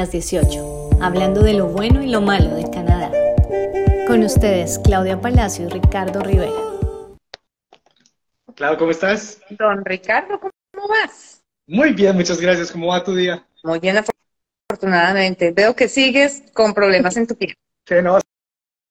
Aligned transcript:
Las 0.00 0.12
18, 0.12 1.02
hablando 1.02 1.42
de 1.42 1.52
lo 1.52 1.66
bueno 1.66 2.02
y 2.02 2.08
lo 2.08 2.22
malo 2.22 2.54
de 2.54 2.62
Canadá. 2.70 3.12
Con 4.06 4.22
ustedes, 4.22 4.80
Claudia 4.82 5.20
Palacio 5.20 5.66
y 5.66 5.68
Ricardo 5.68 6.20
Rivera. 6.20 6.50
Claudia, 8.54 8.78
¿cómo 8.78 8.92
estás? 8.92 9.42
Don 9.50 9.84
Ricardo, 9.84 10.40
¿cómo 10.40 10.88
vas? 10.88 11.42
Muy 11.66 11.92
bien, 11.92 12.16
muchas 12.16 12.40
gracias. 12.40 12.72
¿Cómo 12.72 12.86
va 12.86 13.04
tu 13.04 13.14
día? 13.14 13.46
Muy 13.62 13.78
bien, 13.78 14.02
afortunadamente. 14.70 15.52
Veo 15.52 15.76
que 15.76 15.86
sigues 15.86 16.44
con 16.54 16.72
problemas 16.72 17.18
en 17.18 17.26
tu 17.26 17.36
pie. 17.36 17.54
Sí, 17.86 17.96
no, 18.02 18.18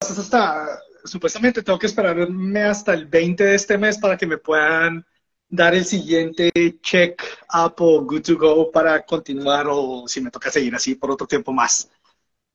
hasta, 0.02 0.80
supuestamente 1.06 1.64
tengo 1.64 1.80
que 1.80 1.88
esperarme 1.88 2.62
hasta 2.62 2.94
el 2.94 3.08
20 3.08 3.46
de 3.46 3.56
este 3.56 3.80
mes 3.80 3.98
para 3.98 4.16
que 4.16 4.28
me 4.28 4.38
puedan 4.38 5.04
dar 5.50 5.74
el 5.74 5.84
siguiente 5.84 6.52
check 6.82 7.22
up 7.54 7.74
o 7.80 8.02
good 8.02 8.22
to 8.22 8.38
go 8.38 8.72
para 8.72 9.04
continuar 9.04 9.66
o 9.68 10.08
si 10.08 10.22
me 10.22 10.30
toca 10.30 10.52
seguir 10.52 10.76
así 10.76 10.96
por 10.96 11.12
otro 11.12 11.26
tiempo 11.26 11.52
más. 11.52 11.90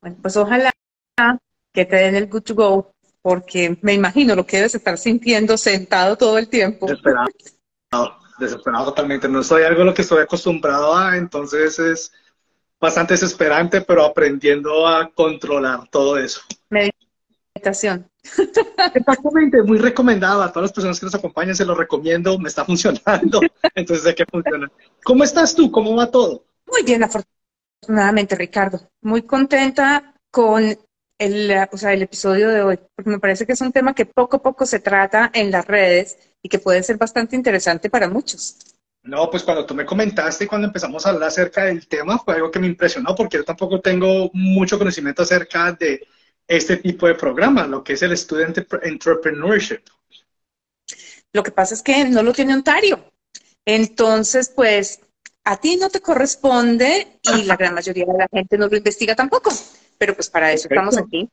Bueno, 0.01 0.17
pues 0.23 0.36
ojalá 0.36 0.70
que 1.73 1.84
te 1.84 1.97
den 1.97 2.14
el 2.14 2.28
good 2.28 2.42
to 2.42 2.55
go, 2.55 2.95
porque 3.20 3.77
me 3.83 3.95
imagino 3.95 4.36
lo 4.36 4.47
que 4.47 4.59
debes 4.59 4.75
estar 4.75 4.97
sintiendo 4.97 5.56
sentado 5.56 6.17
todo 6.17 6.39
el 6.39 6.48
tiempo. 6.48 6.86
Desesperado, 6.86 7.28
desesperado 8.39 8.84
totalmente. 8.86 9.29
No 9.29 9.42
soy 9.42 9.64
algo 9.64 9.83
a 9.83 9.86
lo 9.86 9.95
que 9.95 10.03
estoy 10.03 10.23
acostumbrado 10.23 10.95
a, 10.95 11.17
entonces 11.17 11.79
es 11.79 12.12
bastante 12.81 13.14
desesperante, 13.14 13.81
pero 13.81 14.05
aprendiendo 14.05 14.86
a 14.86 15.11
controlar 15.11 15.89
todo 15.91 16.17
eso. 16.19 16.42
Meditación. 16.69 18.08
Exactamente, 18.94 19.62
muy 19.62 19.78
recomendado 19.78 20.42
a 20.42 20.50
todas 20.50 20.70
las 20.70 20.72
personas 20.72 20.98
que 20.98 21.06
nos 21.06 21.14
acompañan, 21.14 21.55
se 21.55 21.64
lo 21.64 21.75
recomiendo, 21.75 22.39
me 22.39 22.48
está 22.48 22.64
funcionando, 22.67 23.41
entonces 23.75 24.05
sé 24.05 24.14
que 24.14 24.25
funciona. 24.27 24.70
¿Cómo 25.05 25.25
estás 25.25 25.55
tú? 25.55 25.70
¿Cómo 25.70 25.94
va 25.94 26.11
todo? 26.11 26.45
Muy 26.67 26.83
bien, 26.83 27.02
afortunadamente, 27.05 28.34
Ricardo. 28.34 28.80
Muy 29.02 29.22
contenta 29.22 30.14
con 30.30 30.77
el, 31.19 31.56
o 31.70 31.77
sea, 31.77 31.92
el 31.92 32.02
episodio 32.02 32.48
de 32.48 32.62
hoy, 32.62 32.78
porque 32.97 33.11
me 33.11 33.20
parece 33.20 33.47
que 33.47 33.52
es 33.52 33.61
un 33.61 33.72
tema 33.72 33.95
que 33.95 34.06
poco 34.06 34.39
a 34.39 34.42
poco 34.42 34.67
se 34.67 34.80
trata 34.80 35.30
en 35.33 35.50
las 35.50 35.67
redes 35.67 36.19
y 36.42 36.48
que 36.48 36.58
puede 36.58 36.83
ser 36.83 36.97
bastante 36.97 37.36
interesante 37.36 37.91
para 37.91 38.08
muchos. 38.08 38.56
No, 39.02 39.28
pues 39.30 39.42
cuando 39.42 39.67
tú 39.67 39.75
me 39.75 39.84
comentaste, 39.84 40.47
cuando 40.47 40.67
empezamos 40.67 41.05
a 41.05 41.11
hablar 41.11 41.28
acerca 41.28 41.64
del 41.64 41.86
tema, 41.86 42.19
fue 42.19 42.34
algo 42.34 42.50
que 42.50 42.58
me 42.58 42.67
impresionó, 42.67 43.14
porque 43.14 43.36
yo 43.36 43.45
tampoco 43.45 43.80
tengo 43.80 44.30
mucho 44.33 44.78
conocimiento 44.78 45.22
acerca 45.22 45.72
de 45.72 46.06
este 46.48 46.77
tipo 46.77 47.06
de 47.06 47.14
programa, 47.14 47.67
lo 47.67 47.83
que 47.83 47.95
es 47.95 48.03
el 48.03 48.17
Student 48.17 48.59
Entrepreneurship. 48.83 49.81
Lo 51.33 51.42
que 51.42 51.51
pasa 51.51 51.74
es 51.74 51.83
que 51.83 52.05
no 52.05 52.23
lo 52.23 52.33
tiene 52.33 52.55
Ontario. 52.55 53.13
Entonces, 53.64 54.51
pues, 54.55 55.01
a 55.45 55.61
ti 55.61 55.77
no 55.77 55.91
te 55.91 56.01
corresponde 56.01 57.18
y 57.23 57.42
la 57.45 57.57
gran 57.57 57.74
mayoría 57.74 58.07
de 58.07 58.18
la 58.18 58.29
gente 58.30 58.57
no 58.58 58.68
lo 58.68 58.77
investiga 58.77 59.14
tampoco. 59.14 59.51
Pero 59.98 60.14
pues 60.14 60.29
para 60.30 60.52
eso 60.52 60.68
estamos 60.68 60.96
aquí. 60.96 61.29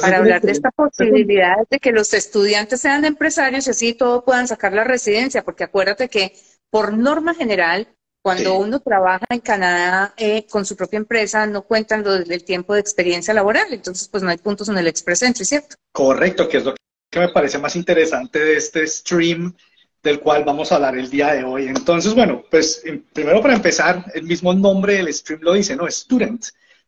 para 0.00 0.18
hablar 0.18 0.42
de 0.42 0.52
esta 0.52 0.70
posibilidad 0.70 1.56
de 1.70 1.78
que 1.78 1.92
los 1.92 2.12
estudiantes 2.14 2.80
sean 2.80 3.04
empresarios 3.04 3.66
y 3.66 3.70
así 3.70 3.94
todos 3.94 4.24
puedan 4.24 4.48
sacar 4.48 4.72
la 4.72 4.84
residencia, 4.84 5.44
porque 5.44 5.64
acuérdate 5.64 6.08
que 6.08 6.36
por 6.70 6.92
norma 6.96 7.34
general 7.34 7.88
cuando 8.24 8.56
uno 8.56 8.80
trabaja 8.80 9.26
en 9.28 9.40
Canadá 9.40 10.14
eh, 10.16 10.46
con 10.48 10.64
su 10.64 10.74
propia 10.76 10.96
empresa, 10.96 11.46
no 11.46 11.60
cuentan 11.60 12.02
lo 12.02 12.14
del 12.14 12.42
tiempo 12.42 12.72
de 12.72 12.80
experiencia 12.80 13.34
laboral, 13.34 13.66
entonces 13.70 14.08
pues 14.08 14.22
no 14.22 14.30
hay 14.30 14.38
puntos 14.38 14.70
en 14.70 14.78
el 14.78 14.86
Express 14.86 15.20
Entry, 15.24 15.44
¿cierto? 15.44 15.76
Correcto, 15.92 16.48
que 16.48 16.56
es 16.56 16.64
lo 16.64 16.74
que 17.10 17.20
me 17.20 17.28
parece 17.28 17.58
más 17.58 17.76
interesante 17.76 18.38
de 18.38 18.56
este 18.56 18.86
stream 18.86 19.54
del 20.02 20.20
cual 20.20 20.42
vamos 20.42 20.72
a 20.72 20.76
hablar 20.76 20.96
el 20.96 21.10
día 21.10 21.34
de 21.34 21.44
hoy. 21.44 21.66
Entonces, 21.68 22.14
bueno, 22.14 22.42
pues 22.50 22.82
primero 23.12 23.42
para 23.42 23.56
empezar, 23.56 24.06
el 24.14 24.22
mismo 24.22 24.54
nombre 24.54 24.94
del 24.94 25.12
stream 25.12 25.40
lo 25.42 25.52
dice, 25.52 25.76
¿no? 25.76 25.86
Student. 25.86 26.46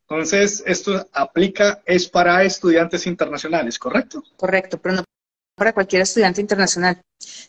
Entonces, 0.09 0.63
esto 0.67 1.07
aplica, 1.13 1.83
es 1.85 2.09
para 2.09 2.45
estudiantes 2.45 3.07
internacionales, 3.07 3.79
¿correcto? 3.79 4.23
Correcto, 4.39 4.79
pero 4.79 4.95
no 4.95 5.05
para 5.56 5.72
cualquier 5.72 6.03
estudiante 6.03 6.41
internacional. 6.41 7.03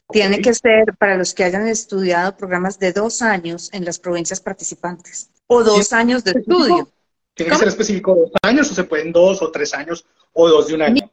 Tiene 0.10 0.42
que 0.42 0.54
ser 0.54 0.96
para 0.98 1.18
los 1.18 1.34
que 1.34 1.44
hayan 1.44 1.68
estudiado 1.68 2.36
programas 2.36 2.80
de 2.80 2.94
dos 2.94 3.22
años 3.22 3.70
en 3.74 3.86
las 3.86 4.00
provincias 4.00 4.40
participantes 4.40 5.30
o 5.46 5.64
dos 5.64 5.94
años 5.94 6.24
de 6.24 6.32
estudio. 6.32 6.90
¿Tiene 7.34 7.52
que 7.52 7.58
ser 7.58 7.68
específico 7.68 8.16
dos 8.16 8.32
años 8.42 8.72
o 8.72 8.74
se 8.74 8.86
pueden 8.86 9.12
dos 9.12 9.42
o 9.42 9.52
tres 9.52 9.74
años 9.74 10.06
o 10.34 10.48
dos 10.48 10.68
de 10.68 10.76
un 10.76 10.82
año? 10.82 11.12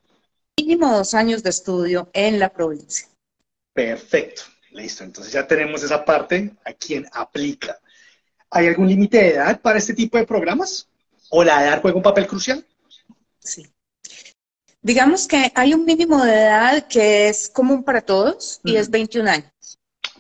Mínimo 0.59 0.97
dos 0.97 1.13
años 1.15 1.43
de 1.43 1.51
estudio 1.51 2.09
en 2.13 2.39
la 2.39 2.49
provincia. 2.49 3.09
Perfecto, 3.73 4.43
listo. 4.71 5.03
Entonces 5.03 5.33
ya 5.33 5.47
tenemos 5.47 5.83
esa 5.83 6.05
parte 6.05 6.55
a 6.65 6.73
quien 6.73 7.07
aplica. 7.13 7.79
¿Hay 8.51 8.69
algún 8.69 8.89
límite 8.89 9.19
de 9.19 9.31
edad 9.35 9.61
para 9.61 9.79
este 9.79 9.95
tipo 9.95 10.17
de 10.17 10.27
programas? 10.27 10.89
¿O 11.31 11.43
la 11.43 11.65
edad 11.65 11.83
juega 11.83 11.97
un 11.97 12.03
papel 12.05 12.29
crucial? 12.29 12.65
Sí. 13.41 13.67
Digamos 14.85 15.27
que 15.27 15.51
hay 15.55 15.73
un 15.73 15.87
mínimo 15.87 16.23
de 16.23 16.35
edad 16.35 16.87
que 16.87 17.31
es 17.31 17.49
común 17.49 17.85
para 17.85 18.03
todos 18.03 18.61
y 18.63 18.77
es 18.77 18.91
21 18.91 19.31
años. 19.31 19.79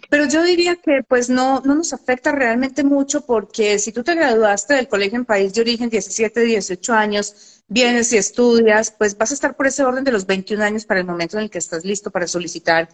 Pero 0.09 0.27
yo 0.27 0.43
diría 0.43 0.77
que 0.77 1.03
pues 1.07 1.29
no, 1.29 1.61
no 1.67 1.75
nos 1.75 1.93
afecta 1.93 2.33
realmente 2.33 2.83
mucho 2.83 3.27
porque 3.27 3.79
si 3.79 3.93
tú 3.93 4.03
te 4.03 4.15
graduaste 4.15 4.73
del 4.73 4.89
colegio 4.89 5.19
en 5.19 5.27
país 5.27 5.53
de 5.53 5.61
origen 5.61 5.91
17, 5.91 6.41
18 6.41 6.95
años, 6.95 7.63
vienes 7.69 8.11
y 8.15 8.17
estudias, 8.17 8.91
pues 8.91 9.19
vas 9.19 9.33
a 9.33 9.35
estar 9.35 9.55
por 9.55 9.67
ese 9.67 9.85
orden 9.85 10.03
de 10.03 10.13
los 10.13 10.25
21 10.25 10.65
años 10.65 10.87
para 10.87 11.01
el 11.01 11.07
momento 11.07 11.37
en 11.37 11.45
el 11.45 11.51
que 11.51 11.59
estás 11.59 11.85
listo 11.85 12.11
para 12.11 12.27
solicitar 12.27 12.89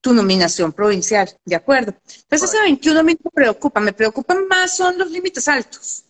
tu 0.00 0.14
nominación 0.14 0.72
provincial, 0.72 1.28
¿de 1.44 1.56
acuerdo? 1.56 1.92
Entonces 2.22 2.50
ese 2.50 2.62
21 2.62 3.02
me 3.02 3.16
preocupa, 3.16 3.80
me 3.80 3.92
preocupan 3.92 4.46
más 4.46 4.76
son 4.76 4.96
los 4.96 5.10
límites 5.10 5.48
altos. 5.48 6.04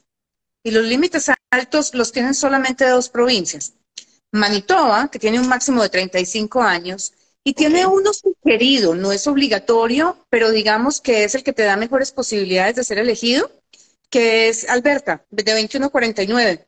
Y 0.62 0.72
los 0.72 0.84
límites 0.84 1.30
altos 1.50 1.94
los 1.94 2.12
tienen 2.12 2.34
solamente 2.34 2.86
dos 2.86 3.08
provincias, 3.08 3.72
Manitoba, 4.36 5.08
que 5.08 5.18
tiene 5.18 5.40
un 5.40 5.48
máximo 5.48 5.82
de 5.82 5.88
35 5.88 6.62
años, 6.62 7.12
y 7.46 7.54
tiene 7.54 7.86
uno 7.86 8.12
sugerido, 8.12 8.96
no 8.96 9.12
es 9.12 9.26
obligatorio, 9.28 10.16
pero 10.30 10.50
digamos 10.50 11.00
que 11.00 11.22
es 11.22 11.36
el 11.36 11.44
que 11.44 11.52
te 11.52 11.62
da 11.62 11.76
mejores 11.76 12.10
posibilidades 12.10 12.74
de 12.74 12.82
ser 12.82 12.98
elegido, 12.98 13.48
que 14.10 14.48
es 14.48 14.68
Alberta, 14.68 15.24
de 15.30 15.44
21 15.44 15.86
a 15.86 15.90
49. 15.90 16.66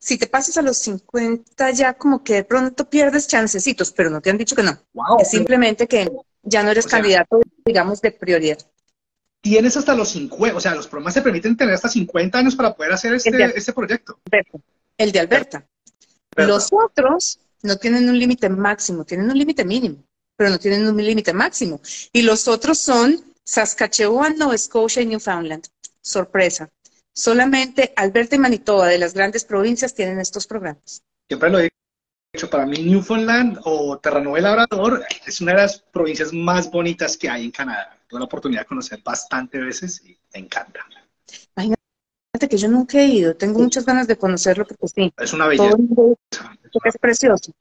Si 0.00 0.18
te 0.18 0.26
pasas 0.26 0.56
a 0.56 0.62
los 0.62 0.78
50 0.78 1.70
ya 1.70 1.94
como 1.94 2.24
que 2.24 2.34
de 2.34 2.44
pronto 2.44 2.90
pierdes 2.90 3.28
chancecitos, 3.28 3.92
pero 3.92 4.10
no 4.10 4.20
te 4.20 4.30
han 4.30 4.38
dicho 4.38 4.56
que 4.56 4.64
no. 4.64 4.76
es 5.20 5.30
simplemente 5.30 5.86
que 5.86 6.10
ya 6.42 6.64
no 6.64 6.72
eres 6.72 6.86
candidato, 6.86 7.40
digamos, 7.64 8.00
de 8.00 8.10
prioridad. 8.10 8.58
Tienes 9.40 9.76
hasta 9.76 9.94
los 9.94 10.08
50, 10.08 10.56
o 10.56 10.60
sea, 10.60 10.74
los 10.74 10.88
programas 10.88 11.14
te 11.14 11.22
permiten 11.22 11.56
tener 11.56 11.74
hasta 11.74 11.88
50 11.88 12.36
años 12.36 12.56
para 12.56 12.74
poder 12.74 12.92
hacer 12.92 13.14
este, 13.14 13.30
este 13.56 13.72
proyecto. 13.72 14.18
El 14.98 15.12
de 15.12 15.20
Alberta. 15.20 15.64
Los 16.36 16.68
otros 16.72 17.38
no 17.62 17.76
tienen 17.76 18.08
un 18.08 18.18
límite 18.18 18.48
máximo, 18.48 19.04
tienen 19.04 19.30
un 19.30 19.38
límite 19.38 19.64
mínimo, 19.64 20.04
pero 20.36 20.50
no 20.50 20.58
tienen 20.58 20.86
un 20.86 20.96
límite 20.96 21.32
máximo. 21.32 21.80
Y 22.12 22.22
los 22.22 22.46
otros 22.48 22.78
son 22.78 23.24
Saskatchewan, 23.44 24.36
Nova 24.36 24.56
Scotia 24.58 25.02
y 25.02 25.06
Newfoundland. 25.06 25.66
Sorpresa. 26.00 26.68
Solamente 27.12 27.92
Alberta 27.96 28.36
y 28.36 28.38
Manitoba 28.38 28.88
de 28.88 28.98
las 28.98 29.14
grandes 29.14 29.44
provincias 29.44 29.94
tienen 29.94 30.20
estos 30.20 30.46
programas. 30.46 31.02
Siempre 31.28 31.50
lo 31.50 31.58
he 31.60 31.70
dicho, 32.32 32.50
para 32.50 32.66
mí 32.66 32.82
Newfoundland 32.82 33.60
o 33.64 33.98
Terranova 33.98 34.38
Labrador 34.38 35.04
es 35.26 35.40
una 35.40 35.52
de 35.52 35.58
las 35.58 35.78
provincias 35.78 36.32
más 36.32 36.70
bonitas 36.70 37.16
que 37.16 37.30
hay 37.30 37.46
en 37.46 37.50
Canadá. 37.50 37.98
Tuve 38.06 38.20
la 38.20 38.26
oportunidad 38.26 38.60
de 38.62 38.66
conocer 38.66 39.00
bastante 39.02 39.58
veces 39.58 40.02
y 40.04 40.16
me 40.34 40.40
encanta 40.40 40.80
que 42.38 42.56
yo 42.56 42.68
nunca 42.68 42.98
he 42.98 43.06
ido, 43.06 43.36
tengo 43.36 43.58
muchas 43.58 43.84
ganas 43.84 44.06
de 44.06 44.16
conocerlo 44.16 44.66
porque 44.66 44.88
sí. 44.88 45.12
Es 45.16 45.32
una 45.32 45.46
belleza. 45.46 45.76
es 46.84 46.98
precioso. 46.98 47.52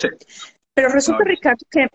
Pero 0.74 0.89
resulta, 0.89 1.24
Ricardo, 1.24 1.66
que 1.69 1.88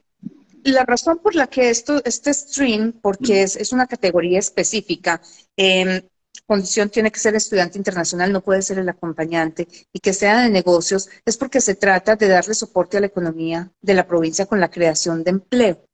la 0.65 0.85
razón 0.85 1.19
por 1.19 1.35
la 1.35 1.47
que 1.47 1.71
esto, 1.71 2.03
este 2.05 2.33
stream, 2.33 2.93
porque 3.01 3.43
es, 3.43 3.57
es 3.57 3.73
una 3.73 3.87
categoría 3.87 4.39
específica, 4.39 5.21
eh, 5.57 6.09
condición 6.47 6.91
tiene 6.91 7.13
que 7.13 7.21
ser 7.21 7.37
estudiante 7.37 7.79
internacional, 7.79 8.33
no 8.33 8.41
puede 8.41 8.63
ser 8.63 8.79
el 8.79 8.89
acompañante, 8.89 9.69
y 9.93 10.01
que 10.01 10.13
sea 10.13 10.43
de 10.43 10.51
negocios, 10.51 11.09
es 11.25 11.37
porque 11.37 11.61
se 11.61 11.77
trata 11.77 12.17
de 12.17 12.27
darle 12.27 12.55
soporte 12.55 12.97
a 12.97 13.01
la 13.01 13.07
economía 13.07 13.71
de 13.81 13.95
la 13.95 14.07
provincia 14.07 14.47
con 14.47 14.59
la 14.59 14.71
creación 14.71 15.23
de 15.23 15.31
empleo. 15.31 15.85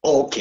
Ok. 0.00 0.36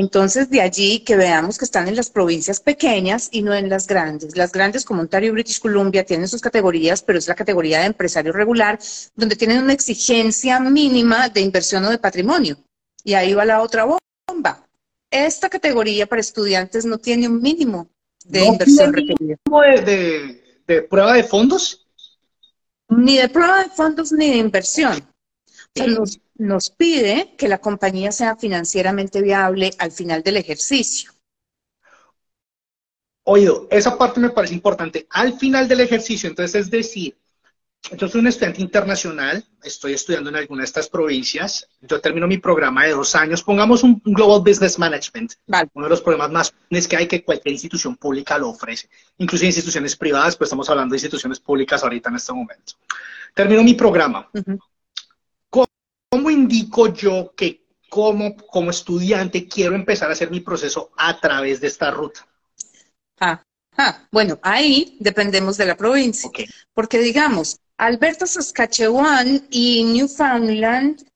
Entonces, 0.00 0.48
de 0.48 0.60
allí 0.60 1.00
que 1.00 1.16
veamos 1.16 1.58
que 1.58 1.64
están 1.64 1.88
en 1.88 1.96
las 1.96 2.08
provincias 2.08 2.60
pequeñas 2.60 3.28
y 3.32 3.42
no 3.42 3.52
en 3.52 3.68
las 3.68 3.88
grandes. 3.88 4.36
Las 4.36 4.52
grandes, 4.52 4.84
como 4.84 5.00
Ontario 5.00 5.30
y 5.30 5.32
British 5.32 5.58
Columbia, 5.58 6.04
tienen 6.04 6.28
sus 6.28 6.40
categorías, 6.40 7.02
pero 7.02 7.18
es 7.18 7.26
la 7.26 7.34
categoría 7.34 7.80
de 7.80 7.86
empresario 7.86 8.32
regular, 8.32 8.78
donde 9.16 9.34
tienen 9.34 9.60
una 9.60 9.72
exigencia 9.72 10.60
mínima 10.60 11.28
de 11.30 11.40
inversión 11.40 11.84
o 11.84 11.90
de 11.90 11.98
patrimonio. 11.98 12.56
Y 13.02 13.14
ahí 13.14 13.34
va 13.34 13.44
la 13.44 13.60
otra 13.60 13.88
bomba. 14.28 14.64
Esta 15.10 15.48
categoría 15.48 16.06
para 16.06 16.20
estudiantes 16.20 16.84
no 16.84 16.98
tiene 16.98 17.26
un 17.26 17.42
mínimo 17.42 17.88
de 18.24 18.44
inversión 18.44 18.92
requerida. 18.92 19.34
De, 19.84 20.60
de, 20.64 20.82
prueba 20.82 21.14
de 21.14 21.24
fondos? 21.24 21.88
Ni 22.88 23.18
de 23.18 23.28
prueba 23.28 23.64
de 23.64 23.70
fondos 23.70 24.12
ni 24.12 24.30
de 24.30 24.36
inversión. 24.36 25.02
O 25.80 26.04
nos 26.38 26.70
pide 26.70 27.34
que 27.36 27.48
la 27.48 27.58
compañía 27.58 28.12
sea 28.12 28.36
financieramente 28.36 29.20
viable 29.20 29.72
al 29.78 29.92
final 29.92 30.22
del 30.22 30.36
ejercicio. 30.36 31.12
Oído, 33.24 33.66
esa 33.70 33.98
parte 33.98 34.20
me 34.20 34.30
parece 34.30 34.54
importante. 34.54 35.06
Al 35.10 35.38
final 35.38 35.68
del 35.68 35.80
ejercicio, 35.80 36.28
entonces 36.28 36.62
es 36.62 36.70
decir, 36.70 37.18
yo 37.96 38.08
soy 38.08 38.20
un 38.20 38.26
estudiante 38.26 38.62
internacional, 38.62 39.44
estoy 39.62 39.92
estudiando 39.92 40.30
en 40.30 40.36
alguna 40.36 40.62
de 40.62 40.66
estas 40.66 40.88
provincias, 40.88 41.68
yo 41.80 42.00
termino 42.00 42.26
mi 42.26 42.38
programa 42.38 42.84
de 42.84 42.92
dos 42.92 43.14
años, 43.14 43.42
pongamos 43.42 43.82
un 43.82 44.00
Global 44.04 44.40
Business 44.40 44.78
Management, 44.78 45.34
uno 45.74 45.86
de 45.86 45.90
los 45.90 46.00
problemas 46.00 46.30
más 46.30 46.54
es 46.70 46.88
que 46.88 46.96
hay 46.96 47.06
que 47.06 47.22
cualquier 47.22 47.52
institución 47.52 47.96
pública 47.96 48.38
lo 48.38 48.50
ofrece, 48.50 48.88
incluso 49.18 49.44
instituciones 49.44 49.96
privadas, 49.96 50.36
pues 50.36 50.48
estamos 50.48 50.68
hablando 50.70 50.92
de 50.92 50.96
instituciones 50.96 51.40
públicas 51.40 51.82
ahorita 51.82 52.10
en 52.10 52.16
este 52.16 52.32
momento. 52.32 52.74
Termino 53.34 53.62
mi 53.62 53.74
programa. 53.74 54.28
¿Cómo, 56.10 56.30
indico 56.30 56.92
yo 56.92 57.32
que 57.36 57.66
como, 57.88 58.36
como 58.36 58.70
estudiante 58.70 59.46
quiero 59.46 59.74
empezar 59.74 60.08
a 60.08 60.12
hacer 60.12 60.30
mi 60.30 60.40
proceso 60.40 60.90
a 60.96 61.18
través 61.20 61.60
de 61.60 61.66
esta 61.66 61.90
ruta? 61.90 62.26
Ah, 63.20 63.42
ah, 63.76 64.06
bueno, 64.10 64.38
ahí 64.42 64.96
dependemos 65.00 65.56
de 65.56 65.66
la 65.66 65.76
provincia. 65.76 66.30
Porque 66.72 66.98
digamos, 66.98 67.58
Alberta, 67.76 68.26
Saskatchewan 68.26 69.46
y 69.50 69.84
Newfoundland, 69.84 71.06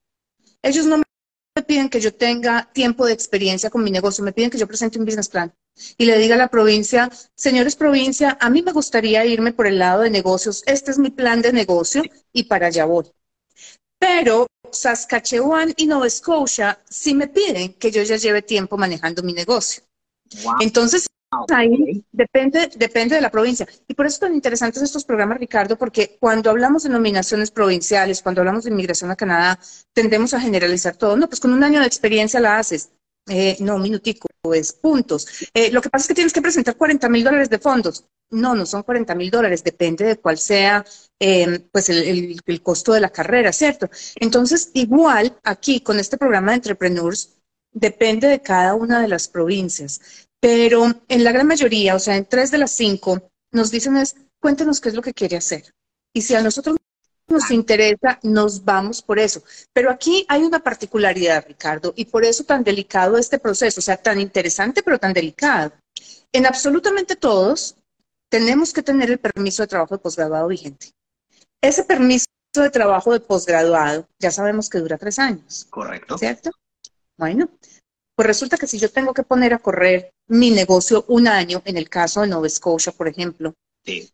ellos 0.62 0.86
no 0.86 0.98
me 0.98 1.62
piden 1.66 1.88
que 1.88 2.00
yo 2.00 2.14
tenga 2.14 2.70
tiempo 2.72 3.06
de 3.06 3.12
experiencia 3.12 3.70
con 3.70 3.84
mi 3.84 3.90
negocio, 3.90 4.24
me 4.24 4.32
piden 4.32 4.50
que 4.50 4.58
yo 4.58 4.66
presente 4.66 4.98
un 4.98 5.04
business 5.04 5.28
plan 5.28 5.52
y 5.98 6.04
le 6.04 6.18
diga 6.18 6.34
a 6.34 6.38
la 6.38 6.48
provincia, 6.48 7.10
señores 7.34 7.76
provincia, 7.76 8.36
a 8.40 8.50
mí 8.50 8.62
me 8.62 8.72
gustaría 8.72 9.24
irme 9.24 9.52
por 9.52 9.66
el 9.66 9.78
lado 9.78 10.02
de 10.02 10.10
negocios, 10.10 10.62
este 10.66 10.90
es 10.90 10.98
mi 10.98 11.10
plan 11.10 11.42
de 11.42 11.52
negocio 11.52 12.02
y 12.32 12.44
para 12.44 12.68
allá 12.68 12.84
voy. 12.84 13.10
Pero 14.02 14.48
Saskatchewan 14.72 15.72
y 15.76 15.86
Nova 15.86 16.10
Scotia 16.10 16.76
sí 16.88 17.14
me 17.14 17.28
piden 17.28 17.74
que 17.74 17.92
yo 17.92 18.02
ya 18.02 18.16
lleve 18.16 18.42
tiempo 18.42 18.76
manejando 18.76 19.22
mi 19.22 19.32
negocio. 19.32 19.84
Entonces, 20.60 21.06
Ah, 21.34 21.46
ahí 21.56 22.04
depende, 22.12 22.68
depende 22.76 23.14
de 23.14 23.22
la 23.22 23.30
provincia. 23.30 23.66
Y 23.88 23.94
por 23.94 24.04
eso 24.04 24.18
son 24.18 24.34
interesantes 24.34 24.82
estos 24.82 25.06
programas, 25.06 25.38
Ricardo, 25.38 25.78
porque 25.78 26.18
cuando 26.20 26.50
hablamos 26.50 26.82
de 26.82 26.90
nominaciones 26.90 27.50
provinciales, 27.50 28.20
cuando 28.20 28.42
hablamos 28.42 28.64
de 28.64 28.70
inmigración 28.70 29.10
a 29.10 29.16
Canadá, 29.16 29.58
tendemos 29.94 30.34
a 30.34 30.40
generalizar 30.40 30.94
todo. 30.94 31.16
No, 31.16 31.28
pues 31.28 31.40
con 31.40 31.54
un 31.54 31.64
año 31.64 31.80
de 31.80 31.86
experiencia 31.86 32.38
la 32.38 32.58
haces. 32.58 32.90
Eh, 33.28 33.56
no, 33.60 33.78
minutico, 33.78 34.28
pues 34.40 34.72
puntos. 34.72 35.26
Eh, 35.54 35.70
lo 35.70 35.80
que 35.80 35.90
pasa 35.90 36.04
es 36.04 36.08
que 36.08 36.14
tienes 36.14 36.32
que 36.32 36.42
presentar 36.42 36.76
40 36.76 37.08
mil 37.08 37.24
dólares 37.24 37.50
de 37.50 37.58
fondos. 37.58 38.04
No, 38.30 38.54
no 38.54 38.66
son 38.66 38.82
40 38.82 39.14
mil 39.14 39.30
dólares, 39.30 39.62
depende 39.62 40.04
de 40.04 40.16
cuál 40.16 40.38
sea 40.38 40.84
eh, 41.20 41.60
pues 41.70 41.90
el, 41.90 42.40
el, 42.44 42.62
costo 42.62 42.92
de 42.92 43.00
la 43.00 43.10
carrera, 43.10 43.52
¿cierto? 43.52 43.90
Entonces, 44.16 44.70
igual 44.74 45.38
aquí 45.44 45.80
con 45.80 46.00
este 46.00 46.16
programa 46.16 46.52
de 46.52 46.56
Entrepreneurs, 46.56 47.34
depende 47.72 48.28
de 48.28 48.40
cada 48.40 48.74
una 48.74 49.00
de 49.00 49.08
las 49.08 49.28
provincias. 49.28 50.00
Pero 50.40 50.86
en 51.08 51.24
la 51.24 51.32
gran 51.32 51.46
mayoría, 51.46 51.94
o 51.94 51.98
sea, 51.98 52.16
en 52.16 52.24
tres 52.24 52.50
de 52.50 52.58
las 52.58 52.72
cinco, 52.72 53.30
nos 53.52 53.70
dicen 53.70 53.96
es, 53.96 54.16
cuéntenos 54.40 54.80
qué 54.80 54.88
es 54.88 54.94
lo 54.94 55.02
que 55.02 55.14
quiere 55.14 55.36
hacer. 55.36 55.72
Y 56.12 56.22
si 56.22 56.34
a 56.34 56.42
nosotros 56.42 56.76
nos 57.28 57.50
interesa, 57.50 58.18
nos 58.22 58.64
vamos 58.64 59.02
por 59.02 59.18
eso. 59.18 59.42
Pero 59.72 59.90
aquí 59.90 60.24
hay 60.28 60.42
una 60.42 60.60
particularidad, 60.60 61.44
Ricardo, 61.46 61.92
y 61.96 62.04
por 62.04 62.24
eso 62.24 62.44
tan 62.44 62.64
delicado 62.64 63.16
este 63.16 63.38
proceso, 63.38 63.80
o 63.80 63.82
sea, 63.82 63.96
tan 63.96 64.20
interesante, 64.20 64.82
pero 64.82 64.98
tan 64.98 65.12
delicado. 65.12 65.72
En 66.32 66.46
absolutamente 66.46 67.16
todos 67.16 67.76
tenemos 68.30 68.72
que 68.72 68.82
tener 68.82 69.10
el 69.10 69.18
permiso 69.18 69.62
de 69.62 69.68
trabajo 69.68 69.94
de 69.94 70.02
posgraduado 70.02 70.48
vigente. 70.48 70.90
Ese 71.60 71.84
permiso 71.84 72.26
de 72.54 72.70
trabajo 72.70 73.12
de 73.12 73.20
posgraduado 73.20 74.06
ya 74.18 74.30
sabemos 74.30 74.68
que 74.68 74.78
dura 74.78 74.98
tres 74.98 75.18
años. 75.18 75.66
Correcto. 75.70 76.18
¿Cierto? 76.18 76.50
Bueno, 77.18 77.50
pues 78.16 78.26
resulta 78.26 78.56
que 78.56 78.66
si 78.66 78.78
yo 78.78 78.90
tengo 78.90 79.14
que 79.14 79.22
poner 79.22 79.54
a 79.54 79.58
correr 79.58 80.10
mi 80.28 80.50
negocio 80.50 81.04
un 81.08 81.28
año, 81.28 81.62
en 81.64 81.76
el 81.76 81.88
caso 81.88 82.22
de 82.22 82.28
Nova 82.28 82.48
Scotia, 82.48 82.92
por 82.92 83.08
ejemplo, 83.08 83.54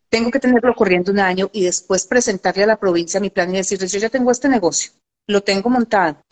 tengo 0.09 0.31
que 0.31 0.39
tenerlo 0.39 0.73
corriendo 0.75 1.11
un 1.11 1.19
año 1.19 1.49
y 1.53 1.63
después 1.63 2.05
presentarle 2.05 2.63
a 2.63 2.67
la 2.67 2.79
provincia 2.79 3.19
mi 3.19 3.29
plan 3.29 3.53
y 3.53 3.57
decirles, 3.57 3.91
yo 3.91 3.99
ya 3.99 4.09
tengo 4.09 4.31
este 4.31 4.49
negocio, 4.49 4.91
lo 5.27 5.41
tengo 5.41 5.69
montado. 5.69 6.23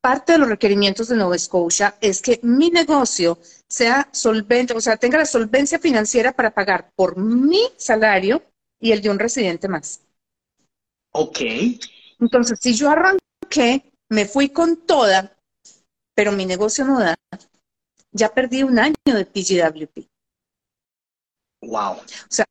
Parte 0.00 0.32
de 0.32 0.38
los 0.38 0.48
requerimientos 0.48 1.08
de 1.08 1.16
Nova 1.16 1.36
Scotia 1.38 1.96
es 2.00 2.22
que 2.22 2.40
mi 2.42 2.70
negocio 2.70 3.38
sea 3.68 4.08
solvente, 4.12 4.72
o 4.74 4.80
sea, 4.80 4.96
tenga 4.96 5.18
la 5.18 5.26
solvencia 5.26 5.78
financiera 5.78 6.32
para 6.32 6.52
pagar 6.52 6.90
por 6.94 7.18
mi 7.18 7.60
salario 7.76 8.42
y 8.80 8.92
el 8.92 9.02
de 9.02 9.10
un 9.10 9.18
residente 9.18 9.68
más. 9.68 10.00
Ok. 11.12 11.40
Entonces, 12.20 12.58
si 12.62 12.74
yo 12.74 12.90
arranqué, 12.90 13.92
me 14.08 14.24
fui 14.24 14.48
con 14.48 14.86
toda, 14.86 15.36
pero 16.14 16.32
mi 16.32 16.46
negocio 16.46 16.84
no 16.84 16.98
da, 17.00 17.14
ya 18.12 18.32
perdí 18.32 18.62
un 18.62 18.78
año 18.78 18.94
de 19.04 19.24
PGWP. 19.26 20.08
Wow. 21.60 21.92
O 21.92 22.04
sea, 22.28 22.46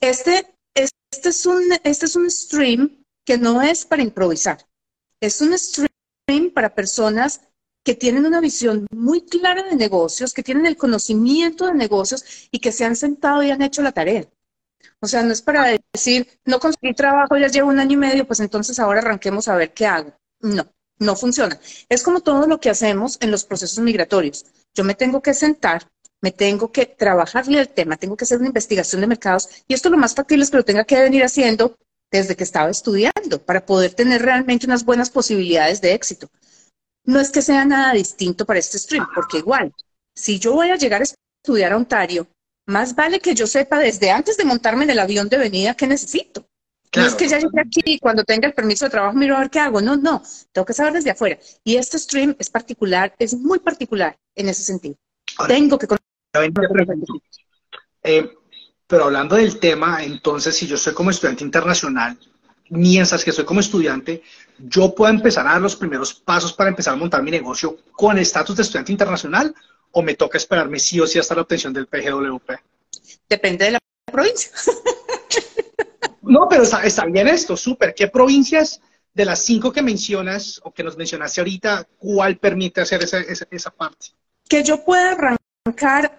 este, 0.00 0.46
este, 0.74 1.28
es 1.28 1.46
un, 1.46 1.62
este 1.84 2.06
es 2.06 2.16
un 2.16 2.30
stream 2.30 3.04
que 3.24 3.38
no 3.38 3.62
es 3.62 3.84
para 3.84 4.02
improvisar. 4.02 4.66
Es 5.20 5.40
un 5.40 5.56
stream 5.58 6.50
para 6.54 6.74
personas 6.74 7.40
que 7.84 7.94
tienen 7.94 8.26
una 8.26 8.40
visión 8.40 8.86
muy 8.90 9.22
clara 9.22 9.62
de 9.62 9.76
negocios, 9.76 10.34
que 10.34 10.42
tienen 10.42 10.66
el 10.66 10.76
conocimiento 10.76 11.66
de 11.66 11.74
negocios 11.74 12.48
y 12.50 12.58
que 12.58 12.72
se 12.72 12.84
han 12.84 12.96
sentado 12.96 13.42
y 13.42 13.50
han 13.50 13.62
hecho 13.62 13.82
la 13.82 13.92
tarea. 13.92 14.28
O 15.00 15.06
sea, 15.06 15.22
no 15.22 15.32
es 15.32 15.42
para 15.42 15.78
decir, 15.92 16.28
no 16.44 16.60
conseguí 16.60 16.94
trabajo, 16.94 17.36
ya 17.36 17.48
llevo 17.48 17.70
un 17.70 17.80
año 17.80 17.94
y 17.94 17.96
medio, 17.96 18.26
pues 18.26 18.40
entonces 18.40 18.78
ahora 18.78 19.00
arranquemos 19.00 19.48
a 19.48 19.56
ver 19.56 19.72
qué 19.72 19.86
hago. 19.86 20.14
No 20.40 20.70
no 21.00 21.16
funciona. 21.16 21.58
Es 21.88 22.02
como 22.04 22.20
todo 22.20 22.46
lo 22.46 22.60
que 22.60 22.70
hacemos 22.70 23.16
en 23.20 23.32
los 23.32 23.44
procesos 23.44 23.82
migratorios. 23.82 24.46
Yo 24.74 24.84
me 24.84 24.94
tengo 24.94 25.20
que 25.22 25.34
sentar, 25.34 25.90
me 26.22 26.32
tengo 26.32 26.70
que 26.70 26.86
trabajarle 26.86 27.60
el 27.60 27.68
tema, 27.68 27.96
tengo 27.96 28.16
que 28.16 28.24
hacer 28.24 28.38
una 28.38 28.48
investigación 28.48 29.00
de 29.00 29.06
mercados 29.06 29.48
y 29.66 29.74
esto 29.74 29.88
lo 29.88 29.96
más 29.96 30.14
factible 30.14 30.44
es 30.44 30.50
que 30.50 30.58
lo 30.58 30.64
tenga 30.64 30.84
que 30.84 31.00
venir 31.00 31.24
haciendo 31.24 31.76
desde 32.10 32.36
que 32.36 32.44
estaba 32.44 32.70
estudiando 32.70 33.42
para 33.44 33.64
poder 33.64 33.94
tener 33.94 34.22
realmente 34.22 34.66
unas 34.66 34.84
buenas 34.84 35.10
posibilidades 35.10 35.80
de 35.80 35.94
éxito. 35.94 36.28
No 37.04 37.20
es 37.20 37.30
que 37.30 37.42
sea 37.42 37.64
nada 37.64 37.92
distinto 37.94 38.44
para 38.44 38.58
este 38.58 38.78
stream, 38.78 39.06
porque 39.14 39.38
igual, 39.38 39.72
si 40.14 40.38
yo 40.38 40.52
voy 40.52 40.70
a 40.70 40.76
llegar 40.76 41.00
a 41.00 41.04
estudiar 41.04 41.72
a 41.72 41.76
Ontario, 41.76 42.26
más 42.66 42.94
vale 42.94 43.20
que 43.20 43.34
yo 43.34 43.46
sepa 43.46 43.78
desde 43.78 44.10
antes 44.10 44.36
de 44.36 44.44
montarme 44.44 44.84
en 44.84 44.90
el 44.90 44.98
avión 44.98 45.28
de 45.28 45.38
venida 45.38 45.74
qué 45.74 45.86
necesito. 45.86 46.46
No 46.96 47.06
es 47.06 47.14
que 47.14 47.28
ya 47.28 47.38
llegué 47.38 47.60
aquí 47.60 47.80
y 47.84 47.98
cuando 48.00 48.24
tenga 48.24 48.48
el 48.48 48.54
permiso 48.54 48.84
de 48.84 48.90
trabajo 48.90 49.16
miro 49.16 49.36
a 49.36 49.40
ver 49.40 49.50
qué 49.50 49.60
hago. 49.60 49.80
No, 49.80 49.96
no, 49.96 50.22
tengo 50.52 50.66
que 50.66 50.72
saber 50.72 50.92
desde 50.92 51.10
afuera. 51.10 51.38
Y 51.62 51.76
este 51.76 51.98
stream 51.98 52.34
es 52.38 52.50
particular, 52.50 53.14
es 53.18 53.34
muy 53.34 53.60
particular 53.60 54.18
en 54.34 54.48
ese 54.48 54.64
sentido. 54.64 54.96
tengo 55.46 55.78
que 55.78 55.86
eh, 58.02 58.30
pero 58.86 59.04
hablando 59.04 59.36
del 59.36 59.58
tema, 59.58 60.02
entonces, 60.02 60.56
si 60.56 60.66
yo 60.66 60.76
soy 60.76 60.94
como 60.94 61.10
estudiante 61.10 61.44
internacional, 61.44 62.18
mientras 62.70 63.24
que 63.24 63.32
soy 63.32 63.44
como 63.44 63.60
estudiante, 63.60 64.22
yo 64.58 64.94
puedo 64.94 65.12
empezar 65.12 65.46
a 65.46 65.52
dar 65.52 65.60
los 65.60 65.76
primeros 65.76 66.14
pasos 66.14 66.52
para 66.52 66.70
empezar 66.70 66.94
a 66.94 66.96
montar 66.96 67.22
mi 67.22 67.30
negocio 67.30 67.78
con 67.92 68.18
estatus 68.18 68.56
de 68.56 68.62
estudiante 68.62 68.92
internacional 68.92 69.54
o 69.92 70.02
me 70.02 70.14
toca 70.14 70.38
esperarme 70.38 70.78
sí 70.78 71.00
o 71.00 71.06
sí 71.06 71.18
hasta 71.18 71.34
la 71.34 71.42
obtención 71.42 71.72
del 71.72 71.86
PGWP? 71.86 72.50
Depende 73.28 73.64
de 73.66 73.70
la 73.72 73.78
provincia. 74.10 74.50
No, 76.22 76.46
pero 76.48 76.62
está, 76.62 77.06
bien 77.06 77.26
esto, 77.26 77.56
súper. 77.56 77.92
¿Qué 77.92 78.06
provincias 78.06 78.80
de 79.12 79.24
las 79.24 79.40
cinco 79.44 79.72
que 79.72 79.82
mencionas 79.82 80.60
o 80.62 80.72
que 80.72 80.84
nos 80.84 80.96
mencionaste 80.96 81.40
ahorita, 81.40 81.88
cuál 81.98 82.36
permite 82.38 82.80
hacer 82.80 83.02
esa, 83.02 83.18
esa, 83.18 83.70
parte? 83.70 84.08
Que 84.48 84.62
yo 84.62 84.84
pueda 84.84 85.10
arrancar 85.10 85.38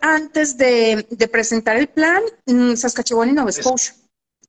antes 0.02 0.58
de, 0.58 1.06
presentar 1.32 1.78
el 1.78 1.88
plan, 1.88 2.22
mm, 2.46 2.76
Saskatchewan 2.76 3.30
y 3.30 3.34
Nova 3.34 3.52
Scotia. 3.52 3.94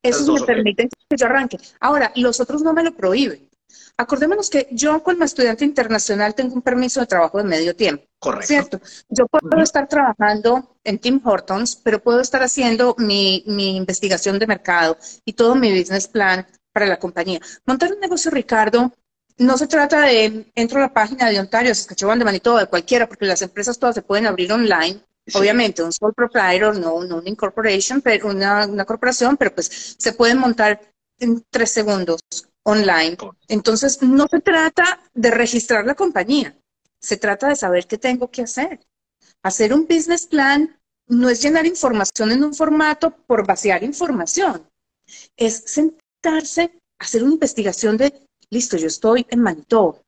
Eso, 0.01 0.33
me 0.33 0.41
permite 0.41 0.89
que 1.09 1.15
yo 1.15 1.25
arranque. 1.25 1.57
Ahora, 1.79 2.11
los 2.15 2.39
otros 2.39 2.61
no 2.61 2.73
me 2.73 2.83
lo 2.83 2.93
prohíben. 2.93 3.49
Acordémonos 3.95 4.49
que 4.49 4.67
yo 4.71 5.03
como 5.03 5.23
estudiante 5.23 5.65
internacional 5.65 6.33
tengo 6.33 6.55
un 6.55 6.61
permiso 6.61 6.99
de 6.99 7.05
trabajo 7.05 7.37
de 7.37 7.43
medio 7.43 7.75
tiempo. 7.75 8.03
Correcto. 8.19 8.47
¿Cierto? 8.47 8.81
Yo 9.09 9.27
puedo 9.27 9.61
estar 9.61 9.87
trabajando 9.87 10.77
en 10.83 10.97
Tim 10.97 11.21
Hortons, 11.23 11.75
pero 11.75 12.01
puedo 12.01 12.19
estar 12.19 12.41
haciendo 12.41 12.95
mi, 12.97 13.43
investigación 13.45 14.39
de 14.39 14.47
mercado 14.47 14.97
y 15.25 15.33
todo 15.33 15.55
mi 15.55 15.77
business 15.77 16.07
plan 16.07 16.45
para 16.71 16.87
la 16.87 16.97
compañía. 16.97 17.39
Montar 17.65 17.93
un 17.93 17.99
negocio, 17.99 18.31
Ricardo, 18.31 18.91
no 19.37 19.57
se 19.57 19.67
trata 19.67 20.01
de 20.01 20.51
entro 20.55 20.79
a 20.79 20.83
la 20.83 20.93
página 20.93 21.29
de 21.29 21.39
Ontario, 21.39 21.73
Saskatchewan, 21.73 22.19
de 22.19 22.25
Manitoba, 22.25 22.61
de 22.61 22.67
cualquiera, 22.67 23.07
porque 23.07 23.25
las 23.25 23.41
empresas 23.41 23.79
todas 23.79 23.95
se 23.95 24.01
pueden 24.01 24.27
abrir 24.27 24.51
online. 24.51 25.01
Obviamente, 25.33 25.81
un 25.81 25.93
sole 25.93 26.13
proprietor, 26.13 26.77
no, 26.77 27.03
no 27.03 27.17
una 27.17 27.29
incorporation, 27.29 28.01
pero 28.01 28.27
una, 28.27 28.67
una 28.67 28.85
corporación, 28.85 29.37
pero 29.37 29.55
pues 29.55 29.95
se 29.97 30.13
pueden 30.13 30.37
montar 30.37 30.81
en 31.19 31.43
tres 31.49 31.71
segundos 31.71 32.19
online. 32.63 33.17
Entonces, 33.47 34.01
no 34.01 34.27
se 34.29 34.41
trata 34.41 34.99
de 35.13 35.31
registrar 35.31 35.85
la 35.85 35.95
compañía, 35.95 36.57
se 36.99 37.17
trata 37.17 37.49
de 37.49 37.55
saber 37.55 37.87
qué 37.87 37.97
tengo 37.97 38.29
que 38.29 38.43
hacer. 38.43 38.81
Hacer 39.41 39.73
un 39.73 39.87
business 39.87 40.27
plan 40.27 40.77
no 41.07 41.29
es 41.29 41.41
llenar 41.41 41.65
información 41.65 42.31
en 42.31 42.43
un 42.43 42.53
formato 42.53 43.11
por 43.27 43.45
vaciar 43.45 43.83
información, 43.83 44.67
es 45.35 45.63
sentarse, 45.65 46.79
hacer 46.99 47.23
una 47.23 47.33
investigación 47.33 47.97
de, 47.97 48.25
listo, 48.53 48.77
yo 48.77 48.87
estoy 48.87 49.25
en 49.29 49.41
Manitoba 49.41 49.99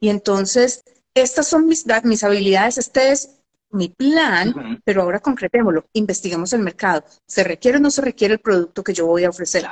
y 0.00 0.08
entonces 0.08 0.82
estas 1.14 1.48
son 1.48 1.66
mis, 1.66 1.84
mis 2.04 2.24
habilidades, 2.24 2.78
este 2.78 3.12
es 3.12 3.30
mi 3.70 3.88
plan, 3.88 4.80
pero 4.84 5.02
ahora 5.02 5.20
concretémoslo, 5.20 5.84
investigamos 5.92 6.52
el 6.52 6.60
mercado. 6.60 7.04
¿Se 7.26 7.44
requiere 7.44 7.78
o 7.78 7.80
no 7.80 7.90
se 7.90 8.02
requiere 8.02 8.34
el 8.34 8.40
producto 8.40 8.82
que 8.82 8.94
yo 8.94 9.06
voy 9.06 9.24
a 9.24 9.30
ofrecer? 9.30 9.64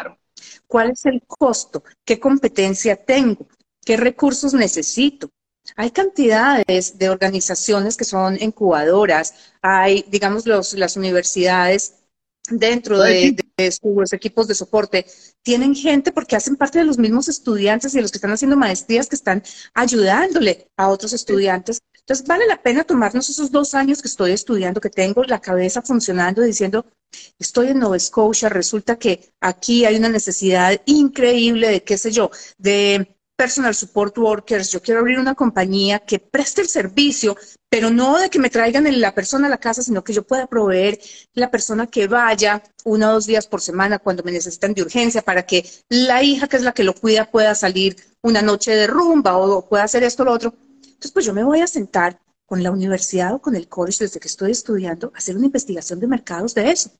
¿Cuál 0.66 0.92
es 0.92 1.04
el 1.06 1.22
costo? 1.26 1.82
¿Qué 2.04 2.20
competencia 2.20 2.94
tengo? 2.96 3.48
¿Qué 3.84 3.96
recursos 3.96 4.54
necesito? 4.54 5.30
Hay 5.76 5.90
cantidades 5.90 6.98
de 6.98 7.10
organizaciones 7.10 7.96
que 7.96 8.04
son 8.04 8.40
incubadoras, 8.40 9.34
hay, 9.60 10.04
digamos, 10.08 10.46
los, 10.46 10.74
las 10.74 10.96
universidades 10.96 11.94
dentro 12.50 13.00
de, 13.00 13.36
sus 13.70 14.12
equipos 14.12 14.46
de 14.46 14.54
soporte, 14.54 15.06
tienen 15.42 15.74
gente 15.74 16.12
porque 16.12 16.36
hacen 16.36 16.56
parte 16.56 16.78
de 16.78 16.84
los 16.84 16.98
mismos 16.98 17.28
estudiantes 17.28 17.94
y 17.94 18.00
los 18.00 18.10
que 18.10 18.18
están 18.18 18.30
haciendo 18.30 18.56
maestrías 18.56 19.08
que 19.08 19.16
están 19.16 19.42
ayudándole 19.74 20.68
a 20.76 20.88
otros 20.88 21.12
estudiantes. 21.12 21.80
Entonces, 22.00 22.26
vale 22.26 22.46
la 22.46 22.62
pena 22.62 22.84
tomarnos 22.84 23.28
esos 23.28 23.50
dos 23.50 23.74
años 23.74 24.00
que 24.00 24.08
estoy 24.08 24.32
estudiando, 24.32 24.80
que 24.80 24.90
tengo 24.90 25.24
la 25.24 25.40
cabeza 25.40 25.82
funcionando, 25.82 26.42
diciendo, 26.42 26.86
estoy 27.38 27.68
en 27.68 27.80
Nova 27.80 27.98
Scotia, 27.98 28.48
resulta 28.48 28.96
que 28.96 29.30
aquí 29.40 29.84
hay 29.84 29.96
una 29.96 30.08
necesidad 30.08 30.80
increíble 30.86 31.68
de, 31.68 31.82
qué 31.82 31.98
sé 31.98 32.10
yo, 32.10 32.30
de 32.56 33.14
personal 33.36 33.74
support 33.74 34.18
workers, 34.18 34.72
yo 34.72 34.82
quiero 34.82 35.00
abrir 35.00 35.18
una 35.18 35.34
compañía 35.34 36.00
que 36.00 36.18
preste 36.18 36.62
el 36.62 36.68
servicio, 36.68 37.36
pero 37.70 37.90
no 37.90 38.18
de 38.18 38.30
que 38.30 38.38
me 38.38 38.50
traigan 38.50 39.00
la 39.00 39.14
persona 39.14 39.46
a 39.46 39.50
la 39.50 39.58
casa, 39.58 39.82
sino 39.82 40.02
que 40.02 40.12
yo 40.12 40.22
pueda 40.22 40.46
proveer 40.46 40.98
la 41.34 41.50
persona 41.50 41.86
que 41.86 42.06
vaya 42.06 42.62
uno 42.84 43.10
o 43.10 43.12
dos 43.14 43.26
días 43.26 43.46
por 43.46 43.60
semana 43.60 43.98
cuando 43.98 44.22
me 44.22 44.32
necesitan 44.32 44.74
de 44.74 44.82
urgencia 44.82 45.22
para 45.22 45.44
que 45.44 45.68
la 45.88 46.22
hija, 46.22 46.48
que 46.48 46.56
es 46.56 46.62
la 46.62 46.72
que 46.72 46.84
lo 46.84 46.94
cuida, 46.94 47.30
pueda 47.30 47.54
salir 47.54 47.96
una 48.22 48.42
noche 48.42 48.72
de 48.72 48.86
rumba 48.86 49.36
o 49.36 49.68
pueda 49.68 49.84
hacer 49.84 50.02
esto 50.02 50.22
o 50.22 50.26
lo 50.26 50.32
otro. 50.32 50.54
Entonces, 50.82 51.12
pues 51.12 51.26
yo 51.26 51.34
me 51.34 51.44
voy 51.44 51.60
a 51.60 51.66
sentar 51.66 52.18
con 52.46 52.62
la 52.62 52.70
universidad 52.70 53.34
o 53.34 53.42
con 53.42 53.54
el 53.54 53.68
college 53.68 54.04
desde 54.04 54.20
que 54.20 54.28
estoy 54.28 54.52
estudiando, 54.52 55.12
a 55.14 55.18
hacer 55.18 55.36
una 55.36 55.46
investigación 55.46 56.00
de 56.00 56.06
mercados 56.06 56.54
de 56.54 56.70
eso. 56.70 56.90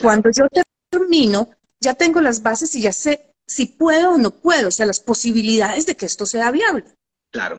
Cuando 0.00 0.28
yo 0.30 0.46
termino, 0.90 1.50
ya 1.80 1.94
tengo 1.94 2.20
las 2.20 2.42
bases 2.42 2.74
y 2.74 2.82
ya 2.82 2.92
sé 2.92 3.32
si 3.46 3.66
puedo 3.66 4.14
o 4.14 4.18
no 4.18 4.32
puedo, 4.32 4.68
o 4.68 4.70
sea, 4.72 4.86
las 4.86 4.98
posibilidades 4.98 5.86
de 5.86 5.94
que 5.94 6.06
esto 6.06 6.26
sea 6.26 6.50
viable. 6.50 6.84
Claro. 7.30 7.58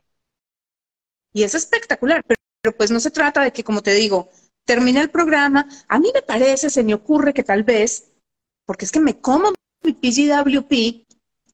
Y 1.34 1.42
es 1.42 1.54
espectacular, 1.54 2.24
pero, 2.24 2.76
pues 2.76 2.90
no 2.90 3.00
se 3.00 3.10
trata 3.10 3.42
de 3.42 3.52
que, 3.52 3.64
como 3.64 3.82
te 3.82 3.92
digo, 3.92 4.30
termine 4.64 5.00
el 5.00 5.10
programa, 5.10 5.68
a 5.88 5.98
mí 5.98 6.10
me 6.14 6.22
parece, 6.22 6.70
se 6.70 6.84
me 6.84 6.94
ocurre 6.94 7.34
que 7.34 7.42
tal 7.42 7.64
vez, 7.64 8.12
porque 8.64 8.86
es 8.86 8.92
que 8.92 9.00
me 9.00 9.20
como 9.20 9.52
mi 9.82 9.92
PGWP 9.92 11.04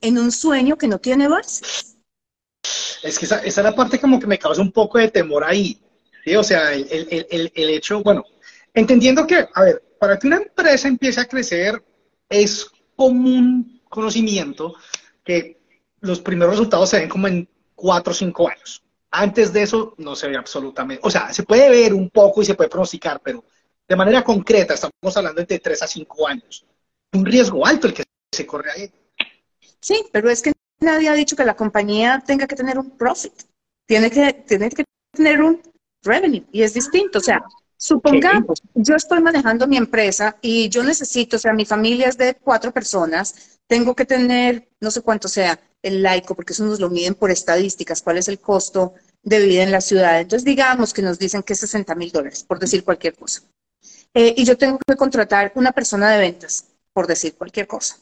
en 0.02 0.18
un 0.18 0.30
sueño 0.30 0.76
que 0.76 0.86
no 0.86 0.98
tiene 0.98 1.26
base. 1.26 1.64
Es 3.02 3.18
que 3.18 3.24
esa, 3.24 3.38
es 3.42 3.56
la 3.56 3.74
parte 3.74 3.98
como 3.98 4.20
que 4.20 4.26
me 4.26 4.38
causa 4.38 4.60
un 4.60 4.70
poco 4.70 4.98
de 4.98 5.10
temor 5.10 5.42
ahí. 5.42 5.80
O 6.38 6.44
sea, 6.44 6.74
el, 6.74 6.86
el, 7.10 7.52
el 7.54 7.70
hecho, 7.70 8.02
bueno, 8.02 8.22
entendiendo 8.74 9.26
que, 9.26 9.48
a 9.52 9.62
ver, 9.62 9.82
para 9.98 10.18
que 10.18 10.26
una 10.26 10.36
empresa 10.36 10.86
empiece 10.86 11.20
a 11.20 11.26
crecer, 11.26 11.82
es 12.28 12.70
común 12.94 13.80
conocimiento 13.88 14.74
que 15.24 15.58
los 16.00 16.20
primeros 16.20 16.52
resultados 16.52 16.90
se 16.90 17.00
ven 17.00 17.08
como 17.08 17.28
en 17.28 17.48
cuatro 17.74 18.12
o 18.12 18.14
cinco 18.14 18.48
años. 18.48 18.82
Antes 19.12 19.52
de 19.52 19.62
eso 19.62 19.94
no 19.98 20.14
se 20.14 20.28
ve 20.28 20.36
absolutamente, 20.36 21.00
o 21.04 21.10
sea, 21.10 21.32
se 21.32 21.42
puede 21.42 21.68
ver 21.68 21.92
un 21.92 22.10
poco 22.10 22.42
y 22.42 22.44
se 22.44 22.54
puede 22.54 22.70
pronosticar, 22.70 23.20
pero 23.20 23.44
de 23.88 23.96
manera 23.96 24.22
concreta 24.22 24.74
estamos 24.74 25.16
hablando 25.16 25.42
de 25.44 25.58
tres 25.58 25.82
a 25.82 25.88
cinco 25.88 26.28
años. 26.28 26.64
Un 27.12 27.26
riesgo 27.26 27.66
alto 27.66 27.88
el 27.88 27.94
que 27.94 28.04
se 28.32 28.46
corre 28.46 28.70
ahí. 28.70 28.92
Sí, 29.80 30.06
pero 30.12 30.30
es 30.30 30.42
que 30.42 30.52
nadie 30.78 31.08
ha 31.08 31.14
dicho 31.14 31.34
que 31.34 31.44
la 31.44 31.56
compañía 31.56 32.22
tenga 32.24 32.46
que 32.46 32.54
tener 32.54 32.78
un 32.78 32.96
profit. 32.96 33.32
Tiene 33.86 34.10
que, 34.10 34.32
tiene 34.32 34.70
que 34.70 34.84
tener 35.12 35.42
un 35.42 35.60
revenue 36.04 36.44
y 36.52 36.62
es 36.62 36.74
distinto. 36.74 37.18
O 37.18 37.22
sea, 37.22 37.42
supongamos, 37.76 38.62
yo 38.74 38.94
estoy 38.94 39.20
manejando 39.20 39.66
mi 39.66 39.76
empresa 39.76 40.36
y 40.40 40.68
yo 40.68 40.84
necesito, 40.84 41.36
o 41.36 41.40
sea, 41.40 41.52
mi 41.52 41.64
familia 41.64 42.08
es 42.08 42.16
de 42.16 42.36
cuatro 42.36 42.72
personas, 42.72 43.58
tengo 43.66 43.96
que 43.96 44.04
tener, 44.04 44.68
no 44.80 44.90
sé 44.90 45.00
cuánto 45.02 45.26
sea, 45.28 45.58
el 45.82 46.02
laico, 46.02 46.34
porque 46.34 46.52
eso 46.52 46.64
nos 46.64 46.80
lo 46.80 46.90
miden 46.90 47.14
por 47.14 47.30
estadísticas, 47.30 48.02
cuál 48.02 48.18
es 48.18 48.28
el 48.28 48.38
costo 48.38 48.94
de 49.22 49.44
vida 49.44 49.62
en 49.62 49.72
la 49.72 49.80
ciudad. 49.80 50.20
Entonces, 50.20 50.44
digamos 50.44 50.92
que 50.92 51.02
nos 51.02 51.18
dicen 51.18 51.42
que 51.42 51.54
es 51.54 51.60
60 51.60 51.94
mil 51.94 52.10
dólares, 52.12 52.44
por 52.44 52.58
decir 52.58 52.84
cualquier 52.84 53.14
cosa. 53.14 53.42
Eh, 54.14 54.34
y 54.36 54.44
yo 54.44 54.56
tengo 54.58 54.78
que 54.86 54.96
contratar 54.96 55.52
una 55.54 55.72
persona 55.72 56.10
de 56.10 56.18
ventas, 56.18 56.66
por 56.92 57.06
decir 57.06 57.34
cualquier 57.34 57.66
cosa. 57.66 57.96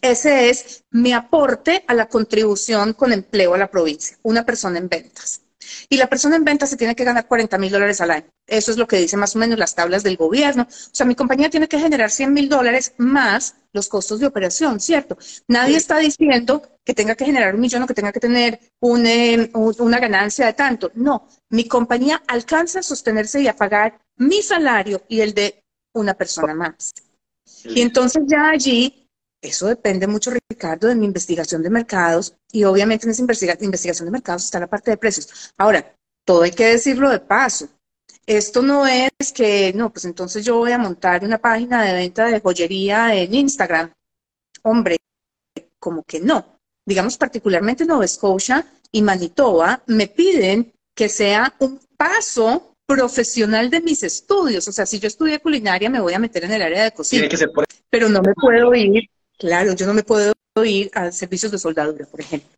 Ese 0.00 0.50
es 0.50 0.84
mi 0.90 1.12
aporte 1.12 1.84
a 1.86 1.94
la 1.94 2.08
contribución 2.08 2.92
con 2.92 3.12
empleo 3.12 3.54
a 3.54 3.58
la 3.58 3.70
provincia, 3.70 4.18
una 4.22 4.44
persona 4.44 4.78
en 4.78 4.88
ventas. 4.88 5.42
Y 5.88 5.96
la 5.96 6.08
persona 6.08 6.36
en 6.36 6.44
venta 6.44 6.66
se 6.66 6.76
tiene 6.76 6.94
que 6.94 7.04
ganar 7.04 7.26
40 7.26 7.58
mil 7.58 7.70
dólares 7.70 8.00
al 8.00 8.10
año. 8.10 8.26
Eso 8.46 8.70
es 8.70 8.76
lo 8.76 8.86
que 8.86 8.96
dicen 8.96 9.20
más 9.20 9.36
o 9.36 9.38
menos 9.38 9.58
las 9.58 9.74
tablas 9.74 10.02
del 10.02 10.16
gobierno. 10.16 10.62
O 10.62 10.94
sea, 10.94 11.06
mi 11.06 11.14
compañía 11.14 11.50
tiene 11.50 11.68
que 11.68 11.78
generar 11.78 12.10
100 12.10 12.32
mil 12.32 12.48
dólares 12.48 12.94
más 12.98 13.56
los 13.72 13.88
costos 13.88 14.20
de 14.20 14.26
operación, 14.26 14.80
¿cierto? 14.80 15.16
Nadie 15.48 15.76
está 15.76 15.98
diciendo 15.98 16.62
que 16.84 16.94
tenga 16.94 17.14
que 17.14 17.24
generar 17.24 17.54
un 17.54 17.60
millón 17.60 17.82
o 17.82 17.86
que 17.86 17.94
tenga 17.94 18.12
que 18.12 18.20
tener 18.20 18.60
eh, 18.80 19.50
una 19.52 19.98
ganancia 19.98 20.46
de 20.46 20.52
tanto. 20.52 20.90
No, 20.94 21.28
mi 21.50 21.66
compañía 21.66 22.22
alcanza 22.26 22.80
a 22.80 22.82
sostenerse 22.82 23.40
y 23.40 23.48
a 23.48 23.56
pagar 23.56 24.00
mi 24.16 24.42
salario 24.42 25.02
y 25.08 25.20
el 25.20 25.32
de 25.34 25.62
una 25.94 26.14
persona 26.14 26.54
más. 26.54 26.92
Y 27.64 27.80
entonces 27.80 28.22
ya 28.26 28.50
allí 28.50 29.01
eso 29.42 29.66
depende 29.66 30.06
mucho, 30.06 30.30
Ricardo, 30.30 30.86
de 30.86 30.94
mi 30.94 31.04
investigación 31.04 31.62
de 31.62 31.70
mercados 31.70 32.36
y 32.52 32.62
obviamente 32.62 33.06
en 33.06 33.10
esa 33.10 33.22
investigación 33.22 34.06
de 34.06 34.12
mercados 34.12 34.44
está 34.44 34.60
la 34.60 34.68
parte 34.68 34.92
de 34.92 34.96
precios. 34.96 35.52
Ahora, 35.58 35.94
todo 36.24 36.42
hay 36.42 36.52
que 36.52 36.66
decirlo 36.66 37.10
de 37.10 37.18
paso. 37.18 37.68
Esto 38.24 38.62
no 38.62 38.86
es 38.86 39.32
que, 39.34 39.72
no, 39.74 39.92
pues 39.92 40.04
entonces 40.04 40.44
yo 40.44 40.58
voy 40.58 40.70
a 40.70 40.78
montar 40.78 41.24
una 41.24 41.38
página 41.38 41.82
de 41.82 41.92
venta 41.92 42.26
de 42.26 42.40
joyería 42.40 43.16
en 43.16 43.34
Instagram. 43.34 43.92
Hombre, 44.62 44.98
como 45.80 46.04
que 46.04 46.20
no. 46.20 46.60
Digamos, 46.86 47.16
particularmente 47.16 47.84
Nova 47.84 48.06
Scotia 48.06 48.64
y 48.92 49.02
Manitoba 49.02 49.82
me 49.86 50.06
piden 50.06 50.72
que 50.94 51.08
sea 51.08 51.52
un 51.58 51.80
paso 51.96 52.76
profesional 52.86 53.70
de 53.70 53.80
mis 53.80 54.04
estudios. 54.04 54.68
O 54.68 54.72
sea, 54.72 54.86
si 54.86 55.00
yo 55.00 55.08
estudié 55.08 55.40
culinaria, 55.40 55.90
me 55.90 56.00
voy 56.00 56.14
a 56.14 56.20
meter 56.20 56.44
en 56.44 56.52
el 56.52 56.62
área 56.62 56.84
de 56.84 56.92
cocina. 56.92 57.26
Pero 57.90 58.08
no 58.08 58.22
me 58.22 58.34
puedo 58.34 58.72
ir 58.74 59.10
Claro, 59.42 59.74
yo 59.74 59.86
no 59.88 59.92
me 59.92 60.04
puedo 60.04 60.32
ir 60.64 60.88
a 60.94 61.10
servicios 61.10 61.50
de 61.50 61.58
soldadura, 61.58 62.06
por 62.06 62.20
ejemplo. 62.20 62.48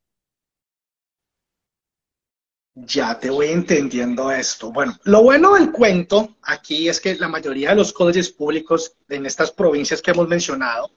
Ya 2.74 3.18
te 3.18 3.30
voy 3.30 3.46
entendiendo 3.46 4.30
esto. 4.30 4.70
Bueno, 4.70 4.98
lo 5.04 5.22
bueno 5.22 5.54
del 5.54 5.72
cuento 5.72 6.36
aquí 6.42 6.90
es 6.90 7.00
que 7.00 7.14
la 7.14 7.28
mayoría 7.28 7.70
de 7.70 7.76
los 7.76 7.90
colleges 7.90 8.28
públicos 8.28 8.92
en 9.08 9.24
estas 9.24 9.50
provincias 9.50 10.02
que 10.02 10.10
hemos 10.10 10.28
mencionado 10.28 10.90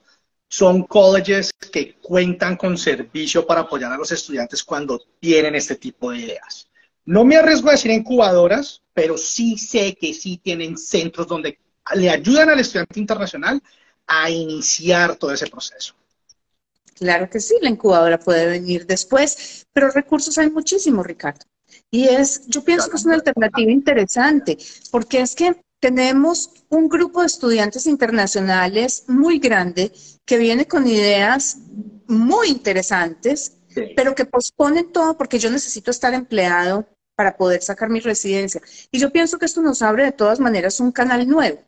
son 0.46 0.82
colleges 0.82 1.50
que 1.72 1.94
cuentan 1.94 2.58
con 2.58 2.76
servicio 2.76 3.46
para 3.46 3.62
apoyar 3.62 3.90
a 3.90 3.96
los 3.96 4.12
estudiantes 4.12 4.62
cuando 4.62 5.00
tienen 5.18 5.54
este 5.54 5.76
tipo 5.76 6.10
de 6.10 6.18
ideas. 6.18 6.68
No 7.06 7.24
me 7.24 7.36
arriesgo 7.36 7.70
a 7.70 7.72
decir 7.72 7.92
incubadoras, 7.92 8.82
pero 8.92 9.16
sí 9.16 9.56
sé 9.56 9.94
que 9.94 10.12
sí 10.12 10.36
tienen 10.36 10.76
centros 10.76 11.26
donde 11.26 11.58
le 11.94 12.10
ayudan 12.10 12.50
al 12.50 12.60
estudiante 12.60 13.00
internacional 13.00 13.62
a 14.08 14.30
iniciar 14.30 15.16
todo 15.16 15.32
ese 15.32 15.46
proceso. 15.46 15.94
Claro 16.94 17.30
que 17.30 17.38
sí, 17.38 17.54
la 17.60 17.70
incubadora 17.70 18.18
puede 18.18 18.46
venir 18.46 18.86
después, 18.86 19.64
pero 19.72 19.90
recursos 19.90 20.36
hay 20.38 20.50
muchísimos, 20.50 21.06
Ricardo. 21.06 21.44
Y 21.90 22.08
es, 22.08 22.46
yo 22.48 22.64
pienso 22.64 22.90
que 22.90 22.96
es 22.96 23.04
una 23.04 23.14
alternativa 23.14 23.70
interesante, 23.70 24.58
porque 24.90 25.20
es 25.20 25.34
que 25.34 25.60
tenemos 25.80 26.50
un 26.70 26.88
grupo 26.88 27.20
de 27.20 27.28
estudiantes 27.28 27.86
internacionales 27.86 29.04
muy 29.06 29.38
grande 29.38 29.92
que 30.24 30.38
viene 30.38 30.66
con 30.66 30.88
ideas 30.88 31.58
muy 32.08 32.48
interesantes, 32.48 33.58
pero 33.94 34.14
que 34.14 34.24
posponen 34.24 34.90
todo 34.90 35.16
porque 35.16 35.38
yo 35.38 35.50
necesito 35.50 35.90
estar 35.92 36.14
empleado 36.14 36.88
para 37.14 37.36
poder 37.36 37.62
sacar 37.62 37.90
mi 37.90 38.00
residencia. 38.00 38.60
Y 38.90 38.98
yo 38.98 39.10
pienso 39.10 39.38
que 39.38 39.46
esto 39.46 39.62
nos 39.62 39.82
abre 39.82 40.04
de 40.04 40.12
todas 40.12 40.40
maneras 40.40 40.80
un 40.80 40.90
canal 40.90 41.28
nuevo 41.28 41.67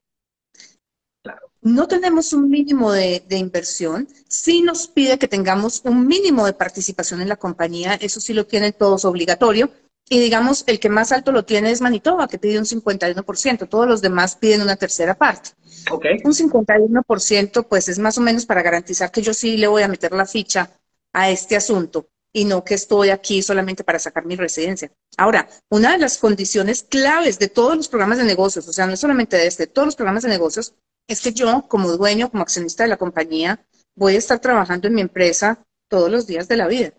no 1.63 1.89
tenemos 1.89 2.33
un 2.33 2.49
mínimo 2.49 2.93
de, 2.93 3.23
inversión, 3.31 4.09
sí 4.29 4.63
nos 4.63 4.89
pide 4.89 5.19
que 5.19 5.29
tengamos 5.29 5.83
un 5.85 6.07
mínimo 6.07 6.47
de 6.47 6.53
participación 6.53 7.21
en 7.21 7.29
la 7.29 7.37
compañía, 7.37 7.95
eso 7.95 8.21
sí 8.21 8.33
lo 8.33 8.47
tienen 8.47 8.73
todos 8.73 9.05
obligatorio, 9.05 9.71
y 10.09 10.19
digamos, 10.19 10.65
el 10.67 10.81
que 10.81 10.89
más 10.89 11.13
alto 11.13 11.31
lo 11.31 11.45
tiene 11.45 11.71
es 11.71 11.81
Manitoba, 11.81 12.27
que 12.27 12.39
pide 12.39 12.59
un 12.59 12.65
51%, 12.65 13.69
todos 13.69 13.87
los 13.87 14.01
demás 14.01 14.35
piden 14.35 14.63
una 14.63 14.75
tercera 14.75 15.15
parte. 15.15 15.51
Okay. 15.91 16.19
Un 16.25 16.33
51% 16.33 17.67
pues 17.69 17.89
es 17.89 17.99
más 17.99 18.19
o 18.19 18.21
menos 18.21 18.45
para 18.45 18.63
garantizar 18.63 19.13
que 19.13 19.23
yo 19.23 19.33
sí 19.33 19.57
le 19.57 19.69
voy 19.69 19.83
a 19.83 19.89
meter 19.89 20.13
la 20.13 20.27
ficha 20.27 20.71
a 21.13 21.31
este 21.31 21.57
asunto 21.57 22.09
y 22.33 22.45
no 22.45 22.65
que 22.65 22.75
estoy 22.75 23.11
aquí 23.11 23.43
solamente 23.43 23.85
para 23.85 23.99
sacar 23.99 24.25
mi 24.25 24.37
residencia. 24.37 24.91
Ahora, 25.17 25.49
una 25.69 25.93
de 25.93 25.99
las 25.99 26.19
condiciones 26.19 26.83
claves 26.83 27.39
de 27.39 27.49
todos 27.49 27.77
los 27.77 27.89
programas 27.89 28.19
de 28.19 28.25
negocios, 28.25 28.69
o 28.69 28.73
sea, 28.73 28.87
no 28.87 28.97
solamente 28.97 29.37
de 29.37 29.47
este, 29.47 29.67
todos 29.67 29.87
los 29.87 29.97
programas 29.97 30.23
de 30.23 30.29
negocios, 30.29 30.75
es 31.13 31.21
que 31.21 31.33
yo, 31.33 31.67
como 31.69 31.91
dueño, 31.93 32.31
como 32.31 32.43
accionista 32.43 32.85
de 32.85 32.89
la 32.89 32.97
compañía, 32.97 33.65
voy 33.95 34.15
a 34.15 34.19
estar 34.19 34.39
trabajando 34.39 34.89
en 34.89 34.95
mi 34.95 35.01
empresa 35.01 35.63
todos 35.89 36.11
los 36.11 36.27
días 36.27 36.49
de 36.49 36.57
la 36.57 36.69
vida. 36.69 36.93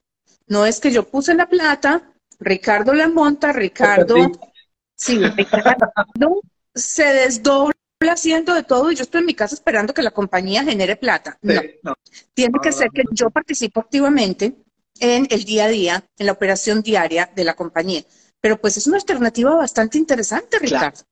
No 0.47 0.65
es 0.65 0.79
que 0.79 0.91
yo 0.91 1.07
puse 1.07 1.33
la 1.33 1.47
plata, 1.47 2.13
Ricardo 2.39 2.93
la 2.93 3.07
monta, 3.07 3.53
Ricardo 3.53 4.31
Sí, 5.01 5.17
Ricardo 5.17 5.91
se 6.75 7.03
desdobla 7.05 7.73
haciendo 8.01 8.53
de 8.53 8.61
todo 8.61 8.91
y 8.91 8.95
yo 8.95 9.01
estoy 9.01 9.21
en 9.21 9.25
mi 9.25 9.33
casa 9.33 9.55
esperando 9.55 9.95
que 9.95 10.03
la 10.03 10.11
compañía 10.11 10.63
genere 10.63 10.95
plata. 10.95 11.39
No, 11.41 11.93
tiene 12.35 12.59
que 12.61 12.71
ser 12.71 12.89
que 12.91 13.03
yo 13.11 13.31
participo 13.31 13.79
activamente 13.79 14.55
en 14.99 15.27
el 15.31 15.43
día 15.43 15.65
a 15.65 15.69
día, 15.69 16.05
en 16.19 16.25
la 16.27 16.33
operación 16.33 16.83
diaria 16.83 17.31
de 17.35 17.43
la 17.43 17.55
compañía. 17.55 18.03
Pero 18.39 18.61
pues 18.61 18.77
es 18.77 18.85
una 18.85 18.97
alternativa 18.97 19.55
bastante 19.55 19.97
interesante, 19.97 20.59
Ricardo. 20.59 20.91
Claro, 20.91 21.07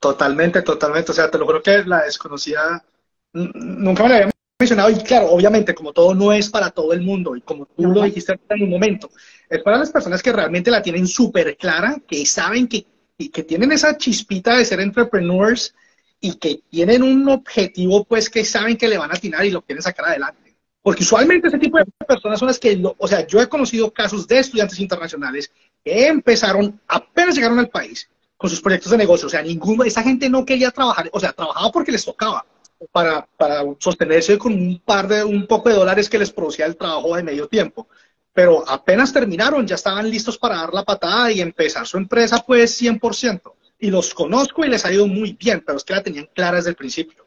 totalmente, 0.00 0.62
totalmente. 0.62 1.10
O 1.10 1.14
sea, 1.14 1.30
te 1.30 1.38
lo 1.38 1.46
juro 1.46 1.62
que 1.62 1.82
la 1.84 2.04
desconocida 2.04 2.84
nunca 3.32 4.02
me 4.04 4.08
la 4.08 4.16
había 4.16 4.30
mencionado 4.58 4.90
y 4.90 4.96
claro, 5.02 5.26
obviamente 5.30 5.74
como 5.74 5.92
todo 5.92 6.14
no 6.14 6.32
es 6.32 6.48
para 6.50 6.70
todo 6.70 6.92
el 6.92 7.00
mundo 7.00 7.34
y 7.34 7.40
como 7.40 7.66
tú 7.66 7.86
lo 7.86 8.02
dijiste 8.02 8.38
en 8.48 8.62
un 8.62 8.70
momento, 8.70 9.10
es 9.48 9.62
para 9.62 9.78
las 9.78 9.90
personas 9.90 10.22
que 10.22 10.32
realmente 10.32 10.70
la 10.70 10.82
tienen 10.82 11.06
súper 11.06 11.56
clara, 11.56 11.96
que 12.06 12.24
saben 12.26 12.68
que, 12.68 12.86
que 13.32 13.42
tienen 13.42 13.72
esa 13.72 13.96
chispita 13.96 14.56
de 14.56 14.64
ser 14.64 14.80
entrepreneurs 14.80 15.74
y 16.20 16.34
que 16.34 16.62
tienen 16.70 17.02
un 17.02 17.28
objetivo 17.28 18.04
pues 18.04 18.28
que 18.28 18.44
saben 18.44 18.76
que 18.76 18.88
le 18.88 18.98
van 18.98 19.10
a 19.10 19.14
atinar 19.14 19.44
y 19.44 19.50
lo 19.50 19.62
quieren 19.62 19.82
sacar 19.82 20.06
adelante. 20.06 20.54
Porque 20.82 21.02
usualmente 21.02 21.48
ese 21.48 21.58
tipo 21.58 21.78
de 21.78 21.84
personas 22.06 22.38
son 22.38 22.48
las 22.48 22.58
que, 22.58 22.80
o 22.98 23.08
sea, 23.08 23.26
yo 23.26 23.40
he 23.40 23.48
conocido 23.48 23.92
casos 23.92 24.26
de 24.26 24.38
estudiantes 24.38 24.78
internacionales 24.78 25.50
que 25.84 26.06
empezaron, 26.06 26.80
apenas 26.86 27.34
llegaron 27.34 27.58
al 27.58 27.68
país 27.68 28.08
con 28.40 28.48
sus 28.48 28.62
proyectos 28.62 28.90
de 28.90 28.96
negocio. 28.96 29.26
O 29.26 29.30
sea, 29.30 29.42
ninguno, 29.42 29.84
esa 29.84 30.02
gente 30.02 30.30
no 30.30 30.46
quería 30.46 30.70
trabajar, 30.70 31.10
o 31.12 31.20
sea, 31.20 31.34
trabajaba 31.34 31.70
porque 31.70 31.92
les 31.92 32.06
tocaba 32.06 32.46
para, 32.90 33.28
para 33.36 33.62
sostenerse 33.78 34.38
con 34.38 34.54
un 34.54 34.78
par 34.78 35.06
de, 35.08 35.22
un 35.22 35.46
poco 35.46 35.68
de 35.68 35.74
dólares 35.74 36.08
que 36.08 36.18
les 36.18 36.32
producía 36.32 36.64
el 36.64 36.74
trabajo 36.74 37.14
de 37.16 37.22
medio 37.22 37.48
tiempo. 37.48 37.86
Pero 38.32 38.66
apenas 38.66 39.12
terminaron, 39.12 39.66
ya 39.66 39.74
estaban 39.74 40.08
listos 40.08 40.38
para 40.38 40.56
dar 40.56 40.72
la 40.72 40.84
patada 40.84 41.30
y 41.30 41.42
empezar 41.42 41.86
su 41.86 41.98
empresa, 41.98 42.42
pues 42.46 42.80
100%. 42.80 43.52
Y 43.78 43.90
los 43.90 44.14
conozco 44.14 44.64
y 44.64 44.70
les 44.70 44.86
ha 44.86 44.92
ido 44.92 45.06
muy 45.06 45.34
bien, 45.34 45.62
pero 45.66 45.76
es 45.76 45.84
que 45.84 45.92
la 45.92 46.02
tenían 46.02 46.30
clara 46.34 46.56
desde 46.56 46.70
el 46.70 46.76
principio. 46.76 47.26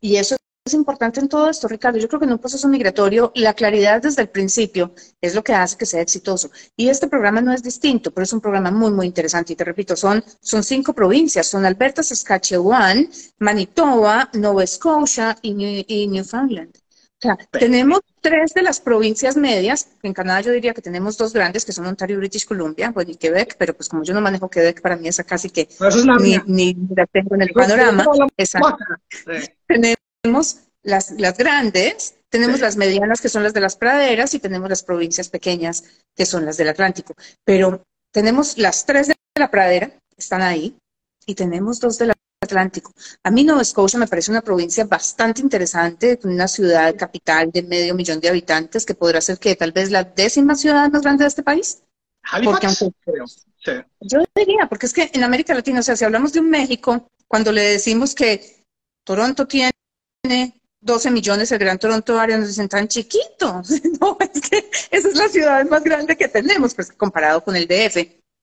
Y 0.00 0.16
eso 0.16 0.34
es 0.64 0.74
importante 0.74 1.18
en 1.18 1.28
todo 1.28 1.50
esto, 1.50 1.66
Ricardo. 1.66 1.98
Yo 1.98 2.08
creo 2.08 2.20
que 2.20 2.26
en 2.26 2.32
un 2.32 2.38
proceso 2.38 2.68
migratorio 2.68 3.32
la 3.34 3.54
claridad 3.54 4.00
desde 4.00 4.22
el 4.22 4.28
principio 4.28 4.94
es 5.20 5.34
lo 5.34 5.42
que 5.42 5.54
hace 5.54 5.76
que 5.76 5.86
sea 5.86 6.00
exitoso. 6.00 6.50
Y 6.76 6.88
este 6.88 7.08
programa 7.08 7.40
no 7.40 7.52
es 7.52 7.62
distinto, 7.62 8.12
pero 8.12 8.24
es 8.24 8.32
un 8.32 8.40
programa 8.40 8.70
muy, 8.70 8.92
muy 8.92 9.06
interesante. 9.06 9.52
Y 9.52 9.56
te 9.56 9.64
repito, 9.64 9.96
son, 9.96 10.22
son 10.40 10.62
cinco 10.62 10.92
provincias. 10.92 11.48
Son 11.48 11.64
Alberta, 11.64 12.02
Saskatchewan, 12.02 13.08
Manitoba, 13.38 14.30
Nova 14.34 14.64
Scotia 14.66 15.36
y, 15.42 16.06
Newfoundland. 16.06 16.76
O 16.76 17.22
sea, 17.22 17.38
tenemos 17.52 18.00
tres 18.20 18.52
de 18.54 18.62
las 18.62 18.80
provincias 18.80 19.36
medias. 19.36 19.88
En 20.02 20.12
Canadá 20.12 20.42
yo 20.42 20.52
diría 20.52 20.74
que 20.74 20.82
tenemos 20.82 21.16
dos 21.16 21.32
grandes, 21.32 21.64
que 21.64 21.72
son 21.72 21.86
Ontario 21.86 22.16
y 22.16 22.18
British 22.18 22.46
Columbia, 22.46 22.90
bueno, 22.90 23.12
y 23.12 23.16
Quebec, 23.16 23.56
pero 23.58 23.74
pues 23.74 23.88
como 23.88 24.02
yo 24.02 24.12
no 24.12 24.20
manejo 24.20 24.50
Quebec, 24.50 24.80
para 24.80 24.96
mí 24.96 25.06
esa 25.06 25.22
casi 25.22 25.50
que 25.50 25.68
ni, 26.20 26.36
ni, 26.46 26.76
la 26.96 27.06
tengo 27.06 27.36
en 27.36 27.42
el 27.42 27.50
panorama. 27.50 28.06
Tenemos 29.68 30.01
tenemos 30.22 30.58
las, 30.84 31.10
las 31.12 31.36
grandes, 31.36 32.14
tenemos 32.28 32.60
las 32.60 32.76
medianas 32.76 33.20
que 33.20 33.28
son 33.28 33.42
las 33.42 33.52
de 33.52 33.60
las 33.60 33.76
praderas 33.76 34.34
y 34.34 34.38
tenemos 34.38 34.68
las 34.68 34.82
provincias 34.84 35.28
pequeñas 35.28 35.84
que 36.14 36.26
son 36.26 36.46
las 36.46 36.56
del 36.56 36.68
Atlántico. 36.68 37.14
Pero 37.44 37.82
tenemos 38.12 38.56
las 38.56 38.86
tres 38.86 39.08
de 39.08 39.16
la 39.36 39.50
pradera, 39.50 39.92
están 40.16 40.42
ahí, 40.42 40.76
y 41.26 41.34
tenemos 41.34 41.80
dos 41.80 41.98
del 41.98 42.12
Atlántico. 42.40 42.92
A 43.24 43.30
mí 43.30 43.42
Nova 43.42 43.64
Scotia 43.64 43.98
me 43.98 44.06
parece 44.06 44.30
una 44.30 44.42
provincia 44.42 44.84
bastante 44.84 45.40
interesante, 45.40 46.18
una 46.22 46.46
ciudad 46.46 46.94
capital 46.96 47.50
de 47.50 47.62
medio 47.62 47.94
millón 47.94 48.20
de 48.20 48.28
habitantes 48.28 48.86
que 48.86 48.94
podrá 48.94 49.20
ser 49.20 49.38
que 49.38 49.56
tal 49.56 49.72
vez 49.72 49.90
la 49.90 50.04
décima 50.04 50.54
ciudad 50.54 50.90
más 50.90 51.02
grande 51.02 51.24
de 51.24 51.28
este 51.28 51.42
país. 51.42 51.82
Yo 54.00 54.20
diría, 54.36 54.68
porque 54.68 54.86
es 54.86 54.92
que 54.92 55.10
en 55.12 55.24
América 55.24 55.54
Latina, 55.54 55.80
o 55.80 55.82
sea, 55.82 55.96
si 55.96 56.04
hablamos 56.04 56.32
de 56.32 56.40
un 56.40 56.50
México, 56.50 57.08
cuando 57.26 57.50
le 57.50 57.62
decimos 57.62 58.14
que 58.14 58.64
Toronto 59.04 59.46
tiene 59.46 59.72
tiene 60.22 60.54
12 60.80 61.10
millones, 61.10 61.50
el 61.52 61.58
Gran 61.58 61.78
Toronto 61.78 62.18
Área 62.18 62.38
nos 62.38 62.48
dicen 62.48 62.68
tan 62.68 62.88
chiquitos. 62.88 63.68
No, 64.00 64.16
es 64.20 64.40
que 64.40 64.70
esa 64.90 65.08
es 65.08 65.14
la 65.14 65.28
ciudad 65.28 65.64
más 65.66 65.84
grande 65.84 66.16
que 66.16 66.28
tenemos, 66.28 66.74
pues 66.74 66.90
comparado 66.92 67.44
con 67.44 67.54
el 67.54 67.66
DF, 67.66 67.98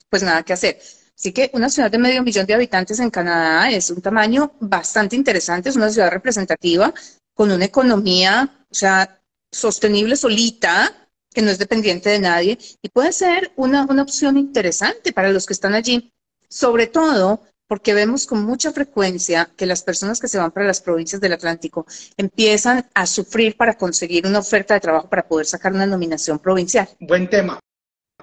pues 0.10 0.24
nada 0.24 0.44
que 0.44 0.54
hacer. 0.54 0.80
Así 1.18 1.34
que 1.34 1.52
una 1.54 1.70
ciudad 1.70 1.92
de 1.92 1.98
medio 1.98 2.24
millón 2.24 2.46
de 2.46 2.54
habitantes 2.54 3.00
en 3.00 3.10
Canadá 3.10 3.70
es 3.70 3.89
un 3.89 4.02
tamaño 4.02 4.54
bastante 4.62 5.18
interesante, 5.18 5.68
es 5.68 5.76
una 5.76 5.89
ciudad 5.89 6.12
representativa 6.12 6.94
con 7.34 7.52
una 7.52 7.65
economía, 7.65 8.65
o 8.70 8.74
sea, 8.74 9.22
sostenible 9.52 10.15
solita, 10.15 11.10
que 11.34 11.42
no 11.42 11.52
es 11.52 11.58
dependiente 11.60 12.10
de 12.10 12.20
nadie, 12.20 12.58
y 12.82 12.89
puede 12.89 13.12
ser 13.12 13.52
una, 13.58 13.86
una 13.86 14.04
opción 14.04 14.38
interesante 14.38 15.12
para 15.12 15.32
los 15.32 15.46
que 15.46 15.54
están 15.54 15.74
allí, 15.74 16.13
sobre 16.48 16.88
todo 16.88 17.44
porque 17.70 17.94
vemos 17.94 18.26
con 18.26 18.44
mucha 18.44 18.74
frecuencia 18.74 19.52
que 19.56 19.68
las 19.68 19.84
personas 19.84 20.20
que 20.20 20.28
se 20.28 20.40
van 20.40 20.50
para 20.50 20.66
las 20.66 20.82
provincias 20.82 21.22
del 21.22 21.34
Atlántico 21.34 21.86
empiezan 22.18 22.90
a 22.96 23.06
sufrir 23.06 23.56
para 23.56 23.78
conseguir 23.78 24.26
una 24.26 24.40
oferta 24.40 24.74
de 24.74 24.80
trabajo 24.80 25.08
para 25.08 25.28
poder 25.28 25.46
sacar 25.46 25.72
una 25.72 25.86
nominación 25.86 26.40
provincial. 26.40 26.90
Buen 27.00 27.30
tema, 27.30 27.60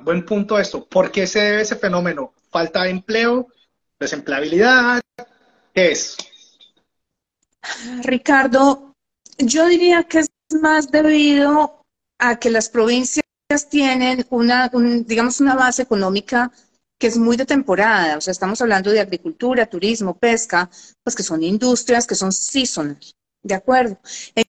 buen 0.03 0.27
punto 0.27 0.59
esto. 0.59 0.85
¿Por 0.85 1.13
qué 1.13 1.29
se 1.29 1.39
debe 1.39 1.63
ese 1.63 1.77
fenómeno? 1.77 2.35
¿Falta 2.51 2.83
de 2.83 2.91
empleo? 2.91 3.47
¿Desempleabilidad? 4.01 5.01
¿Qué 5.73 5.93
es? 5.93 6.17
Ricardo, 8.03 8.95
yo 9.39 9.69
diría 9.69 10.03
que 10.03 10.21
es 10.21 10.29
más 10.61 10.91
debido 10.91 11.83
a 12.19 12.41
que 12.41 12.51
las 12.51 12.69
provincias 12.69 13.23
tienen 13.71 14.27
una, 14.31 14.69
digamos, 15.05 15.41
una 15.41 15.55
base 15.55 15.83
económica 15.83 16.51
que 16.99 17.07
es 17.07 17.19
muy 17.19 17.37
de 17.37 17.45
temporada, 17.47 18.17
o 18.17 18.21
sea, 18.21 18.33
estamos 18.33 18.61
hablando 18.61 18.91
de 18.91 19.01
agricultura, 19.01 19.67
turismo, 19.67 20.17
pesca, 20.17 20.71
pues 21.03 21.15
que 21.15 21.23
son 21.23 21.43
industrias 21.43 22.07
que 22.07 22.15
son 22.15 22.33
seasonal, 22.33 22.99
¿de 23.43 23.55
acuerdo? 23.55 23.99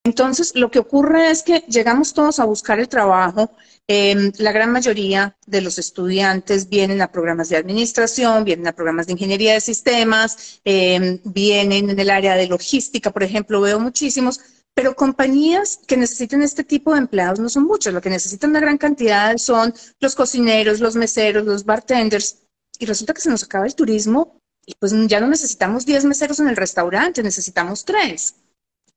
Entonces, 0.04 0.54
lo 0.56 0.72
que 0.72 0.80
ocurre 0.80 1.30
es 1.30 1.44
que 1.44 1.60
llegamos 1.68 2.14
todos 2.14 2.40
a 2.40 2.46
buscar 2.46 2.80
el 2.80 2.88
trabajo, 2.88 3.52
em, 3.88 4.32
la 4.38 4.52
gran 4.52 4.72
mayoría 4.72 5.38
de 5.46 5.62
los 5.62 5.78
estudiantes 5.78 6.70
vienen 6.70 7.02
a 7.02 7.12
programas 7.12 7.50
de 7.50 7.58
administración, 7.58 8.44
vienen 8.46 8.68
a 8.68 8.74
programas 8.74 9.08
de 9.08 9.14
ingeniería 9.14 9.54
de 9.54 9.62
sistemas, 9.62 10.60
em, 10.64 11.20
vienen 11.26 11.90
en 11.90 12.00
el 12.00 12.10
área 12.10 12.36
de 12.36 12.48
logística, 12.48 13.12
por 13.12 13.24
ejemplo, 13.24 13.62
veo 13.62 13.80
muchísimos, 13.80 14.40
pero 14.78 14.96
compañías 14.96 15.80
que 15.88 15.98
necesiten 15.98 16.44
este 16.44 16.64
tipo 16.64 16.94
de 16.94 17.00
empleados 17.00 17.40
no 17.40 17.50
son 17.50 17.64
muchas, 17.64 17.96
lo 17.96 18.00
que 18.00 18.12
necesitan 18.12 18.52
una 18.52 18.60
gran 18.60 18.78
cantidad 18.78 19.36
son 19.38 19.74
los 20.00 20.14
cocineros, 20.14 20.82
los 20.82 20.96
meseros, 20.96 21.48
los 21.48 21.66
bartenders, 21.66 22.44
y 22.78 22.86
resulta 22.86 23.16
que 23.16 23.22
se 23.22 23.32
nos 23.32 23.42
acaba 23.42 23.66
el 23.66 23.74
turismo 23.74 24.38
y 24.68 24.76
pues 24.76 24.94
ya 25.08 25.20
no 25.20 25.30
necesitamos 25.30 25.84
10 25.84 26.06
meseros 26.06 26.40
en 26.42 26.50
el 26.50 26.56
restaurante, 26.56 27.24
necesitamos 27.24 27.86
3. 27.86 28.36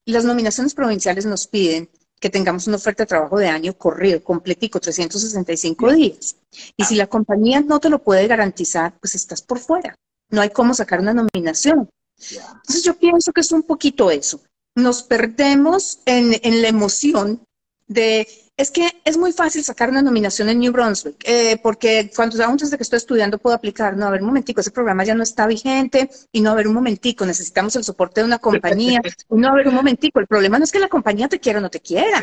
Las 0.04 0.26
nominaciones 0.26 0.74
provinciales 0.74 1.24
nos 1.24 1.46
piden 1.46 1.88
que 2.20 2.28
tengamos 2.28 2.66
una 2.66 2.76
oferta 2.76 3.04
de 3.04 3.08
trabajo 3.08 3.38
de 3.38 3.48
año 3.48 3.72
corrido, 3.72 4.22
completico, 4.22 4.80
365 4.80 5.92
días. 5.94 6.36
Y 6.76 6.84
si 6.84 6.94
la 6.94 7.06
compañía 7.06 7.62
no 7.62 7.80
te 7.80 7.88
lo 7.88 8.02
puede 8.02 8.26
garantizar, 8.26 8.98
pues 9.00 9.14
estás 9.14 9.40
por 9.40 9.58
fuera. 9.58 9.94
No 10.28 10.42
hay 10.42 10.50
cómo 10.50 10.74
sacar 10.74 11.00
una 11.00 11.14
nominación. 11.14 11.88
Entonces 12.18 12.84
yo 12.84 12.98
pienso 12.98 13.32
que 13.32 13.40
es 13.40 13.50
un 13.50 13.62
poquito 13.62 14.10
eso 14.10 14.42
nos 14.74 15.02
perdemos 15.02 16.00
en, 16.06 16.30
la 16.62 16.68
emoción 16.68 17.42
de, 17.86 18.26
es 18.56 18.70
que 18.70 18.88
es 19.04 19.16
muy 19.16 19.32
fácil 19.32 19.64
sacar 19.64 19.90
una 19.90 20.02
nominación 20.02 20.48
en 20.48 20.60
New 20.60 20.72
Brunswick, 20.72 21.16
eh, 21.24 21.58
porque 21.62 22.10
cuando 22.14 22.42
antes 22.44 22.70
de 22.70 22.76
que 22.76 22.82
estoy 22.82 22.98
estudiando 22.98 23.38
puedo 23.38 23.56
aplicar, 23.56 23.96
no, 23.96 24.06
a 24.06 24.10
ver 24.10 24.20
un 24.20 24.28
momentico, 24.28 24.60
ese 24.60 24.70
programa 24.70 25.04
ya 25.04 25.14
no 25.14 25.22
está 25.22 25.46
vigente, 25.46 26.10
y 26.32 26.40
no, 26.40 26.50
a 26.50 26.54
ver 26.54 26.68
un 26.68 26.74
momentico, 26.74 27.26
necesitamos 27.26 27.74
el 27.76 27.84
soporte 27.84 28.20
de 28.20 28.26
una 28.26 28.38
compañía, 28.38 29.00
y 29.04 29.34
no, 29.36 29.48
a 29.48 29.54
ver 29.54 29.68
un 29.68 29.74
momentico, 29.74 30.20
el 30.20 30.26
problema 30.26 30.58
no 30.58 30.64
es 30.64 30.72
que 30.72 30.78
la 30.78 30.88
compañía 30.88 31.28
te 31.28 31.40
quiera 31.40 31.58
o 31.58 31.62
no 31.62 31.70
te 31.70 31.80
quiera, 31.80 32.22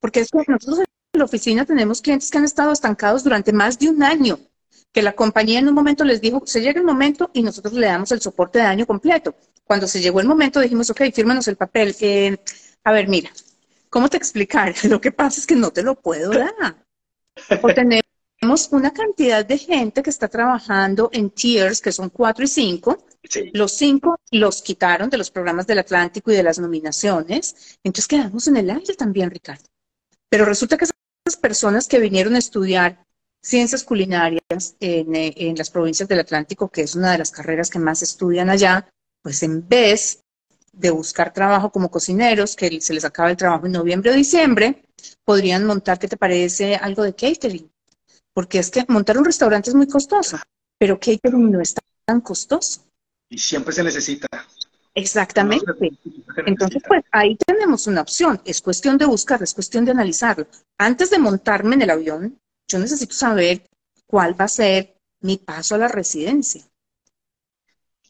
porque 0.00 0.20
es 0.20 0.30
que 0.30 0.44
nosotros 0.48 0.80
en 0.80 1.18
la 1.18 1.24
oficina 1.24 1.64
tenemos 1.64 2.02
clientes 2.02 2.30
que 2.30 2.38
han 2.38 2.44
estado 2.44 2.72
estancados 2.72 3.22
durante 3.22 3.52
más 3.52 3.78
de 3.78 3.88
un 3.88 4.02
año, 4.02 4.38
que 4.92 5.02
la 5.02 5.12
compañía 5.12 5.58
en 5.58 5.68
un 5.68 5.74
momento 5.74 6.04
les 6.04 6.20
dijo, 6.20 6.42
se 6.46 6.60
llega 6.60 6.78
el 6.78 6.86
momento 6.86 7.30
y 7.34 7.42
nosotros 7.42 7.74
le 7.74 7.86
damos 7.86 8.12
el 8.12 8.20
soporte 8.20 8.60
de 8.60 8.64
año 8.64 8.86
completo. 8.86 9.34
Cuando 9.64 9.86
se 9.86 10.00
llegó 10.00 10.20
el 10.20 10.26
momento 10.26 10.60
dijimos, 10.60 10.90
ok, 10.90 11.02
fírmanos 11.12 11.48
el 11.48 11.56
papel. 11.56 11.96
Eh, 12.00 12.36
a 12.84 12.92
ver, 12.92 13.08
mira, 13.08 13.30
¿cómo 13.88 14.08
te 14.08 14.16
explicar? 14.16 14.74
Lo 14.84 15.00
que 15.00 15.12
pasa 15.12 15.40
es 15.40 15.46
que 15.46 15.56
no 15.56 15.70
te 15.70 15.82
lo 15.82 15.94
puedo 15.94 16.30
dar. 16.32 16.84
O 17.62 17.74
tenemos 17.74 18.68
una 18.70 18.92
cantidad 18.92 19.44
de 19.44 19.58
gente 19.58 20.02
que 20.02 20.10
está 20.10 20.28
trabajando 20.28 21.10
en 21.12 21.30
tiers, 21.30 21.80
que 21.80 21.92
son 21.92 22.10
cuatro 22.10 22.44
y 22.44 22.48
cinco. 22.48 23.04
Los 23.52 23.72
cinco 23.72 24.20
los 24.30 24.62
quitaron 24.62 25.08
de 25.08 25.16
los 25.16 25.30
programas 25.30 25.66
del 25.66 25.78
Atlántico 25.78 26.30
y 26.30 26.36
de 26.36 26.42
las 26.42 26.58
nominaciones. 26.58 27.78
Entonces 27.82 28.06
quedamos 28.06 28.46
en 28.46 28.58
el 28.58 28.70
aire 28.70 28.94
también, 28.94 29.30
Ricardo. 29.30 29.64
Pero 30.28 30.44
resulta 30.44 30.76
que 30.76 30.84
esas 30.84 31.40
personas 31.40 31.88
que 31.88 31.98
vinieron 31.98 32.34
a 32.34 32.38
estudiar 32.38 33.04
ciencias 33.40 33.84
culinarias 33.84 34.76
en, 34.80 35.14
eh, 35.14 35.34
en, 35.36 35.56
las 35.56 35.70
provincias 35.70 36.08
del 36.08 36.20
Atlántico, 36.20 36.68
que 36.68 36.82
es 36.82 36.94
una 36.94 37.12
de 37.12 37.18
las 37.18 37.30
carreras 37.30 37.70
que 37.70 37.78
más 37.78 38.02
estudian 38.02 38.50
allá, 38.50 38.88
pues 39.24 39.42
en 39.42 39.66
vez 39.66 40.22
de 40.70 40.90
buscar 40.90 41.32
trabajo 41.32 41.70
como 41.70 41.90
cocineros, 41.90 42.54
que 42.54 42.80
se 42.82 42.92
les 42.92 43.06
acaba 43.06 43.30
el 43.30 43.38
trabajo 43.38 43.64
en 43.64 43.72
noviembre 43.72 44.10
o 44.10 44.14
diciembre, 44.14 44.84
podrían 45.24 45.64
montar, 45.64 45.98
¿qué 45.98 46.08
te 46.08 46.18
parece? 46.18 46.76
Algo 46.76 47.02
de 47.02 47.14
catering. 47.14 47.70
Porque 48.34 48.58
es 48.58 48.70
que 48.70 48.84
montar 48.88 49.16
un 49.16 49.24
restaurante 49.24 49.70
es 49.70 49.76
muy 49.76 49.88
costoso. 49.88 50.38
pero 50.78 51.00
catering 51.00 51.50
no 51.50 51.60
es 51.60 51.74
tan 52.04 52.20
costoso. 52.20 52.84
Y 53.30 53.38
siempre 53.38 53.72
se 53.72 53.82
necesita. 53.82 54.26
Exactamente. 54.94 55.72
Entonces, 56.44 56.82
pues 56.86 57.02
ahí 57.10 57.36
tenemos 57.46 57.86
una 57.86 58.02
opción. 58.02 58.42
Es 58.44 58.60
cuestión 58.60 58.98
de 58.98 59.06
buscar, 59.06 59.42
es 59.42 59.54
cuestión 59.54 59.86
de 59.86 59.92
analizarlo. 59.92 60.46
Antes 60.78 61.08
de 61.08 61.18
montarme 61.18 61.76
en 61.76 61.82
el 61.82 61.90
avión, 61.90 62.38
yo 62.68 62.78
necesito 62.78 63.14
saber 63.14 63.66
cuál 64.06 64.38
va 64.38 64.44
a 64.44 64.48
ser 64.48 64.98
mi 65.20 65.38
paso 65.38 65.76
a 65.76 65.78
la 65.78 65.88
residencia. 65.88 66.62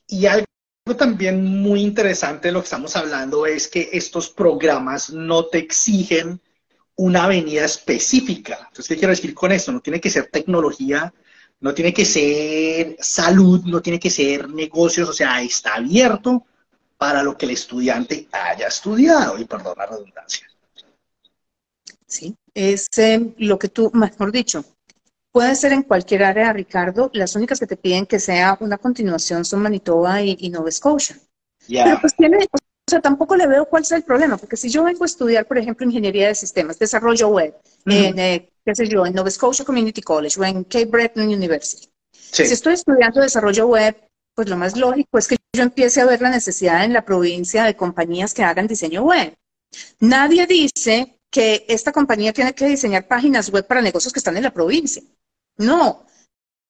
Y 0.08 0.26
algo 0.26 0.46
también 0.92 1.42
muy 1.42 1.80
interesante 1.80 2.48
de 2.48 2.52
lo 2.52 2.60
que 2.60 2.64
estamos 2.64 2.94
hablando 2.94 3.46
es 3.46 3.68
que 3.68 3.88
estos 3.92 4.28
programas 4.28 5.08
no 5.10 5.46
te 5.46 5.56
exigen 5.56 6.42
una 6.96 7.24
avenida 7.24 7.64
específica. 7.64 8.58
Entonces, 8.68 8.88
¿qué 8.88 8.96
quiero 8.96 9.12
decir 9.12 9.32
con 9.32 9.50
esto? 9.50 9.72
No 9.72 9.80
tiene 9.80 9.98
que 9.98 10.10
ser 10.10 10.26
tecnología, 10.26 11.12
no 11.60 11.72
tiene 11.72 11.94
que 11.94 12.04
ser 12.04 12.96
salud, 13.00 13.62
no 13.64 13.80
tiene 13.80 13.98
que 13.98 14.10
ser 14.10 14.50
negocios, 14.50 15.08
o 15.08 15.14
sea, 15.14 15.40
está 15.42 15.76
abierto 15.76 16.44
para 16.98 17.22
lo 17.22 17.36
que 17.38 17.46
el 17.46 17.52
estudiante 17.52 18.28
haya 18.30 18.66
estudiado, 18.66 19.38
y 19.38 19.46
perdón 19.46 19.74
la 19.78 19.86
redundancia. 19.86 20.46
Sí, 22.06 22.36
es 22.52 22.88
eh, 22.98 23.34
lo 23.38 23.58
que 23.58 23.68
tú, 23.68 23.90
mejor 23.94 24.30
dicho, 24.30 24.64
puede 25.34 25.56
ser 25.56 25.72
en 25.72 25.82
cualquier 25.82 26.22
área, 26.22 26.52
Ricardo. 26.52 27.10
Las 27.12 27.34
únicas 27.34 27.58
que 27.58 27.66
te 27.66 27.76
piden 27.76 28.06
que 28.06 28.20
sea 28.20 28.56
una 28.60 28.78
continuación 28.78 29.44
son 29.44 29.62
Manitoba 29.62 30.22
y, 30.22 30.48
Nova 30.48 30.70
Scotia. 30.70 31.18
Pero 31.66 32.00
pues 32.00 32.14
tiene, 32.14 32.38
o 32.52 32.58
sea, 32.88 33.00
tampoco 33.00 33.34
le 33.34 33.48
veo 33.48 33.64
cuál 33.64 33.82
es 33.82 33.90
el 33.90 34.04
problema, 34.04 34.36
porque 34.36 34.56
si 34.56 34.68
yo 34.68 34.84
vengo 34.84 35.02
a 35.02 35.06
estudiar, 35.06 35.44
por 35.46 35.58
ejemplo, 35.58 35.84
ingeniería 35.84 36.28
de 36.28 36.36
sistemas, 36.36 36.78
desarrollo 36.78 37.28
web, 37.28 37.52
en, 37.84 38.16
eh, 38.16 38.48
qué 38.64 38.74
sé 38.76 38.86
yo, 38.86 39.04
en 39.04 39.12
Nova 39.12 39.28
Scotia 39.28 39.64
Community 39.64 40.02
College 40.02 40.38
o 40.38 40.44
en 40.44 40.62
Cape 40.62 40.86
Breton 40.86 41.26
University. 41.26 41.88
Si 42.12 42.42
estoy 42.42 42.74
estudiando 42.74 43.20
desarrollo 43.20 43.66
web, 43.66 43.96
pues 44.36 44.48
lo 44.48 44.56
más 44.56 44.76
lógico 44.76 45.18
es 45.18 45.26
que 45.26 45.36
yo 45.52 45.62
empiece 45.64 46.00
a 46.00 46.06
ver 46.06 46.22
la 46.22 46.30
necesidad 46.30 46.84
en 46.84 46.92
la 46.92 47.04
provincia 47.04 47.64
de 47.64 47.74
compañías 47.74 48.34
que 48.34 48.44
hagan 48.44 48.68
diseño 48.68 49.02
web. 49.02 49.34
Nadie 49.98 50.46
dice 50.46 51.18
que 51.28 51.64
esta 51.68 51.90
compañía 51.90 52.32
tiene 52.32 52.54
que 52.54 52.66
diseñar 52.66 53.08
páginas 53.08 53.50
web 53.50 53.66
para 53.66 53.82
negocios 53.82 54.12
que 54.12 54.20
están 54.20 54.36
en 54.36 54.44
la 54.44 54.54
provincia. 54.54 55.02
No. 55.56 56.06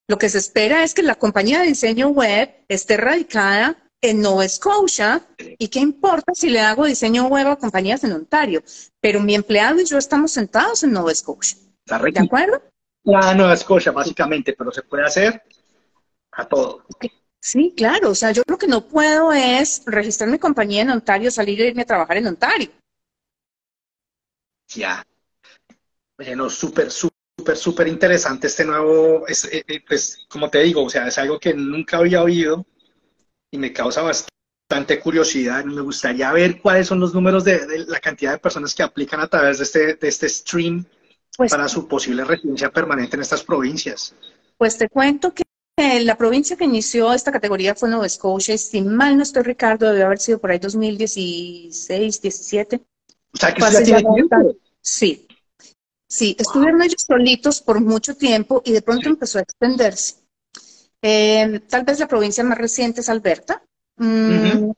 Lo 0.08 0.18
que 0.18 0.28
se 0.28 0.38
espera 0.38 0.84
es 0.84 0.92
que 0.92 1.02
la 1.02 1.14
compañía 1.14 1.60
de 1.60 1.68
diseño 1.68 2.08
web 2.08 2.64
esté 2.68 2.96
radicada 2.96 3.76
en 4.02 4.20
Nova 4.20 4.46
Scotia 4.46 5.26
y 5.38 5.68
qué 5.68 5.80
importa 5.80 6.34
si 6.34 6.50
le 6.50 6.60
hago 6.60 6.84
diseño 6.84 7.26
web 7.28 7.46
a 7.48 7.56
compañías 7.56 8.04
en 8.04 8.12
Ontario. 8.12 8.62
Pero 9.00 9.20
mi 9.20 9.34
empleado 9.34 9.80
y 9.80 9.86
yo 9.86 9.96
estamos 9.96 10.32
sentados 10.32 10.82
en 10.82 10.92
Nova 10.92 11.14
Scotia. 11.14 11.56
¿De 11.86 12.20
acuerdo? 12.20 12.62
La 13.04 13.34
Nueva 13.34 13.56
Scotia, 13.56 13.92
básicamente, 13.92 14.54
pero 14.56 14.70
se 14.72 14.82
puede 14.82 15.04
hacer 15.04 15.42
a 16.32 16.46
todo. 16.46 16.86
Sí, 17.40 17.74
claro. 17.76 18.10
O 18.10 18.14
sea, 18.14 18.30
yo 18.32 18.42
lo 18.46 18.56
que 18.56 18.66
no 18.66 18.88
puedo 18.88 19.32
es 19.32 19.82
registrar 19.86 20.30
mi 20.30 20.38
compañía 20.38 20.82
en 20.82 20.90
Ontario, 20.90 21.30
salir 21.30 21.60
e 21.60 21.68
irme 21.68 21.82
a 21.82 21.86
trabajar 21.86 22.16
en 22.16 22.26
Ontario. 22.26 22.70
Ya. 24.68 25.06
Bueno, 26.16 26.48
súper, 26.48 26.90
súper, 26.90 27.13
súper 27.54 27.88
interesante 27.88 28.46
este 28.46 28.64
nuevo, 28.64 29.26
es, 29.26 29.44
eh, 29.46 29.64
eh, 29.66 29.82
pues, 29.86 30.26
como 30.28 30.50
te 30.50 30.62
digo, 30.62 30.84
o 30.84 30.90
sea, 30.90 31.08
es 31.08 31.18
algo 31.18 31.38
que 31.38 31.54
nunca 31.54 31.98
había 31.98 32.22
oído 32.22 32.66
y 33.50 33.58
me 33.58 33.72
causa 33.72 34.02
bastante 34.02 35.00
curiosidad. 35.00 35.64
Me 35.64 35.80
gustaría 35.80 36.32
ver 36.32 36.60
cuáles 36.60 36.86
son 36.86 37.00
los 37.00 37.14
números 37.14 37.44
de, 37.44 37.84
la 37.86 38.00
cantidad 38.00 38.32
de 38.32 38.38
personas 38.38 38.74
que 38.74 38.82
aplican 38.82 39.20
a 39.20 39.28
través 39.28 39.58
de 39.58 39.64
este, 39.64 39.94
de 39.94 40.08
este 40.08 40.28
stream 40.28 40.84
pues 41.36 41.50
para 41.50 41.68
su 41.68 41.86
posible 41.88 42.24
residencia 42.24 42.70
permanente 42.70 43.16
en 43.16 43.22
estas 43.22 43.42
provincias. 43.42 44.14
Pues 44.56 44.78
te 44.78 44.88
cuento 44.88 45.32
que 45.34 45.44
la 45.76 46.16
provincia 46.16 46.56
que 46.56 46.64
inició 46.64 47.12
esta 47.12 47.32
categoría 47.32 47.74
fue 47.74 47.88
Nueva 47.88 48.08
Scotia, 48.08 48.54
y 48.54 48.58
si 48.58 48.80
mal 48.82 49.16
no 49.16 49.22
estoy, 49.22 49.42
Ricardo, 49.42 49.90
debe 49.90 50.04
haber 50.04 50.18
sido 50.18 50.38
por 50.38 50.50
ahí 50.50 50.58
2016, 50.58 52.22
17. 52.22 52.80
O 53.32 53.36
sea, 53.36 53.52
que 53.52 53.60
ya 53.60 53.82
tiene 53.82 54.04
Sí, 54.80 55.23
sí, 56.08 56.36
estuvieron 56.38 56.82
ellos 56.82 57.04
solitos 57.06 57.60
por 57.60 57.80
mucho 57.80 58.16
tiempo 58.16 58.62
y 58.64 58.72
de 58.72 58.82
pronto 58.82 59.08
empezó 59.08 59.38
a 59.38 59.42
extenderse. 59.42 60.16
Eh, 61.02 61.60
tal 61.68 61.84
vez 61.84 61.98
la 61.98 62.08
provincia 62.08 62.42
más 62.44 62.56
reciente 62.56 63.02
es 63.02 63.08
Alberta, 63.08 63.62
mm, 63.96 64.70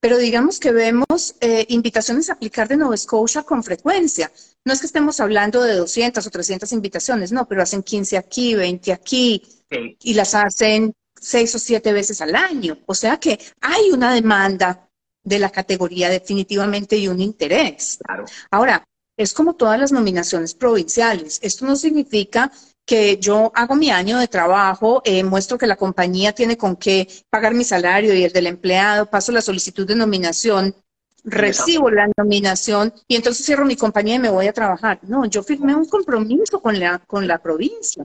pero 0.00 0.18
digamos 0.18 0.58
que 0.58 0.72
vemos 0.72 1.36
eh, 1.40 1.64
invitaciones 1.68 2.28
a 2.28 2.34
aplicar 2.34 2.68
de 2.68 2.76
Nueva 2.76 2.96
Scotia 2.96 3.42
con 3.42 3.62
frecuencia. 3.62 4.30
No 4.64 4.72
es 4.72 4.80
que 4.80 4.86
estemos 4.86 5.20
hablando 5.20 5.62
de 5.62 5.74
200 5.74 6.26
o 6.26 6.30
300 6.30 6.72
invitaciones, 6.72 7.32
no, 7.32 7.46
pero 7.46 7.62
hacen 7.62 7.82
15 7.82 8.18
aquí, 8.18 8.54
20 8.54 8.92
aquí, 8.92 9.42
y 9.70 10.14
las 10.14 10.34
hacen 10.34 10.94
seis 11.24 11.54
o 11.54 11.58
siete 11.58 11.92
veces 11.92 12.20
al 12.20 12.34
año. 12.34 12.78
O 12.86 12.94
sea 12.94 13.18
que 13.18 13.38
hay 13.60 13.90
una 13.90 14.12
demanda 14.12 14.88
de 15.22 15.38
la 15.38 15.50
categoría 15.50 16.10
definitivamente 16.10 16.96
y 16.96 17.08
un 17.08 17.20
interés. 17.20 17.98
Ahora, 18.50 18.86
es 19.16 19.32
como 19.32 19.54
todas 19.54 19.78
las 19.78 19.92
nominaciones 19.92 20.54
provinciales. 20.54 21.38
Esto 21.42 21.66
no 21.66 21.76
significa 21.76 22.50
que 22.86 23.16
yo 23.18 23.50
hago 23.54 23.74
mi 23.74 23.90
año 23.90 24.18
de 24.18 24.28
trabajo, 24.28 25.00
eh, 25.04 25.24
muestro 25.24 25.56
que 25.56 25.66
la 25.66 25.76
compañía 25.76 26.32
tiene 26.32 26.56
con 26.56 26.76
qué 26.76 27.08
pagar 27.30 27.54
mi 27.54 27.64
salario 27.64 28.14
y 28.14 28.24
el 28.24 28.32
del 28.32 28.46
empleado, 28.46 29.06
paso 29.06 29.32
la 29.32 29.40
solicitud 29.40 29.86
de 29.86 29.94
nominación, 29.94 30.74
recibo 31.24 31.90
la 31.90 32.08
nominación 32.16 32.92
y 33.08 33.16
entonces 33.16 33.46
cierro 33.46 33.64
mi 33.64 33.76
compañía 33.76 34.16
y 34.16 34.18
me 34.18 34.30
voy 34.30 34.46
a 34.46 34.52
trabajar. 34.52 35.00
No, 35.02 35.24
yo 35.24 35.42
firmé 35.42 35.74
un 35.74 35.86
compromiso 35.86 36.60
con 36.60 36.78
la, 36.78 36.98
con 36.98 37.26
la 37.26 37.38
provincia. 37.38 38.04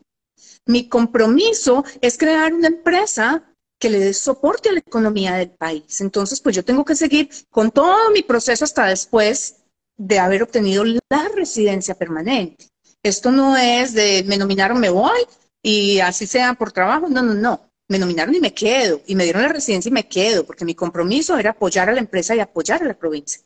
Mi 0.65 0.87
compromiso 0.87 1.83
es 1.99 2.17
crear 2.17 2.53
una 2.53 2.67
empresa 2.67 3.43
que 3.79 3.89
le 3.89 3.99
dé 3.99 4.13
soporte 4.13 4.69
a 4.69 4.73
la 4.73 4.79
economía 4.79 5.33
del 5.35 5.51
país. 5.51 6.01
Entonces, 6.01 6.41
pues 6.41 6.55
yo 6.55 6.63
tengo 6.63 6.85
que 6.85 6.95
seguir 6.95 7.29
con 7.49 7.71
todo 7.71 8.11
mi 8.11 8.21
proceso 8.21 8.65
hasta 8.65 8.85
después 8.85 9.58
de 9.99 10.17
haber 10.17 10.41
obtenido 10.41 10.83
la 10.85 11.29
residencia 11.35 11.93
permanente. 11.93 12.69
Esto 13.03 13.31
no 13.31 13.55
es 13.57 13.93
de 13.93 14.23
me 14.25 14.37
nominaron, 14.37 14.79
me 14.79 14.89
voy 14.89 15.19
y 15.61 15.99
así 15.99 16.25
sea 16.25 16.53
por 16.53 16.71
trabajo. 16.71 17.07
No, 17.09 17.21
no, 17.21 17.33
no. 17.33 17.69
Me 17.89 17.99
nominaron 17.99 18.33
y 18.33 18.39
me 18.39 18.53
quedo. 18.53 19.01
Y 19.07 19.15
me 19.15 19.25
dieron 19.25 19.43
la 19.43 19.49
residencia 19.49 19.89
y 19.89 19.93
me 19.93 20.07
quedo, 20.07 20.45
porque 20.45 20.65
mi 20.65 20.73
compromiso 20.73 21.37
era 21.37 21.51
apoyar 21.51 21.89
a 21.89 21.93
la 21.93 21.99
empresa 21.99 22.35
y 22.35 22.39
apoyar 22.39 22.81
a 22.81 22.85
la 22.85 22.97
provincia. 22.97 23.41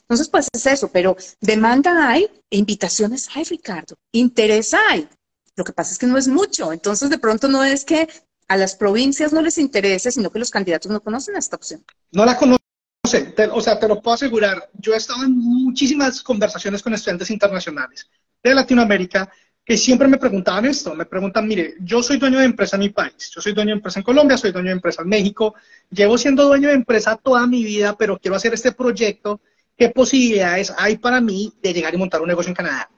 Entonces, 0.00 0.28
pues 0.28 0.48
es 0.52 0.66
eso, 0.66 0.88
pero 0.88 1.16
demanda 1.40 2.08
hay, 2.08 2.28
invitaciones 2.50 3.28
hay, 3.34 3.44
Ricardo. 3.44 3.94
Interés 4.12 4.74
hay. 4.74 5.08
Lo 5.54 5.64
que 5.64 5.72
pasa 5.72 5.92
es 5.92 5.98
que 5.98 6.06
no 6.06 6.18
es 6.18 6.28
mucho. 6.28 6.72
Entonces, 6.72 7.08
de 7.08 7.18
pronto 7.18 7.46
no 7.46 7.62
es 7.62 7.84
que 7.84 8.08
a 8.48 8.56
las 8.56 8.74
provincias 8.74 9.32
no 9.32 9.42
les 9.42 9.58
interese, 9.58 10.10
sino 10.10 10.30
que 10.30 10.38
los 10.38 10.50
candidatos 10.50 10.90
no 10.90 11.00
conocen 11.00 11.36
esta 11.36 11.56
opción. 11.56 11.84
No 12.10 12.24
la 12.24 12.36
conocen. 12.36 12.61
O 13.04 13.60
sea, 13.60 13.78
te 13.78 13.88
lo 13.88 14.00
puedo 14.00 14.14
asegurar. 14.14 14.70
Yo 14.74 14.94
he 14.94 14.96
estado 14.96 15.24
en 15.24 15.36
muchísimas 15.36 16.22
conversaciones 16.22 16.82
con 16.82 16.94
estudiantes 16.94 17.30
internacionales 17.30 18.08
de 18.42 18.54
Latinoamérica 18.54 19.30
que 19.64 19.76
siempre 19.76 20.08
me 20.08 20.18
preguntaban 20.18 20.66
esto. 20.66 20.94
Me 20.94 21.04
preguntan, 21.06 21.46
mire, 21.46 21.74
yo 21.80 22.02
soy 22.02 22.18
dueño 22.18 22.38
de 22.38 22.44
empresa 22.44 22.76
en 22.76 22.80
mi 22.80 22.90
país. 22.90 23.30
Yo 23.34 23.40
soy 23.40 23.52
dueño 23.52 23.70
de 23.70 23.76
empresa 23.76 24.00
en 24.00 24.04
Colombia, 24.04 24.36
soy 24.36 24.52
dueño 24.52 24.68
de 24.68 24.74
empresa 24.74 25.02
en 25.02 25.08
México. 25.08 25.54
Llevo 25.90 26.16
siendo 26.16 26.46
dueño 26.46 26.68
de 26.68 26.74
empresa 26.74 27.16
toda 27.16 27.46
mi 27.46 27.64
vida, 27.64 27.96
pero 27.96 28.18
quiero 28.18 28.36
hacer 28.36 28.54
este 28.54 28.72
proyecto. 28.72 29.40
¿Qué 29.76 29.88
posibilidades 29.88 30.72
hay 30.76 30.98
para 30.98 31.20
mí 31.20 31.52
de 31.60 31.72
llegar 31.72 31.94
y 31.94 31.98
montar 31.98 32.22
un 32.22 32.28
negocio 32.28 32.50
en 32.50 32.56
Canadá? 32.56 32.90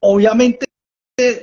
Obviamente 0.00 0.66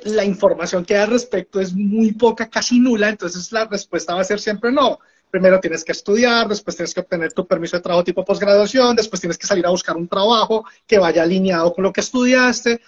la 0.06 0.24
información 0.24 0.86
que 0.86 0.96
hay 0.96 1.02
al 1.02 1.10
respecto 1.10 1.60
es 1.60 1.74
muy 1.74 2.12
poca, 2.12 2.48
casi 2.48 2.80
nula, 2.80 3.10
entonces 3.10 3.52
la 3.52 3.66
respuesta 3.66 4.14
va 4.14 4.22
a 4.22 4.26
ser 4.26 4.40
siempre 4.40 4.72
no. 4.72 5.00
Primero 5.34 5.60
tienes 5.60 5.84
que 5.84 5.94
estudiar, 5.94 6.48
después 6.48 6.76
tienes 6.76 6.94
que 6.94 7.00
obtener 7.00 7.34
tu 7.34 7.48
permiso 7.48 7.76
de 7.76 7.82
trabajo 7.82 8.04
tipo 8.04 8.24
posgraduación, 8.24 8.96
después 8.96 9.20
tienes 9.20 9.36
que 9.36 9.48
salir 9.48 9.66
a 9.66 9.72
buscar 9.72 9.98
un 9.98 10.08
trabajo 10.08 10.64
que 10.86 11.00
vaya 11.00 11.24
alineado 11.24 11.74
con 11.74 11.84
lo 11.84 11.92
que 11.92 12.02
estudiaste. 12.02 12.80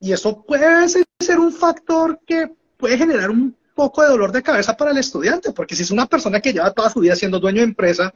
Y 0.00 0.12
eso 0.12 0.42
puede 0.42 0.88
ser 0.88 1.38
un 1.38 1.52
factor 1.52 2.18
que 2.26 2.50
puede 2.76 2.98
generar 2.98 3.30
un 3.30 3.56
poco 3.72 4.02
de 4.02 4.08
dolor 4.08 4.32
de 4.32 4.42
cabeza 4.42 4.76
para 4.76 4.90
el 4.90 4.98
estudiante, 4.98 5.52
porque 5.52 5.76
si 5.76 5.84
es 5.84 5.92
una 5.92 6.06
persona 6.06 6.40
que 6.40 6.52
lleva 6.52 6.72
toda 6.72 6.90
su 6.90 6.98
vida 6.98 7.14
siendo 7.14 7.38
dueño 7.38 7.58
de 7.58 7.68
empresa, 7.68 8.12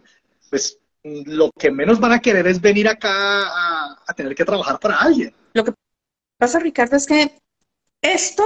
pues 0.50 0.80
lo 1.04 1.52
que 1.56 1.70
menos 1.70 2.00
van 2.00 2.10
a 2.10 2.18
querer 2.18 2.48
es 2.48 2.60
venir 2.60 2.88
acá 2.88 3.12
a, 3.12 4.02
a 4.04 4.14
tener 4.14 4.34
que 4.34 4.44
trabajar 4.44 4.80
para 4.80 4.96
alguien. 4.96 5.32
Lo 5.54 5.62
que 5.62 5.72
pasa, 6.36 6.58
Ricardo, 6.58 6.96
es 6.96 7.06
que 7.06 7.38
esto. 8.02 8.42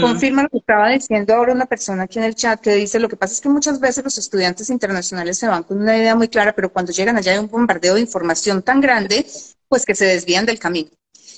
Confirma 0.00 0.42
lo 0.42 0.48
que 0.48 0.58
estaba 0.58 0.88
diciendo 0.88 1.34
ahora 1.34 1.52
una 1.52 1.66
persona 1.66 2.04
aquí 2.04 2.18
en 2.18 2.24
el 2.24 2.34
chat 2.34 2.60
que 2.60 2.74
dice, 2.74 2.98
lo 2.98 3.08
que 3.08 3.16
pasa 3.16 3.34
es 3.34 3.40
que 3.40 3.48
muchas 3.48 3.78
veces 3.78 4.02
los 4.02 4.16
estudiantes 4.16 4.70
internacionales 4.70 5.38
se 5.38 5.46
van 5.46 5.62
con 5.64 5.80
una 5.80 5.96
idea 5.96 6.16
muy 6.16 6.28
clara, 6.28 6.54
pero 6.54 6.72
cuando 6.72 6.92
llegan 6.92 7.16
allá 7.16 7.32
hay 7.32 7.38
un 7.38 7.48
bombardeo 7.48 7.94
de 7.94 8.00
información 8.00 8.62
tan 8.62 8.80
grande, 8.80 9.26
pues 9.68 9.84
que 9.84 9.94
se 9.94 10.06
desvían 10.06 10.46
del 10.46 10.58
camino. 10.58 10.90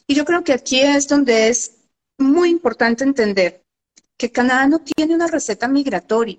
Y 0.06 0.14
yo 0.14 0.24
creo 0.24 0.44
que 0.44 0.52
aquí 0.52 0.80
es 0.80 1.08
donde 1.08 1.48
es 1.48 1.72
muy 2.18 2.50
importante 2.50 3.02
entender 3.02 3.62
que 4.16 4.30
Canadá 4.30 4.68
no 4.68 4.78
tiene 4.78 5.14
una 5.14 5.26
receta 5.26 5.66
migratoria. 5.66 6.38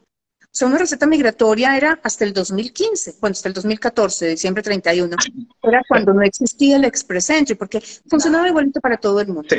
O 0.55 0.57
sea, 0.57 0.69
una 0.69 0.77
receta 0.77 1.05
migratoria 1.05 1.75
era 1.75 1.99
hasta 2.01 2.23
el 2.23 2.31
2015, 2.31 3.15
bueno, 3.19 3.33
hasta 3.33 3.49
el 3.49 3.53
2014, 3.53 4.29
diciembre 4.29 4.63
31. 4.63 5.17
Era 5.61 5.81
cuando 5.85 6.13
no 6.13 6.21
existía 6.21 6.77
el 6.77 6.85
Express 6.85 7.29
Entry, 7.29 7.55
porque 7.55 7.81
funcionaba 8.09 8.47
igualito 8.47 8.79
para 8.79 8.95
todo 8.95 9.19
el 9.19 9.27
mundo. 9.27 9.53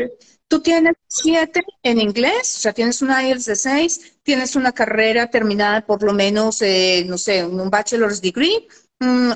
Tú 0.49 0.63
tienes 0.63 0.95
siete 1.07 1.63
en 1.83 2.01
inglés, 2.01 2.57
o 2.57 2.61
sea, 2.61 2.73
tienes 2.73 3.03
una 3.03 3.29
IELTS 3.29 3.45
de 3.45 3.57
seis, 3.57 4.17
tienes 4.23 4.57
una 4.57 4.73
carrera 4.73 5.27
terminada 5.29 5.85
por 5.85 6.03
lo 6.03 6.15
menos, 6.15 6.63
eh, 6.63 7.05
no 7.07 7.19
sé, 7.19 7.45
un 7.45 7.69
bachelor's 7.69 8.23
degree, 8.23 8.67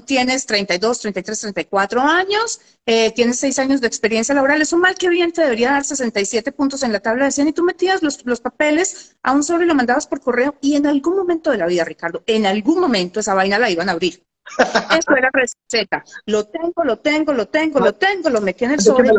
tienes 0.07 0.47
32, 0.47 1.01
33, 1.01 1.41
34 1.41 2.01
años, 2.01 2.61
eh, 2.87 3.13
tienes 3.13 3.39
6 3.41 3.59
años 3.59 3.81
de 3.81 3.87
experiencia 3.87 4.35
laboral, 4.35 4.63
eso 4.63 4.79
mal 4.79 4.95
que 4.95 5.09
bien 5.09 5.33
te 5.33 5.43
debería 5.43 5.73
dar 5.73 5.85
67 5.85 6.53
puntos 6.53 6.83
en 6.83 6.93
la 6.93 7.01
tabla 7.01 7.27
de 7.27 7.31
100 7.31 7.49
y 7.49 7.53
tú 7.53 7.63
metías 7.63 8.03
los, 8.03 8.25
los 8.25 8.41
papeles 8.41 9.17
a 9.23 9.33
un 9.33 9.43
sobre 9.43 9.65
y 9.65 9.69
lo 9.69 9.75
mandabas 9.75 10.07
por 10.07 10.21
correo 10.21 10.57
y 10.61 10.77
en 10.77 10.87
algún 10.87 11.17
momento 11.17 11.51
de 11.51 11.59
la 11.59 11.67
vida, 11.67 11.85
Ricardo, 11.85 12.23
en 12.27 12.47
algún 12.47 12.81
momento 12.81 13.21
esa 13.21 13.35
vaina 13.35 13.59
la 13.59 13.71
iban 13.71 13.89
a 13.89 13.93
abrir. 13.93 14.25
Eso 14.99 15.17
era 15.17 15.31
receta. 15.33 16.03
Lo 16.27 16.47
tengo, 16.47 16.83
lo 16.85 16.99
tengo, 16.99 17.33
lo 17.33 17.49
tengo, 17.49 17.79
lo 17.79 17.95
tengo, 17.95 18.31
lo 18.31 18.41
metí 18.41 18.65
en 18.65 18.73
el 18.73 18.81
sobre 18.81 19.11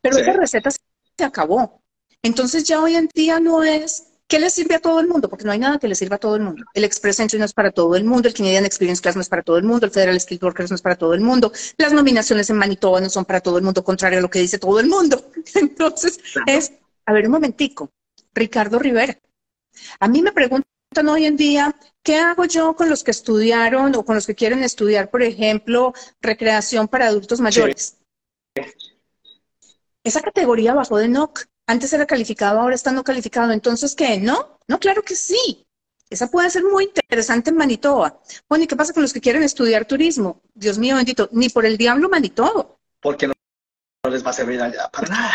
Pero 0.00 0.18
esa 0.18 0.32
receta 0.32 0.70
se 0.70 1.24
acabó. 1.24 1.82
Entonces 2.22 2.64
ya 2.64 2.80
hoy 2.80 2.96
en 2.96 3.08
día 3.14 3.40
no 3.40 3.62
es 3.62 4.11
¿Qué 4.32 4.38
le 4.38 4.48
sirve 4.48 4.76
a 4.76 4.78
todo 4.78 4.98
el 4.98 5.08
mundo? 5.08 5.28
Porque 5.28 5.44
no 5.44 5.52
hay 5.52 5.58
nada 5.58 5.78
que 5.78 5.86
le 5.86 5.94
sirva 5.94 6.16
a 6.16 6.18
todo 6.18 6.36
el 6.36 6.40
mundo. 6.40 6.64
El 6.72 6.84
Express 6.84 7.20
Entry 7.20 7.38
no 7.38 7.44
es 7.44 7.52
para 7.52 7.70
todo 7.70 7.94
el 7.96 8.04
mundo, 8.04 8.28
el 8.28 8.32
Canadian 8.32 8.64
Experience 8.64 9.02
Class 9.02 9.14
no 9.14 9.20
es 9.20 9.28
para 9.28 9.42
todo 9.42 9.58
el 9.58 9.64
mundo, 9.64 9.84
el 9.84 9.92
Federal 9.92 10.18
Skilled 10.18 10.42
Workers 10.42 10.70
no 10.70 10.76
es 10.76 10.80
para 10.80 10.96
todo 10.96 11.12
el 11.12 11.20
mundo, 11.20 11.52
las 11.76 11.92
nominaciones 11.92 12.48
en 12.48 12.56
Manitoba 12.56 13.02
no 13.02 13.10
son 13.10 13.26
para 13.26 13.42
todo 13.42 13.58
el 13.58 13.62
mundo, 13.62 13.84
contrario 13.84 14.20
a 14.20 14.22
lo 14.22 14.30
que 14.30 14.38
dice 14.38 14.58
todo 14.58 14.80
el 14.80 14.86
mundo. 14.86 15.22
Entonces, 15.54 16.18
es, 16.46 16.72
a 17.04 17.12
ver 17.12 17.26
un 17.26 17.32
momentico, 17.32 17.90
Ricardo 18.32 18.78
Rivera. 18.78 19.18
A 20.00 20.08
mí 20.08 20.22
me 20.22 20.32
preguntan 20.32 20.64
hoy 21.10 21.26
en 21.26 21.36
día, 21.36 21.76
¿qué 22.02 22.16
hago 22.16 22.46
yo 22.46 22.74
con 22.74 22.88
los 22.88 23.04
que 23.04 23.10
estudiaron 23.10 23.94
o 23.96 24.02
con 24.02 24.14
los 24.14 24.26
que 24.26 24.34
quieren 24.34 24.64
estudiar, 24.64 25.10
por 25.10 25.20
ejemplo, 25.20 25.92
recreación 26.22 26.88
para 26.88 27.08
adultos 27.08 27.42
mayores? 27.42 27.98
Esa 30.02 30.22
categoría 30.22 30.72
bajó 30.72 30.96
de 30.96 31.08
NOC. 31.08 31.51
Antes 31.66 31.92
era 31.92 32.06
calificado, 32.06 32.60
ahora 32.60 32.74
está 32.74 32.92
no 32.92 33.04
calificado. 33.04 33.52
Entonces, 33.52 33.94
¿qué? 33.94 34.18
¿No? 34.18 34.58
No, 34.68 34.78
claro 34.78 35.02
que 35.02 35.14
sí. 35.14 35.66
Esa 36.10 36.30
puede 36.30 36.50
ser 36.50 36.62
muy 36.64 36.84
interesante 36.84 37.50
en 37.50 37.56
Manitoba. 37.56 38.20
Bueno, 38.48 38.64
¿y 38.64 38.66
qué 38.66 38.76
pasa 38.76 38.92
con 38.92 39.02
los 39.02 39.12
que 39.12 39.20
quieren 39.20 39.42
estudiar 39.42 39.86
turismo? 39.86 40.42
Dios 40.52 40.78
mío 40.78 40.96
bendito, 40.96 41.28
ni 41.32 41.48
por 41.48 41.64
el 41.64 41.78
diablo 41.78 42.08
Manitoba. 42.10 42.66
Porque 43.00 43.28
no, 43.28 43.34
les 44.10 44.24
va 44.24 44.30
a 44.30 44.34
servir 44.34 44.60
allá 44.60 44.90
para 44.90 45.08
nada. 45.08 45.34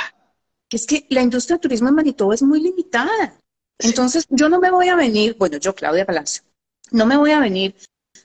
Es 0.70 0.86
que 0.86 1.08
la 1.10 1.22
industria 1.22 1.56
de 1.56 1.62
turismo 1.62 1.90
en 1.90 1.96
Manitoba 1.96 2.36
es 2.36 2.44
muy 2.44 2.62
limitada. 2.62 3.34
Entonces, 3.80 4.28
yo 4.30 4.50
no 4.50 4.60
me 4.60 4.70
voy 4.70 4.90
a 4.90 4.96
venir, 4.96 5.36
bueno, 5.40 5.58
yo, 5.58 5.74
Claudia 5.74 6.06
Palacio, 6.06 6.44
no 6.92 7.06
me 7.06 7.18
voy 7.18 7.32
a 7.32 7.40
venir 7.40 7.76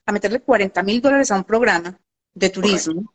a 0.05 0.13
meterle 0.13 0.41
40 0.41 0.83
mil 0.83 1.01
dólares 1.01 1.31
a 1.31 1.37
un 1.37 1.45
programa 1.45 1.99
de 2.35 2.51
turismo 2.51 3.15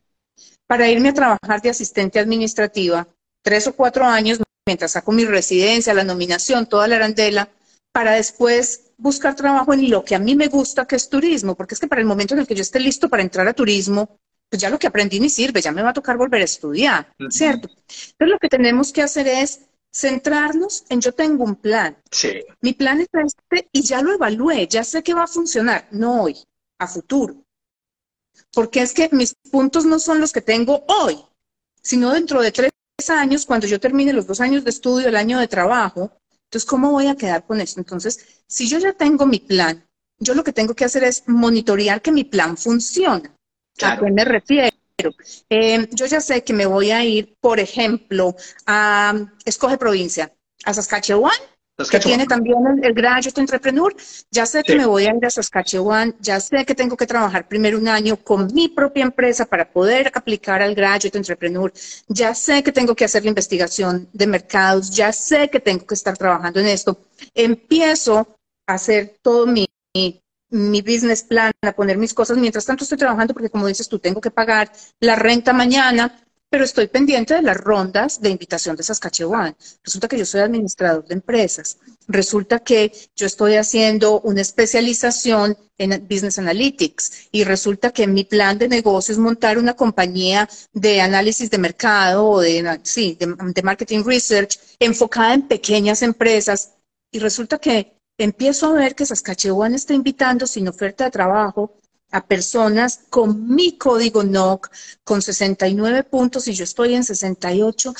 para 0.65 0.89
irme 0.89 1.09
a 1.09 1.13
trabajar 1.13 1.61
de 1.61 1.69
asistente 1.69 2.19
administrativa 2.19 3.07
tres 3.41 3.67
o 3.67 3.75
cuatro 3.75 4.03
años 4.03 4.39
mientras 4.67 4.91
saco 4.91 5.11
mi 5.11 5.25
residencia, 5.25 5.93
la 5.95 6.03
nominación, 6.03 6.67
toda 6.67 6.87
la 6.87 6.97
arandela, 6.97 7.49
para 7.91 8.11
después 8.11 8.91
buscar 8.97 9.35
trabajo 9.35 9.73
en 9.73 9.89
lo 9.89 10.03
que 10.03 10.13
a 10.13 10.19
mí 10.19 10.35
me 10.35 10.47
gusta, 10.47 10.85
que 10.85 10.97
es 10.97 11.09
turismo, 11.09 11.55
porque 11.55 11.73
es 11.73 11.79
que 11.79 11.87
para 11.87 12.01
el 12.01 12.07
momento 12.07 12.35
en 12.35 12.41
el 12.41 12.47
que 12.47 12.53
yo 12.53 12.61
esté 12.61 12.79
listo 12.79 13.09
para 13.09 13.23
entrar 13.23 13.47
a 13.47 13.53
turismo, 13.53 14.19
pues 14.49 14.61
ya 14.61 14.69
lo 14.69 14.77
que 14.77 14.87
aprendí 14.87 15.19
ni 15.19 15.29
sirve, 15.29 15.61
ya 15.61 15.71
me 15.71 15.81
va 15.81 15.89
a 15.89 15.93
tocar 15.93 16.17
volver 16.17 16.41
a 16.41 16.45
estudiar, 16.45 17.11
¿cierto? 17.29 17.69
Entonces 17.69 18.27
lo 18.27 18.39
que 18.39 18.49
tenemos 18.49 18.91
que 18.91 19.01
hacer 19.01 19.27
es 19.27 19.61
centrarnos 19.91 20.85
en 20.89 21.01
yo 21.01 21.13
tengo 21.13 21.43
un 21.43 21.55
plan. 21.55 21.97
Sí. 22.11 22.43
Mi 22.61 22.73
plan 22.73 23.01
es 23.01 23.07
este 23.13 23.69
y 23.71 23.81
ya 23.81 24.01
lo 24.01 24.13
evalué, 24.13 24.67
ya 24.67 24.83
sé 24.83 25.01
que 25.01 25.13
va 25.13 25.23
a 25.23 25.27
funcionar, 25.27 25.87
no 25.91 26.23
hoy, 26.23 26.35
a 26.77 26.87
futuro. 26.87 27.35
Porque 28.53 28.81
es 28.81 28.93
que 28.93 29.09
mis 29.11 29.33
puntos 29.49 29.85
no 29.85 29.97
son 29.99 30.19
los 30.19 30.31
que 30.31 30.41
tengo 30.41 30.85
hoy, 30.87 31.17
sino 31.81 32.13
dentro 32.13 32.41
de 32.41 32.51
tres 32.51 32.71
años, 33.09 33.45
cuando 33.45 33.67
yo 33.67 33.79
termine 33.79 34.13
los 34.13 34.27
dos 34.27 34.41
años 34.41 34.63
de 34.63 34.69
estudio, 34.69 35.07
el 35.07 35.15
año 35.15 35.39
de 35.39 35.47
trabajo, 35.47 36.11
entonces, 36.47 36.67
¿cómo 36.67 36.91
voy 36.91 37.07
a 37.07 37.15
quedar 37.15 37.45
con 37.45 37.59
esto? 37.59 37.81
Entonces, 37.81 38.43
si 38.47 38.69
yo 38.69 38.79
ya 38.79 38.93
tengo 38.93 39.25
mi 39.25 39.39
plan, 39.39 39.85
yo 40.17 40.33
lo 40.33 40.43
que 40.43 40.53
tengo 40.53 40.73
que 40.73 40.85
hacer 40.85 41.03
es 41.03 41.23
monitorear 41.27 42.01
que 42.01 42.11
mi 42.11 42.23
plan 42.23 42.55
funciona. 42.55 43.35
¿A 43.81 43.99
qué 43.99 44.09
me 44.09 44.23
refiero? 44.23 44.75
Eh, 45.49 45.87
yo 45.91 46.05
ya 46.05 46.21
sé 46.21 46.43
que 46.43 46.53
me 46.53 46.65
voy 46.65 46.91
a 46.91 47.03
ir, 47.03 47.35
por 47.41 47.59
ejemplo, 47.59 48.35
a 48.65 49.13
Escoge 49.45 49.77
Provincia, 49.77 50.33
a 50.63 50.73
Saskatchewan, 50.73 51.37
que 51.85 51.99
tiene 51.99 52.25
también 52.25 52.57
el, 52.81 52.93
Graduate 52.93 53.39
Entrepreneur. 53.39 53.95
Ya 54.31 54.45
sé 54.45 54.63
que 54.63 54.75
me 54.75 54.85
voy 54.85 55.05
a 55.05 55.15
ir 55.15 55.25
a 55.25 55.29
Saskatchewan, 55.29 56.15
ya 56.19 56.39
sé 56.39 56.65
que 56.65 56.73
tengo 56.73 56.97
que 56.97 57.05
trabajar 57.05 57.47
primero 57.47 57.77
un 57.77 57.87
año 57.87 58.17
con 58.17 58.51
mi 58.53 58.67
propia 58.67 59.03
empresa 59.03 59.45
para 59.45 59.71
poder 59.71 60.11
aplicar 60.15 60.61
al 60.61 60.73
Graduate 60.73 61.17
Entrepreneur. 61.17 61.71
Ya 62.07 62.33
sé 62.33 62.63
que 62.63 62.71
tengo 62.71 62.95
que 62.95 63.05
hacer 63.05 63.23
la 63.23 63.29
investigación 63.29 64.09
de 64.11 64.27
mercados, 64.27 64.89
ya 64.89 65.11
sé 65.11 65.49
que 65.49 65.59
tengo 65.59 65.85
que 65.85 65.93
estar 65.93 66.17
trabajando 66.17 66.59
en 66.59 66.67
esto. 66.67 66.99
Empiezo 67.35 68.37
a 68.65 68.73
hacer 68.73 69.17
todo 69.21 69.45
mi, 69.45 69.67
mi 70.49 70.81
business 70.81 71.23
plan, 71.23 71.51
a 71.61 71.71
poner 71.73 71.97
mis 71.97 72.13
cosas. 72.13 72.37
Mientras 72.37 72.65
tanto 72.65 72.85
estoy 72.85 72.97
trabajando 72.97 73.33
porque, 73.33 73.51
como 73.51 73.67
dices 73.67 73.87
tú, 73.87 73.99
tengo 73.99 74.19
que 74.19 74.31
pagar 74.31 74.71
la 74.99 75.15
renta 75.15 75.53
mañana, 75.53 76.26
pero 76.49 76.63
estoy 76.63 76.87
pendiente 76.87 77.33
de 77.33 77.41
las 77.41 77.57
rondas 77.57 78.21
de 78.21 78.29
invitación 78.29 78.75
de 78.75 78.83
Saskatchewan. 78.83 79.55
Resulta 79.83 80.07
que 80.07 80.17
yo 80.17 80.25
soy 80.25 80.41
administrador 80.41 81.05
de 81.05 81.15
empresas. 81.15 81.77
Resulta 82.07 82.59
que 82.59 82.91
yo 83.15 83.25
estoy 83.25 83.55
haciendo 83.55 84.21
una 84.21 84.41
especialización 84.41 85.57
en 85.77 86.07
Business 86.07 86.39
Analytics 86.39 87.29
y 87.31 87.43
resulta 87.43 87.91
que 87.91 88.07
mi 88.07 88.23
plan 88.23 88.57
de 88.57 88.69
negocio 88.69 89.11
es 89.11 89.19
montar 89.19 89.57
una 89.57 89.75
compañía 89.75 90.49
de 90.73 91.01
análisis 91.01 91.49
de 91.51 91.57
mercado 91.57 92.25
o 92.25 92.39
de, 92.39 92.79
sí, 92.83 93.17
de 93.19 93.61
marketing 93.61 94.03
research 94.05 94.57
enfocada 94.79 95.33
en 95.33 95.47
pequeñas 95.47 96.01
empresas 96.01 96.75
y 97.11 97.19
resulta 97.19 97.57
que 97.59 97.97
empiezo 98.17 98.67
a 98.67 98.73
ver 98.73 98.95
que 98.95 99.05
Saskatchewan 99.05 99.75
está 99.75 99.93
invitando 99.93 100.47
sin 100.47 100.67
oferta 100.67 101.03
de 101.03 101.11
trabajo 101.11 101.75
a 102.11 102.25
personas 102.25 103.01
con 103.09 103.53
mi 103.53 103.77
código 103.77 104.23
NOC 104.23 104.69
con 105.03 105.21
69 105.21 106.03
puntos 106.03 106.47
y 106.47 106.53
yo 106.53 106.63
estoy 106.63 106.95
en 106.95 107.03
68, 107.03 107.93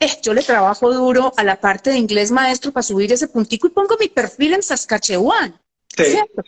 eh, 0.00 0.08
yo 0.22 0.34
le 0.34 0.42
trabajo 0.42 0.92
duro 0.92 1.32
a 1.36 1.44
la 1.44 1.60
parte 1.60 1.90
de 1.90 1.98
inglés 1.98 2.30
maestro 2.30 2.72
para 2.72 2.82
subir 2.82 3.12
ese 3.12 3.28
puntico 3.28 3.66
y 3.66 3.70
pongo 3.70 3.96
mi 3.98 4.08
perfil 4.08 4.54
en 4.54 4.62
Saskatchewan. 4.62 5.60
¿cierto? 5.94 6.42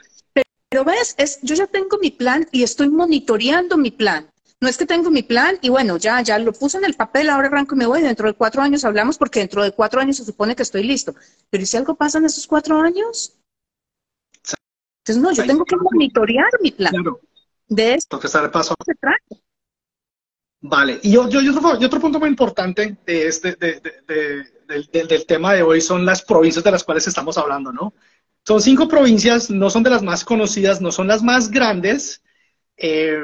Pero, 0.68 0.84
ves, 0.84 1.14
es, 1.18 1.38
yo 1.42 1.54
ya 1.54 1.66
tengo 1.66 1.98
mi 1.98 2.10
plan 2.10 2.48
y 2.50 2.62
estoy 2.62 2.88
monitoreando 2.88 3.76
mi 3.76 3.90
plan. 3.90 4.28
No 4.60 4.68
es 4.68 4.78
que 4.78 4.86
tengo 4.86 5.10
mi 5.10 5.22
plan 5.22 5.58
y 5.60 5.68
bueno, 5.68 5.96
ya, 5.96 6.20
ya 6.22 6.38
lo 6.38 6.52
puse 6.52 6.78
en 6.78 6.84
el 6.84 6.94
papel, 6.94 7.28
ahora 7.28 7.48
arranco 7.48 7.74
y 7.74 7.78
me 7.78 7.86
voy, 7.86 8.00
dentro 8.00 8.28
de 8.28 8.34
cuatro 8.34 8.62
años 8.62 8.84
hablamos 8.84 9.18
porque 9.18 9.40
dentro 9.40 9.62
de 9.62 9.72
cuatro 9.72 10.00
años 10.00 10.16
se 10.16 10.24
supone 10.24 10.54
que 10.56 10.62
estoy 10.62 10.84
listo. 10.84 11.14
Pero 11.50 11.64
¿y 11.64 11.66
si 11.66 11.76
algo 11.76 11.94
pasa 11.94 12.18
en 12.18 12.26
esos 12.26 12.46
cuatro 12.46 12.80
años? 12.80 13.34
Entonces, 15.04 15.22
no, 15.22 15.32
yo 15.32 15.44
tengo 15.44 15.64
que 15.64 15.76
monitorear 15.76 16.50
mi 16.60 16.70
plan. 16.70 16.92
De 17.66 17.94
esto. 17.94 18.20
que 18.20 18.28
el 18.28 18.50
paso. 18.50 18.74
Vale, 20.60 21.00
y, 21.02 21.10
yo, 21.10 21.28
yo, 21.28 21.40
otro, 21.50 22.00
punto 22.00 22.20
muy 22.20 22.28
importante 22.28 22.96
de 23.04 23.26
este, 23.26 23.56
del, 23.56 25.26
tema 25.26 25.54
de 25.54 25.62
hoy 25.62 25.80
son 25.80 26.06
las 26.06 26.22
provincias 26.22 26.62
de 26.62 26.70
las 26.70 26.84
cuales 26.84 27.08
estamos 27.08 27.36
hablando, 27.36 27.72
¿no? 27.72 27.94
Son 28.46 28.62
cinco 28.62 28.86
provincias, 28.86 29.50
no 29.50 29.70
son 29.70 29.82
de 29.82 29.90
las 29.90 30.04
más 30.04 30.24
conocidas, 30.24 30.80
no 30.80 30.92
son 30.92 31.08
las 31.08 31.22
más 31.22 31.50
grandes, 31.50 32.22
eh, 32.76 33.22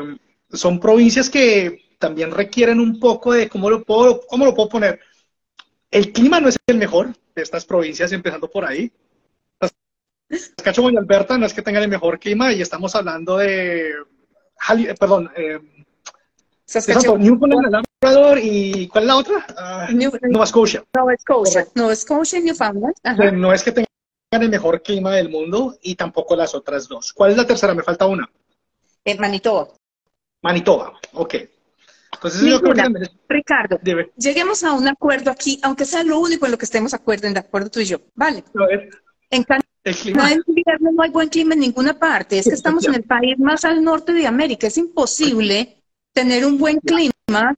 son 0.52 0.80
provincias 0.80 1.30
que 1.30 1.96
también 2.00 2.32
requieren 2.32 2.80
un 2.80 2.98
poco 2.98 3.32
de, 3.32 3.48
¿cómo 3.48 3.70
lo, 3.70 3.84
puedo, 3.84 4.20
¿cómo 4.26 4.44
lo 4.44 4.54
puedo 4.54 4.68
poner? 4.68 5.00
El 5.92 6.12
clima 6.12 6.40
no 6.40 6.48
es 6.48 6.56
el 6.66 6.78
mejor 6.78 7.14
de 7.36 7.42
estas 7.42 7.64
provincias, 7.64 8.10
empezando 8.10 8.50
por 8.50 8.64
ahí. 8.64 8.90
Saskatchewan 10.30 10.94
y 10.94 10.96
Alberta 10.98 11.38
no 11.38 11.46
es 11.46 11.54
que 11.54 11.62
tengan 11.62 11.82
el 11.82 11.88
mejor 11.88 12.18
clima 12.18 12.52
y 12.52 12.60
estamos 12.60 12.94
hablando 12.94 13.38
de, 13.38 13.90
eh, 13.90 14.94
perdón, 14.98 15.30
eh, 15.36 15.58
Saskatchewan. 16.64 17.22
Newfoundland, 17.22 17.82
Labrador 18.02 18.38
y 18.42 18.88
¿cuál 18.88 19.04
es 19.04 19.08
la 19.08 19.16
otra? 19.16 19.46
Ah, 19.56 19.88
Nueva 19.90 20.46
Scotia. 20.46 20.84
Nueva 20.94 21.16
Scotia. 21.16 21.66
Nueva 21.74 21.96
Scotia 21.96 22.40
Newfoundland. 22.40 22.94
No 23.32 23.52
es 23.52 23.62
que 23.62 23.72
tengan 23.72 23.88
el 24.30 24.50
mejor 24.50 24.82
clima 24.82 25.14
del 25.14 25.30
mundo 25.30 25.78
y 25.80 25.94
tampoco 25.94 26.36
las 26.36 26.54
otras 26.54 26.88
dos. 26.88 27.12
¿Cuál 27.12 27.30
es 27.30 27.36
la 27.38 27.46
tercera? 27.46 27.74
Me 27.74 27.82
falta 27.82 28.06
una. 28.06 28.28
Eh, 29.04 29.16
Manitoba. 29.18 29.68
Manitoba, 30.42 30.92
ok. 31.14 31.34
Entonces, 32.12 32.60
Ricardo, 33.28 33.78
lleguemos 34.16 34.64
a 34.64 34.72
un 34.72 34.88
acuerdo 34.88 35.30
aquí, 35.30 35.60
aunque 35.62 35.84
sea 35.84 36.02
lo 36.02 36.18
único 36.18 36.46
en 36.46 36.52
lo 36.52 36.58
que 36.58 36.64
estemos 36.64 36.92
acuerdo, 36.92 37.30
de 37.30 37.38
acuerdo 37.38 37.70
tú 37.70 37.80
y 37.80 37.84
yo. 37.84 37.98
Vale. 38.14 38.42
En 39.30 39.44
Canadá 39.44 39.67
en 39.90 40.42
invierno 40.46 40.92
no 40.92 41.02
hay 41.02 41.10
buen 41.10 41.28
clima 41.28 41.54
en 41.54 41.60
ninguna 41.60 41.98
parte. 41.98 42.38
Es 42.38 42.48
que 42.48 42.54
estamos 42.54 42.86
en 42.86 42.94
el 42.94 43.04
país 43.04 43.38
más 43.38 43.64
al 43.64 43.82
norte 43.82 44.12
de 44.12 44.26
América. 44.26 44.66
Es 44.66 44.78
imposible 44.78 45.82
tener 46.12 46.44
un 46.44 46.58
buen 46.58 46.78
clima 46.80 47.54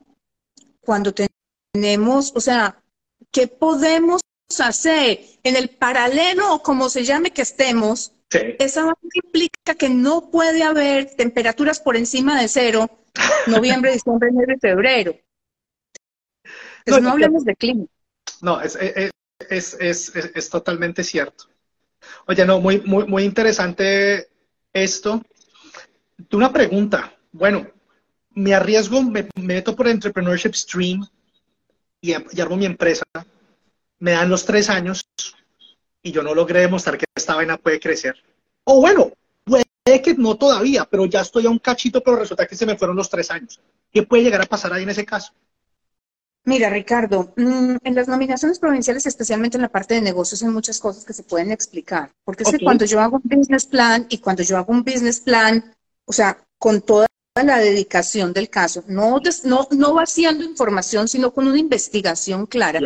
cuando 0.81 1.12
tenemos, 1.14 2.33
o 2.35 2.40
sea, 2.40 2.83
¿qué 3.31 3.47
podemos 3.47 4.21
hacer 4.59 5.21
en 5.45 5.57
el 5.57 5.71
paralelo 5.71 6.55
o 6.55 6.62
como 6.62 6.88
se 6.88 7.05
llame 7.05 7.31
que 7.31 7.43
estemos 7.43 8.12
Esa 8.31 8.85
banda 8.85 8.99
implica 9.12 9.75
que 9.79 9.88
no 9.88 10.31
puede 10.31 10.62
haber 10.62 11.14
temperaturas 11.14 11.81
por 11.81 11.97
encima 11.97 12.40
de 12.40 12.49
cero 12.49 12.90
noviembre, 13.47 13.93
diciembre, 13.93 14.29
enero 14.29 14.55
y 14.55 14.59
febrero. 14.59 15.16
no, 16.87 17.01
no 17.01 17.11
hablemos 17.11 17.45
de 17.45 17.57
clima. 17.57 17.87
No, 18.40 18.61
es, 18.61 18.77
es, 18.77 19.77
es, 19.81 20.14
es, 20.14 20.51
totalmente 20.51 21.05
cierto. 21.05 21.50
Oye, 22.27 22.45
no, 22.45 22.61
muy, 22.61 22.81
muy, 22.81 23.07
muy 23.07 23.25
interesante 23.25 24.29
esto. 24.73 25.23
Una 26.33 26.53
pregunta. 26.53 27.15
Bueno, 27.33 27.67
me 28.31 28.55
arriesgo, 28.55 29.03
me, 29.03 29.29
meto 29.37 29.75
por 29.75 29.89
Entrepreneurship 29.89 30.55
Stream 30.55 31.07
y, 32.01 32.13
y, 32.13 32.41
armo 32.41 32.57
mi 32.57 32.67
empresa. 32.67 33.05
Me 33.99 34.13
dan 34.13 34.31
los 34.31 34.45
tres 34.45 34.71
años 34.71 35.07
y 36.03 36.13
yo 36.13 36.23
no 36.23 36.35
logré 36.35 36.61
demostrar 36.61 36.97
que 36.97 37.05
esta 37.15 37.35
vaina 37.35 37.57
puede 37.57 37.81
crecer. 37.81 38.17
O 38.65 38.81
bueno, 38.81 39.13
puede 39.45 40.03
que 40.03 40.15
no 40.15 40.37
todavía, 40.37 40.85
pero 40.85 41.07
ya 41.07 41.21
estoy 41.21 41.47
a 41.47 41.51
un 41.51 41.59
cachito, 41.59 42.03
pero 42.03 42.17
resulta 42.17 42.47
que 42.47 42.57
se 42.57 42.67
me 42.67 42.77
fueron 42.77 42.97
los 42.97 43.11
tres 43.11 43.31
años. 43.31 43.61
¿Qué 43.93 44.03
puede 44.03 44.23
llegar 44.23 44.43
a 44.43 44.47
pasar 44.47 44.73
ahí 44.73 44.85
en 44.85 44.91
ese 44.91 45.05
caso? 45.05 45.33
Mira, 46.44 46.70
Ricardo, 46.70 47.33
mm, 47.37 47.76
en 47.83 47.94
las 47.94 48.09
nominaciones 48.09 48.59
provinciales, 48.59 49.07
especialmente 49.07 49.59
en 49.59 49.62
la 49.62 49.68
parte 49.68 49.94
de 49.94 50.00
negocios, 50.00 50.42
hay 50.42 50.48
muchas 50.48 50.79
cosas 50.79 51.05
que 51.05 51.12
se 51.12 51.22
pueden 51.22 51.53
explicar. 51.53 52.11
Porque 52.24 52.44
es 52.44 52.50
que 52.50 52.64
cuando 52.64 52.85
yo 52.87 53.00
hago 53.00 53.20
un 53.22 53.38
business 53.38 53.66
plan 53.66 54.07
y 54.09 54.18
cuando 54.18 54.42
yo 54.42 54.57
hago 54.57 54.72
un 54.72 54.83
business 54.83 55.20
plan, 55.20 55.74
o 56.07 56.12
sea, 56.12 56.42
con 56.59 56.81
toda 56.81 57.07
la 57.44 57.59
dedicación 57.59 58.33
del 58.33 58.48
caso, 58.48 58.85
no, 58.88 59.20
no, 59.44 59.68
no 59.70 59.94
vaciando 59.94 60.44
información, 60.44 61.09
sino 61.09 61.33
con 61.33 61.46
una 61.46 61.59
investigación 61.59 62.46
clara. 62.46 62.81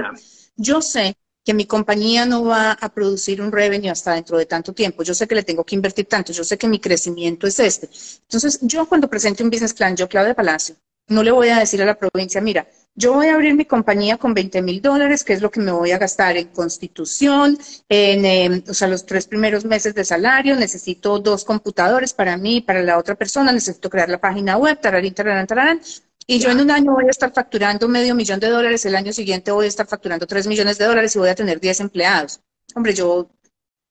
Yo 0.57 0.83
sé 0.83 1.17
que 1.45 1.55
mi 1.55 1.67
compañía 1.67 2.25
no 2.25 2.45
va 2.45 2.73
a 2.73 2.89
producir 2.89 3.41
un 3.41 3.53
revenue 3.53 3.91
hasta 3.91 4.15
dentro 4.15 4.39
de 4.39 4.47
tanto 4.47 4.73
tiempo. 4.73 5.03
Yo 5.03 5.15
sé 5.15 5.29
que 5.29 5.35
le 5.35 5.43
tengo 5.43 5.63
que 5.65 5.75
invertir 5.75 6.07
tanto, 6.07 6.33
yo 6.33 6.43
sé 6.43 6.57
que 6.57 6.67
mi 6.67 6.81
crecimiento 6.81 7.47
es 7.47 7.61
este. 7.61 7.89
Entonces, 8.23 8.59
yo 8.63 8.87
cuando 8.89 9.09
presente 9.09 9.43
un 9.43 9.51
business 9.51 9.75
plan, 9.75 9.95
yo, 9.95 10.09
Claudia 10.09 10.35
Palacio, 10.35 10.77
no 11.09 11.23
le 11.23 11.31
voy 11.31 11.51
a 11.51 11.59
decir 11.59 11.83
a 11.83 11.85
la 11.85 11.99
provincia, 11.99 12.41
mira, 12.41 12.67
yo 12.97 13.13
voy 13.15 13.27
a 13.27 13.35
abrir 13.35 13.55
mi 13.55 13.65
compañía 13.65 14.19
con 14.19 14.35
20 14.35 14.63
mil 14.63 14.81
dólares, 14.81 15.25
que 15.25 15.33
es 15.33 15.43
lo 15.43 15.51
que 15.51 15.61
me 15.61 15.73
voy 15.73 15.91
a 15.91 15.99
gastar 15.99 16.37
en 16.37 16.49
constitución, 16.49 17.59
en 17.89 18.25
em, 18.25 18.63
o 18.69 18.75
sea, 18.75 18.89
los 18.89 19.05
tres 19.05 19.27
primeros 19.27 19.65
meses 19.65 19.95
de 19.95 20.05
salario, 20.05 20.55
necesito 20.55 21.19
dos 21.19 21.45
computadores 21.45 22.13
para 22.13 22.37
mí 22.37 22.61
para 22.61 22.83
la 22.83 22.99
otra 22.99 23.17
persona, 23.17 23.53
necesito 23.53 23.91
crear 23.91 24.09
la 24.09 24.21
página 24.21 24.57
web, 24.57 24.81
tararán, 24.81 25.13
tararán, 25.13 25.47
tararán, 25.47 25.81
y 26.27 26.39
yo 26.39 26.51
en 26.51 26.61
un 26.61 26.71
año 26.71 26.93
voy 26.93 27.07
a 27.07 27.11
estar 27.11 27.33
facturando 27.33 27.87
medio 27.89 28.15
millón 28.15 28.41
de 28.41 28.49
dólares, 28.49 28.87
el 28.87 28.95
año 28.95 29.13
siguiente 29.13 29.51
voy 29.51 29.67
a 29.67 29.69
estar 29.69 29.87
facturando 29.87 30.27
tres 30.27 30.47
millones 30.47 30.79
de 30.79 30.87
dólares 30.87 31.15
y 31.15 31.19
voy 31.19 31.29
a 31.29 31.35
tener 31.35 31.61
10 31.61 31.81
empleados. 31.81 32.41
Hombre, 32.75 32.95
yo 32.95 33.29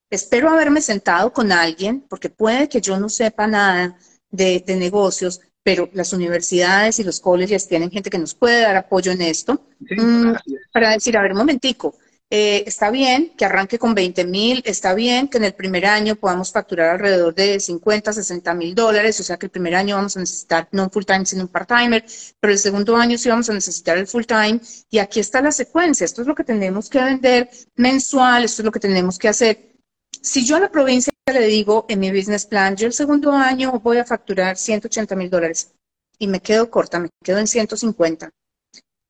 espero 0.09 0.49
haberme 0.49 0.81
sentado 0.81 1.31
con 1.31 1.51
alguien, 1.51 2.01
porque 2.09 2.29
puede 2.29 2.69
que 2.69 2.81
yo 2.81 2.99
no 2.99 3.07
sepa 3.09 3.45
nada 3.45 3.97
de, 4.31 4.63
de 4.65 4.75
negocios, 4.77 5.41
pero 5.63 5.89
las 5.93 6.13
universidades 6.13 6.99
y 6.99 7.03
los 7.03 7.19
colegios 7.19 7.67
tienen 7.67 7.89
gente 7.89 8.09
que 8.09 8.19
nos 8.19 8.35
puede 8.35 8.61
dar 8.61 8.75
apoyo 8.75 9.11
en 9.11 9.21
esto, 9.21 9.61
mm, 9.79 10.33
para 10.71 10.91
decir, 10.91 11.17
a 11.17 11.21
ver, 11.21 11.31
un 11.31 11.37
momentico, 11.39 11.95
eh, 12.35 12.63
está 12.65 12.89
bien 12.89 13.31
que 13.37 13.45
arranque 13.45 13.77
con 13.77 13.93
20 13.93 14.25
mil, 14.25 14.63
está 14.65 14.95
bien 14.95 15.27
que 15.27 15.37
en 15.37 15.43
el 15.43 15.53
primer 15.53 15.85
año 15.85 16.15
podamos 16.15 16.51
facturar 16.51 16.89
alrededor 16.89 17.35
de 17.35 17.59
50, 17.59 18.11
60 18.11 18.55
mil 18.55 18.73
dólares, 18.73 19.19
o 19.19 19.23
sea 19.23 19.37
que 19.37 19.45
el 19.45 19.51
primer 19.51 19.75
año 19.75 19.97
vamos 19.97 20.17
a 20.17 20.19
necesitar 20.19 20.67
no 20.71 20.85
un 20.85 20.89
full 20.89 21.03
time, 21.03 21.27
sino 21.27 21.43
un 21.43 21.47
part-timer, 21.49 22.03
pero 22.39 22.51
el 22.51 22.57
segundo 22.57 22.95
año 22.97 23.19
sí 23.19 23.29
vamos 23.29 23.51
a 23.51 23.53
necesitar 23.53 23.99
el 23.99 24.07
full 24.07 24.23
time, 24.23 24.59
y 24.89 24.97
aquí 24.97 25.19
está 25.19 25.43
la 25.43 25.51
secuencia, 25.51 26.05
esto 26.05 26.21
es 26.23 26.27
lo 26.27 26.33
que 26.33 26.43
tenemos 26.43 26.89
que 26.89 26.99
vender 26.99 27.51
mensual, 27.75 28.45
esto 28.45 28.63
es 28.63 28.65
lo 28.65 28.71
que 28.71 28.79
tenemos 28.79 29.19
que 29.19 29.27
hacer. 29.27 29.75
Si 30.19 30.43
yo 30.43 30.55
a 30.55 30.59
la 30.61 30.71
provincia 30.71 31.12
le 31.33 31.47
digo 31.47 31.85
en 31.89 31.99
mi 31.99 32.11
business 32.11 32.45
plan, 32.45 32.75
yo 32.75 32.87
el 32.87 32.93
segundo 32.93 33.31
año 33.31 33.79
voy 33.79 33.97
a 33.97 34.05
facturar 34.05 34.57
180 34.57 35.15
mil 35.15 35.29
dólares 35.29 35.73
y 36.17 36.27
me 36.27 36.39
quedo 36.39 36.69
corta, 36.69 36.99
me 36.99 37.09
quedo 37.23 37.39
en 37.39 37.47
150. 37.47 38.29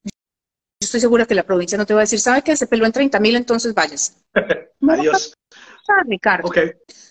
Yo 0.03 0.09
estoy 0.81 0.99
segura 0.99 1.25
que 1.25 1.35
la 1.35 1.43
provincia 1.43 1.77
no 1.77 1.85
te 1.85 1.93
va 1.93 2.01
a 2.01 2.03
decir, 2.03 2.19
¿sabe 2.19 2.41
que 2.41 2.55
se 2.55 2.67
peló 2.67 2.85
en 2.85 2.91
30 2.91 3.19
mil, 3.19 3.35
entonces 3.35 3.73
vayas? 3.73 4.17
No 4.79 4.91
Adiós. 4.91 5.13
Va 5.13 5.17
a 5.17 5.77
pasar, 5.77 6.07
Ricardo. 6.07 6.51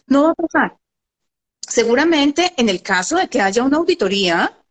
No 0.07 0.25
va 0.25 0.31
a 0.33 0.35
pasar. 0.35 0.77
Seguramente 1.66 2.53
en 2.59 2.68
el 2.68 2.83
caso 2.83 3.16
de 3.16 3.29
que 3.29 3.40
haya 3.40 3.62
una 3.62 3.79
auditoría, 3.79 4.62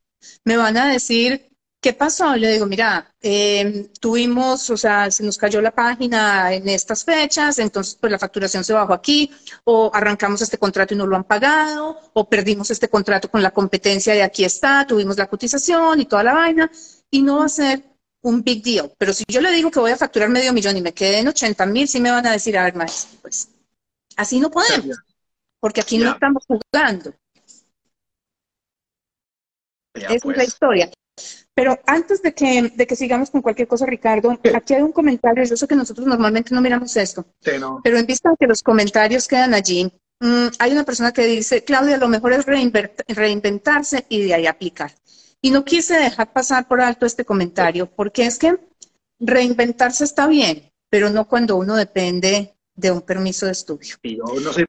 me 0.45 0.56
van 0.56 0.77
a 0.77 0.91
decir, 0.91 1.51
¿Qué 1.82 1.94
pasó? 1.94 2.36
Le 2.36 2.52
digo, 2.52 2.67
mira, 2.67 3.12
em, 3.22 3.88
tuvimos, 4.00 4.70
o 4.70 4.78
sea, 4.78 5.10
se 5.10 5.24
nos 5.24 5.36
cayó 5.36 5.62
la 5.62 5.72
página 5.72 6.54
en 6.54 6.70
estas 6.70 7.04
fechas, 7.04 7.58
entonces 7.58 7.98
pues 8.00 8.12
la 8.12 8.20
facturación 8.20 8.63
se 8.63 8.74
bajó 8.74 8.94
aquí, 8.94 9.32
o 9.63 9.89
arrancamos 9.91 10.44
este 10.44 10.60
contrato 10.60 10.94
y 10.94 10.98
no 10.98 11.08
lo 11.08 11.15
han 11.15 11.24
pagado, 11.24 11.98
o 12.13 12.30
perdimos 12.30 12.70
este 12.70 12.88
contrato 12.88 13.32
con 13.32 13.41
la 13.41 13.50
competencia 13.50 14.13
de 14.13 14.22
aquí 14.22 14.46
está, 14.46 14.86
tuvimos 14.86 15.17
la 15.17 15.28
cotización 15.28 16.00
y 16.00 16.06
toda 16.06 16.24
la 16.24 16.34
vaina, 16.34 16.72
y 17.10 17.24
no 17.24 17.39
va 17.39 17.46
a 17.46 17.50
ser 17.50 17.82
un 18.22 18.44
big 18.44 18.62
deal. 18.63 18.94
Pero 19.00 19.12
si 19.12 19.24
yo 19.28 19.41
le 19.41 19.52
digo 19.52 19.72
que 19.72 19.80
voy 19.80 19.91
a 19.91 19.98
facturar 19.98 20.30
medio 20.30 20.54
millón 20.54 20.78
y 20.78 20.82
me 20.82 20.94
quedé 20.94 21.17
en 21.17 21.30
80 21.30 21.65
mil, 21.65 21.88
sí 21.88 22.00
me 22.00 22.12
van 22.12 22.28
a 22.28 22.32
decir, 22.34 22.56
a 22.60 22.63
ver, 22.65 22.76
maestro, 22.76 23.17
pues 23.24 23.50
así 24.17 24.39
no 24.39 24.52
podemos, 24.52 25.00
porque 25.60 25.82
aquí 25.82 25.98
no 25.98 26.12
estamos 26.12 26.46
jugando. 26.46 27.12
Esa 29.96 30.13
es 30.13 30.26
la 30.26 30.34
pues. 30.34 30.48
historia. 30.48 30.91
Pero 31.54 31.78
antes 31.86 32.22
de 32.22 32.34
que, 32.34 32.72
de 32.76 32.88
que 32.88 32.96
sigamos 32.96 33.30
con 33.30 33.42
cualquier 33.42 33.68
cosa, 33.68 33.86
Ricardo, 33.86 34.40
aquí 34.56 34.74
hay 34.74 34.82
un 34.82 34.94
comentario. 34.94 35.44
Yo 35.44 35.58
sé 35.58 35.68
que 35.68 35.76
nosotros 35.76 36.08
normalmente 36.08 36.56
no 36.56 36.62
miramos 36.62 36.96
esto, 36.96 37.26
pero 37.84 37.98
en 37.98 38.06
vista 38.06 38.30
de 38.30 38.38
que 38.40 38.48
los 38.48 38.64
comentarios 38.64 39.28
quedan 39.28 39.54
allí, 39.54 39.92
mm, 40.22 40.48
hay 40.60 40.72
una 40.72 40.86
persona 40.86 41.12
que 41.12 41.26
dice, 41.26 41.64
Claudia, 41.64 41.98
lo 41.98 42.08
mejor 42.08 42.34
es 42.34 42.46
reinventarse 42.46 44.06
y 44.08 44.24
de 44.24 44.34
ahí 44.34 44.48
aplicar. 44.48 44.92
Y 45.42 45.52
no 45.52 45.66
quise 45.66 45.96
dejar 45.96 46.32
pasar 46.32 46.68
por 46.68 46.80
alto 46.80 47.06
este 47.06 47.26
comentario, 47.26 47.88
porque 47.88 48.26
es 48.26 48.38
que 48.38 48.58
reinventarse 49.20 50.06
está 50.06 50.28
bien, 50.28 50.72
pero 50.90 51.10
no 51.10 51.28
cuando 51.28 51.58
uno 51.58 51.76
depende 51.76 52.54
de 52.76 52.92
un 52.92 53.02
permiso 53.02 53.46
de 53.46 53.52
estudio. 53.52 53.98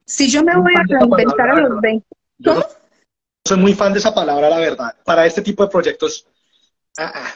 si 0.05 0.29
yo 0.29 0.43
me 0.43 0.55
voy 0.57 0.73
a 0.75 0.83
reinventar 0.83 1.49
a 1.49 1.59
los 1.61 1.79
20... 1.79 2.05
soy 3.47 3.57
muy 3.57 3.73
fan 3.73 3.93
de 3.93 3.99
esa 3.99 4.13
palabra, 4.13 4.49
la 4.49 4.59
verdad. 4.59 4.95
Para 5.05 5.25
este 5.25 5.41
tipo 5.41 5.63
de 5.63 5.69
proyectos 5.69 6.27
Ah, 6.97 7.11
ah. 7.13 7.33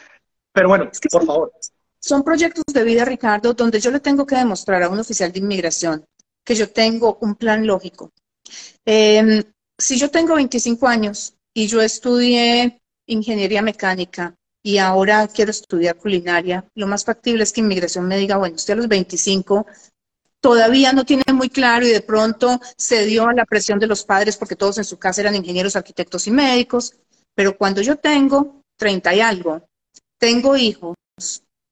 Pero 0.52 0.68
bueno, 0.68 0.90
por 1.10 1.26
favor. 1.26 1.52
Son 2.00 2.22
proyectos 2.22 2.64
de 2.72 2.84
vida, 2.84 3.04
Ricardo, 3.04 3.54
donde 3.54 3.80
yo 3.80 3.90
le 3.90 4.00
tengo 4.00 4.26
que 4.26 4.36
demostrar 4.36 4.82
a 4.82 4.88
un 4.88 4.98
oficial 4.98 5.32
de 5.32 5.40
inmigración 5.40 6.04
que 6.44 6.54
yo 6.54 6.70
tengo 6.70 7.18
un 7.20 7.34
plan 7.34 7.66
lógico. 7.66 8.10
Em, 8.84 9.42
si 9.76 9.98
yo 9.98 10.10
tengo 10.10 10.34
25 10.34 10.88
años 10.88 11.34
y 11.54 11.66
yo 11.66 11.82
estudié 11.82 12.80
ingeniería 13.06 13.62
mecánica 13.62 14.34
y 14.62 14.78
ahora 14.78 15.28
quiero 15.28 15.50
estudiar 15.50 15.96
culinaria, 15.96 16.64
lo 16.74 16.86
más 16.86 17.04
factible 17.04 17.42
es 17.42 17.52
que 17.52 17.60
inmigración 17.60 18.08
me 18.08 18.16
diga, 18.16 18.36
bueno, 18.36 18.56
usted 18.56 18.74
a 18.74 18.76
los 18.76 18.88
25 18.88 19.66
todavía 20.40 20.92
no 20.92 21.04
tiene 21.04 21.24
muy 21.32 21.50
claro 21.50 21.86
y 21.86 21.90
de 21.90 22.00
pronto 22.00 22.60
se 22.76 23.04
dio 23.04 23.28
a 23.28 23.34
la 23.34 23.44
presión 23.44 23.78
de 23.78 23.86
los 23.86 24.04
padres 24.04 24.36
porque 24.36 24.56
todos 24.56 24.78
en 24.78 24.84
su 24.84 24.98
casa 24.98 25.20
eran 25.20 25.34
ingenieros, 25.34 25.76
arquitectos 25.76 26.26
y 26.26 26.30
médicos, 26.30 26.94
pero 27.34 27.56
cuando 27.56 27.82
yo 27.82 27.96
tengo 27.96 28.62
30 28.78 29.14
y 29.14 29.20
algo, 29.20 29.68
tengo 30.18 30.56
hijos, 30.56 30.96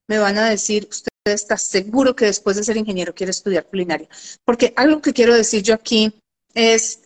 me 0.09 0.18
van 0.18 0.38
a 0.38 0.50
decir, 0.50 0.86
usted 0.90 1.09
está 1.24 1.57
seguro 1.57 2.14
que 2.14 2.26
después 2.26 2.57
de 2.57 2.64
ser 2.64 2.76
ingeniero 2.76 3.14
quiere 3.14 3.30
estudiar 3.30 3.66
culinaria. 3.66 4.09
Porque 4.44 4.72
algo 4.76 5.00
que 5.00 5.12
quiero 5.12 5.34
decir 5.34 5.62
yo 5.62 5.74
aquí 5.74 6.14
es, 6.54 7.00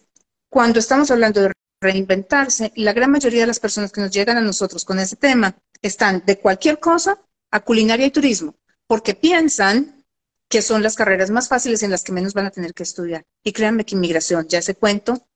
cuando 0.51 0.81
estamos 0.81 1.11
hablando 1.11 1.41
de 1.41 1.53
reinventarse, 1.81 2.73
la 2.77 2.93
gran 2.93 3.11
mayoría 3.11 3.43
de 3.43 3.47
las 3.47 3.61
personas 3.61 3.93
que 3.93 4.01
nos 4.01 4.11
llegan 4.11 4.37
a 4.37 4.43
nosotros 4.43 4.85
con 4.85 4.99
ese 4.99 5.17
tema 5.17 5.57
están 5.81 6.23
de 6.27 6.39
cualquier 6.39 6.79
cosa 6.79 7.19
a 7.51 7.61
culinaria 7.61 8.07
y 8.07 8.11
turismo, 8.11 8.55
porque 8.87 9.15
piensan 9.15 10.05
que 10.49 10.63
son 10.63 10.83
las 10.83 10.97
carreras 10.97 11.31
más 11.31 11.49
fáciles 11.49 11.83
en 11.83 11.91
las 11.91 12.03
que 12.03 12.13
menos 12.13 12.35
van 12.35 12.47
a 12.47 12.51
tener 12.51 12.75
que 12.75 12.83
estudiar. 12.83 13.25
Y 13.43 13.53
créanme 13.53 13.85
que 13.85 13.95
inmigración, 13.95 14.47
ya 14.49 14.59
ese 14.59 14.75
cuento, 14.75 15.27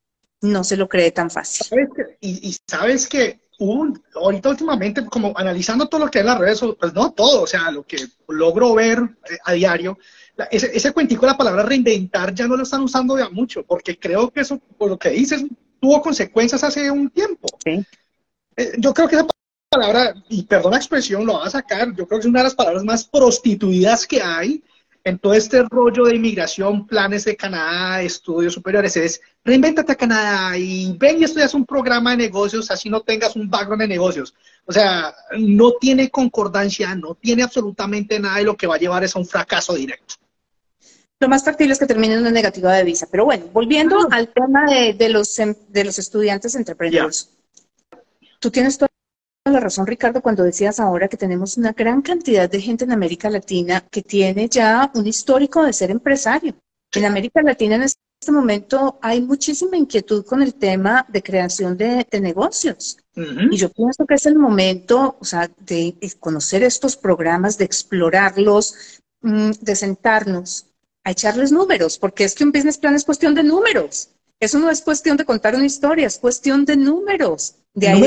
no 0.43 0.65
se 0.65 0.77
lo 0.77 0.89
cree 0.89 1.13
tan 1.13 1.31
fácil. 1.31 1.67
Y, 2.21 2.49
y 2.49 2.57
sabes 2.69 3.09
que 3.09 3.44
un, 3.59 4.03
ahorita 4.15 4.51
últimamente, 4.51 5.05
como 5.07 5.33
analizando 5.37 5.87
todo 5.87 6.05
lo 6.05 6.11
que 6.11 6.21
es 6.21 6.25
las 6.25 6.39
redes, 6.39 6.61
pues 6.79 6.93
no 6.93 7.13
todo, 7.13 7.43
o 7.43 7.47
sea, 7.47 7.71
lo 7.71 7.85
que 7.85 7.99
logro 8.29 8.75
ver 8.75 8.99
eh, 8.99 9.39
a 9.45 9.53
diario, 9.53 9.99
ese, 10.51 10.77
ese 10.77 10.93
cuentico, 10.93 11.27
la 11.27 11.37
palabra 11.37 11.63
reinventar, 11.63 12.35
ya 12.35 12.47
no 12.47 12.57
lo 12.57 12.65
están 12.65 12.83
usando 12.83 13.19
ya 13.19 13.29
mucho, 13.29 13.65
porque 13.65 13.99
creo 13.99 14.31
que 14.31 14.41
eso, 14.41 14.59
por 14.59 14.91
lo 14.91 14.99
que 14.99 15.11
dices, 15.11 15.45
tuvo 15.81 16.03
consecuencias 16.03 16.65
hace 16.65 16.91
un 16.91 17.11
tiempo. 17.11 17.47
Eh, 18.57 18.73
yo 18.79 18.93
creo 18.93 19.07
que 19.07 19.17
esa 19.17 19.27
palabra, 19.69 20.15
y 20.29 20.43
perdón 20.45 20.73
la 20.73 20.79
expresión, 20.79 21.27
lo 21.27 21.35
va 21.35 21.47
a 21.47 21.51
sacar, 21.51 21.95
yo 21.95 22.07
creo 22.07 22.21
que 22.21 22.27
es 22.27 22.31
una 22.31 22.41
de 22.41 22.45
las 22.45 22.55
palabras 22.55 22.85
más 22.85 23.05
prostituidas 23.05 24.07
que 24.07 24.23
hay 24.23 24.63
en 25.05 25.19
todo 25.19 25.35
este 25.35 25.63
rollo 25.63 26.05
de 26.05 26.17
inmigración, 26.17 26.87
planes 26.87 27.27
de 27.27 27.37
Canadá, 27.37 28.01
estudios 28.01 28.55
superiores, 28.55 28.97
es 28.97 29.21
reinvéntate 29.45 29.93
a 29.93 29.97
Canadá 29.97 30.57
y 30.57 30.97
ven 30.99 31.21
y 31.21 31.25
estudias 31.25 31.53
un 31.53 31.67
programa 31.67 32.13
de 32.13 32.17
negocios, 32.17 32.71
así 32.71 32.89
no 32.89 33.03
tengas 33.03 33.37
un 33.37 33.51
background 33.51 33.83
de 33.83 33.89
negocios. 33.89 34.35
O 34.65 34.73
sea, 34.73 35.15
no 35.39 35.73
tiene 35.73 36.09
concordancia, 36.09 36.95
no 36.95 37.15
tiene 37.15 37.43
absolutamente 37.43 38.19
nada 38.19 38.41
y 38.41 38.45
lo 38.45 38.57
que 38.57 38.67
va 38.67 38.77
a 38.77 38.79
llevar 38.79 39.05
es 39.05 39.15
a 39.15 39.19
un 39.19 39.27
fracaso 39.27 39.75
directo. 39.75 40.15
lo 41.21 41.29
más 41.29 41.45
factible 41.45 41.73
es 41.73 41.79
que 41.79 41.87
termine 41.87 42.15
en 42.15 42.21
una 42.21 42.31
negativa 42.31 42.73
de 42.73 42.85
visa. 42.85 43.07
Pero 43.11 43.27
bueno, 43.27 43.47
volviendo 43.53 44.09
al 44.11 44.29
tema 44.29 44.65
de, 44.67 45.09
los, 45.09 45.39
em, 45.39 45.55
de 45.69 45.85
los 45.85 45.99
estudiantes 45.99 46.55
emprendedores. 46.55 47.31
Tú 48.41 48.51
tienes 48.51 48.77
toda 48.77 48.91
la 49.53 49.61
razón, 49.61 49.87
Ricardo, 49.87 50.23
cuando 50.23 50.43
decías 50.43 50.81
ahora 50.81 51.09
que 51.09 51.19
tenemos 51.19 51.59
una 51.59 51.73
gran 51.73 52.01
cantidad 52.01 52.49
de 52.49 52.61
gente 52.61 52.85
en 52.85 52.93
América 52.93 53.29
Latina 53.29 53.85
que 53.91 54.03
tiene 54.03 54.49
ya 54.49 54.91
un 54.95 55.07
histórico 55.07 55.63
de 55.63 55.73
ser 55.75 55.91
empresario. 55.91 56.55
En 56.95 57.05
América 57.05 57.43
Latina 57.43 57.75
en 57.75 57.83
este 57.83 58.33
momento 58.33 58.99
hay 59.03 59.21
muchísima 59.21 59.77
inquietud 59.77 60.25
con 60.25 60.41
el 60.41 60.55
tema 60.55 61.05
de 61.11 61.23
creación 61.23 61.77
de, 61.77 62.07
negocios. 62.23 62.97
Y 63.17 63.57
yo 63.57 63.71
pienso 63.71 64.07
que 64.07 64.15
es 64.15 64.25
el 64.27 64.37
momento, 64.37 65.17
o 65.21 65.25
sea, 65.25 65.51
de 65.59 65.95
conocer 66.21 66.63
estos 66.63 66.97
programas, 66.97 67.59
de 67.59 67.67
explorarlos, 67.67 69.01
mm, 69.21 69.51
de 69.61 69.77
sentarnos 69.77 70.67
a 71.05 71.11
echarles 71.11 71.53
números, 71.53 71.99
porque 71.99 72.25
es 72.25 72.35
que 72.35 72.45
un 72.45 72.53
business 72.53 72.79
plan 72.79 72.95
es 72.95 73.05
cuestión 73.05 73.35
de 73.35 73.43
números. 73.43 74.14
Eso 74.41 74.59
no 74.59 74.71
es 74.71 74.83
cuestión 74.83 75.17
de 75.17 75.25
contar 75.25 75.55
una 75.55 75.65
historia, 75.65 76.07
es 76.07 76.19
cuestión 76.19 76.65
de 76.65 76.77
números. 76.77 77.57
De 77.73 77.89
ahí 77.89 78.03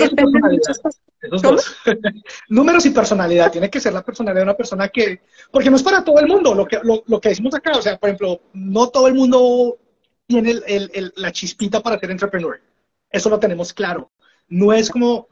esos 1.21 1.41
dos. 1.41 1.75
Números 2.49 2.85
y 2.85 2.91
personalidad. 2.91 3.51
Tiene 3.51 3.69
que 3.69 3.79
ser 3.79 3.93
la 3.93 4.03
personalidad 4.03 4.41
de 4.41 4.49
una 4.49 4.57
persona 4.57 4.89
que. 4.89 5.21
Porque 5.51 5.69
no 5.69 5.75
es 5.75 5.83
para 5.83 6.03
todo 6.03 6.19
el 6.19 6.27
mundo 6.27 6.53
lo 6.53 6.65
que, 6.65 6.79
lo, 6.83 7.19
que 7.19 7.29
decimos 7.29 7.53
acá. 7.55 7.71
O 7.77 7.81
sea, 7.81 7.97
por 7.97 8.09
ejemplo, 8.09 8.41
no 8.53 8.89
todo 8.89 9.07
el 9.07 9.13
mundo 9.13 9.77
tiene 10.25 10.55
el, 10.67 11.13
la 11.15 11.31
chispita 11.31 11.81
para 11.81 11.99
ser 11.99 12.11
entrepreneur. 12.11 12.61
Eso 13.09 13.29
lo 13.29 13.39
tenemos 13.39 13.73
claro. 13.73 14.11
No 14.47 14.73
es 14.73 14.89
como. 14.89 15.27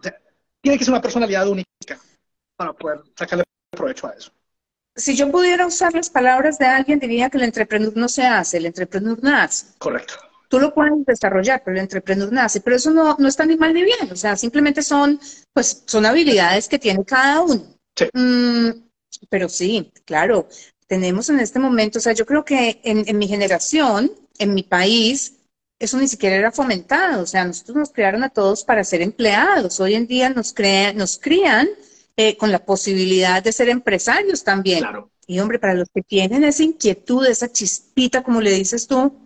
tiene 0.62 0.78
que 0.78 0.86
ser 0.86 0.94
una 0.94 1.02
personalidad 1.02 1.48
única 1.48 2.00
para 2.56 2.74
poder 2.74 3.02
sacarle 3.16 3.44
provecho 3.72 4.08
a 4.08 4.12
eso. 4.12 4.32
Si 4.98 5.16
yo 5.16 5.30
pudiera 5.30 5.68
usar 5.68 5.94
las 5.94 6.10
palabras 6.10 6.58
de 6.58 6.66
alguien, 6.66 7.00
diría 7.00 7.30
que 7.30 7.38
el 7.38 7.44
entrepreneur 7.44 7.92
no 7.96 8.08
se 8.08 8.26
hace, 8.26 8.58
el 8.58 8.66
entrepreneur 8.66 9.22
nace. 9.22 9.68
Correcto. 9.78 10.16
Tú 10.50 10.60
lo 10.60 10.74
puedes 10.74 11.06
desarrollar, 11.06 11.62
pero 11.64 11.78
el 11.78 11.84
entrepreneur 11.84 12.32
nace. 12.32 12.62
Pero 12.62 12.76
eso 12.76 12.92
no, 12.92 13.16
no 13.18 13.28
está 13.28 13.46
ni 13.46 13.58
mal 13.58 13.74
ni 13.74 13.84
bien. 13.84 14.12
O 14.12 14.16
sea, 14.16 14.36
simplemente 14.36 14.82
son, 14.82 15.20
pues, 15.54 15.84
son 15.86 16.06
habilidades 16.06 16.68
que 16.68 16.80
tiene 16.80 17.04
cada 17.04 17.42
uno. 17.42 17.76
Sí. 17.96 18.06
Mm, 18.14 18.86
pero 19.30 19.50
sí, 19.50 19.92
claro, 20.06 20.48
tenemos 20.88 21.30
en 21.30 21.40
este 21.40 21.60
momento, 21.60 22.00
o 22.00 22.02
sea, 22.02 22.14
yo 22.14 22.26
creo 22.26 22.46
que 22.46 22.80
en, 22.84 23.18
mi 23.18 23.28
generación, 23.28 24.12
en 24.38 24.54
mi 24.54 24.64
país, 24.64 25.34
eso 25.80 25.98
ni 25.98 26.08
siquiera 26.08 26.36
era 26.36 26.52
fomentado. 26.52 27.24
O 27.24 27.26
sea, 27.26 27.46
nosotros 27.46 27.78
nos 27.78 27.92
crearon 27.92 28.24
a 28.24 28.30
todos 28.30 28.64
para 28.64 28.84
ser 28.84 29.02
empleados. 29.02 29.80
Hoy 29.80 29.96
en 29.96 30.08
día 30.08 30.30
nos, 30.30 30.54
crean, 30.54 30.98
nos 30.98 31.18
crían 31.18 31.68
eh, 32.18 32.38
con 32.38 32.52
la 32.52 32.64
posibilidad 32.64 33.44
de 33.44 33.52
ser 33.52 33.70
empresarios 33.70 34.44
también. 34.44 34.80
Claro. 34.80 35.12
Y 35.28 35.40
hombre, 35.40 35.58
para 35.58 35.74
los 35.74 35.90
que 35.94 36.04
tienen 36.04 36.44
esa 36.44 36.64
inquietud, 36.64 37.26
esa 37.26 37.52
chispita, 37.52 38.22
como 38.22 38.42
le 38.42 38.52
dices 38.52 38.86
tú, 38.88 39.25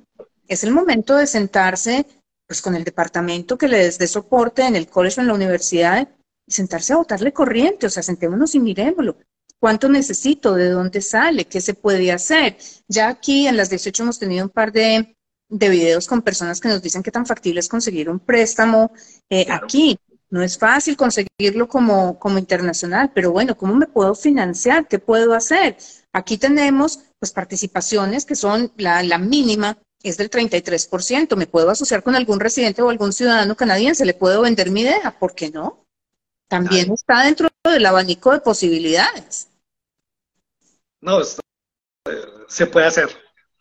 es 0.50 0.64
el 0.64 0.72
momento 0.72 1.16
de 1.16 1.28
sentarse 1.28 2.06
pues 2.48 2.62
con 2.64 2.76
el 2.76 2.84
departamento 2.84 3.58
que 3.60 3.68
les 3.68 4.00
dé 4.00 4.08
soporte 4.08 4.64
en 4.64 4.76
el 4.76 4.88
colegio 4.88 5.22
o 5.22 5.24
en 5.24 5.28
la 5.28 5.36
universidad 5.36 6.10
y 6.48 6.52
sentarse 6.52 6.94
a 6.94 6.98
botarle 6.98 7.32
corriente, 7.32 7.86
o 7.86 7.90
sea, 7.92 8.02
sentémonos 8.02 8.56
y 8.56 8.60
miremoslo. 8.60 9.18
¿Cuánto 9.60 9.88
necesito? 9.88 10.56
¿De 10.56 10.70
dónde 10.70 11.02
sale? 11.02 11.46
¿Qué 11.46 11.62
se 11.62 11.76
puede 11.76 12.12
hacer? 12.12 12.58
Ya 12.88 13.10
aquí 13.10 13.46
en 13.46 13.56
las 13.56 13.70
18 13.70 14.02
hemos 14.02 14.18
tenido 14.18 14.46
un 14.46 14.50
par 14.50 14.72
de, 14.72 15.16
de 15.48 15.70
videos 15.70 16.08
con 16.08 16.24
personas 16.24 16.60
que 16.60 16.70
nos 16.70 16.82
dicen 16.82 17.04
que 17.04 17.12
tan 17.12 17.28
factible 17.28 17.60
es 17.60 17.70
conseguir 17.70 18.10
un 18.10 18.20
préstamo 18.20 18.92
eh, 19.30 19.46
aquí. 19.50 20.00
No 20.32 20.42
es 20.42 20.58
fácil 20.58 20.98
conseguirlo 20.98 21.68
como, 21.68 22.18
como 22.18 22.40
internacional, 22.40 23.12
pero 23.14 23.32
bueno, 23.32 23.56
¿cómo 23.58 23.76
me 23.76 23.88
puedo 23.88 24.16
financiar? 24.16 24.88
¿Qué 24.88 24.98
puedo 24.98 25.36
hacer? 25.36 25.78
Aquí 26.14 26.38
tenemos 26.38 27.04
pues 27.20 27.32
participaciones 27.32 28.26
que 28.26 28.36
son 28.36 28.72
la, 28.78 29.04
la 29.04 29.20
mínima 29.20 29.78
es 30.04 30.18
del 30.18 30.30
33%. 30.30 31.36
Me 31.36 31.48
puedo 31.48 31.70
asociar 31.70 32.04
con 32.04 32.16
algún 32.16 32.40
residente 32.40 32.82
o 32.82 32.90
algún 32.90 33.14
ciudadano 33.14 33.56
canadiense, 33.56 34.06
le 34.06 34.14
puedo 34.14 34.42
vender 34.42 34.72
mi 34.72 34.82
idea, 34.82 35.16
¿por 35.20 35.36
qué 35.36 35.50
no? 35.50 35.86
También 36.48 36.92
está 36.92 37.24
dentro 37.24 37.50
del 37.64 37.86
abanico 37.86 38.32
de 38.32 38.40
posibilidades. 38.40 39.50
No, 41.02 41.22
eh, 41.22 41.26
se 42.48 42.66
puede 42.66 42.88
hacer, 42.88 43.10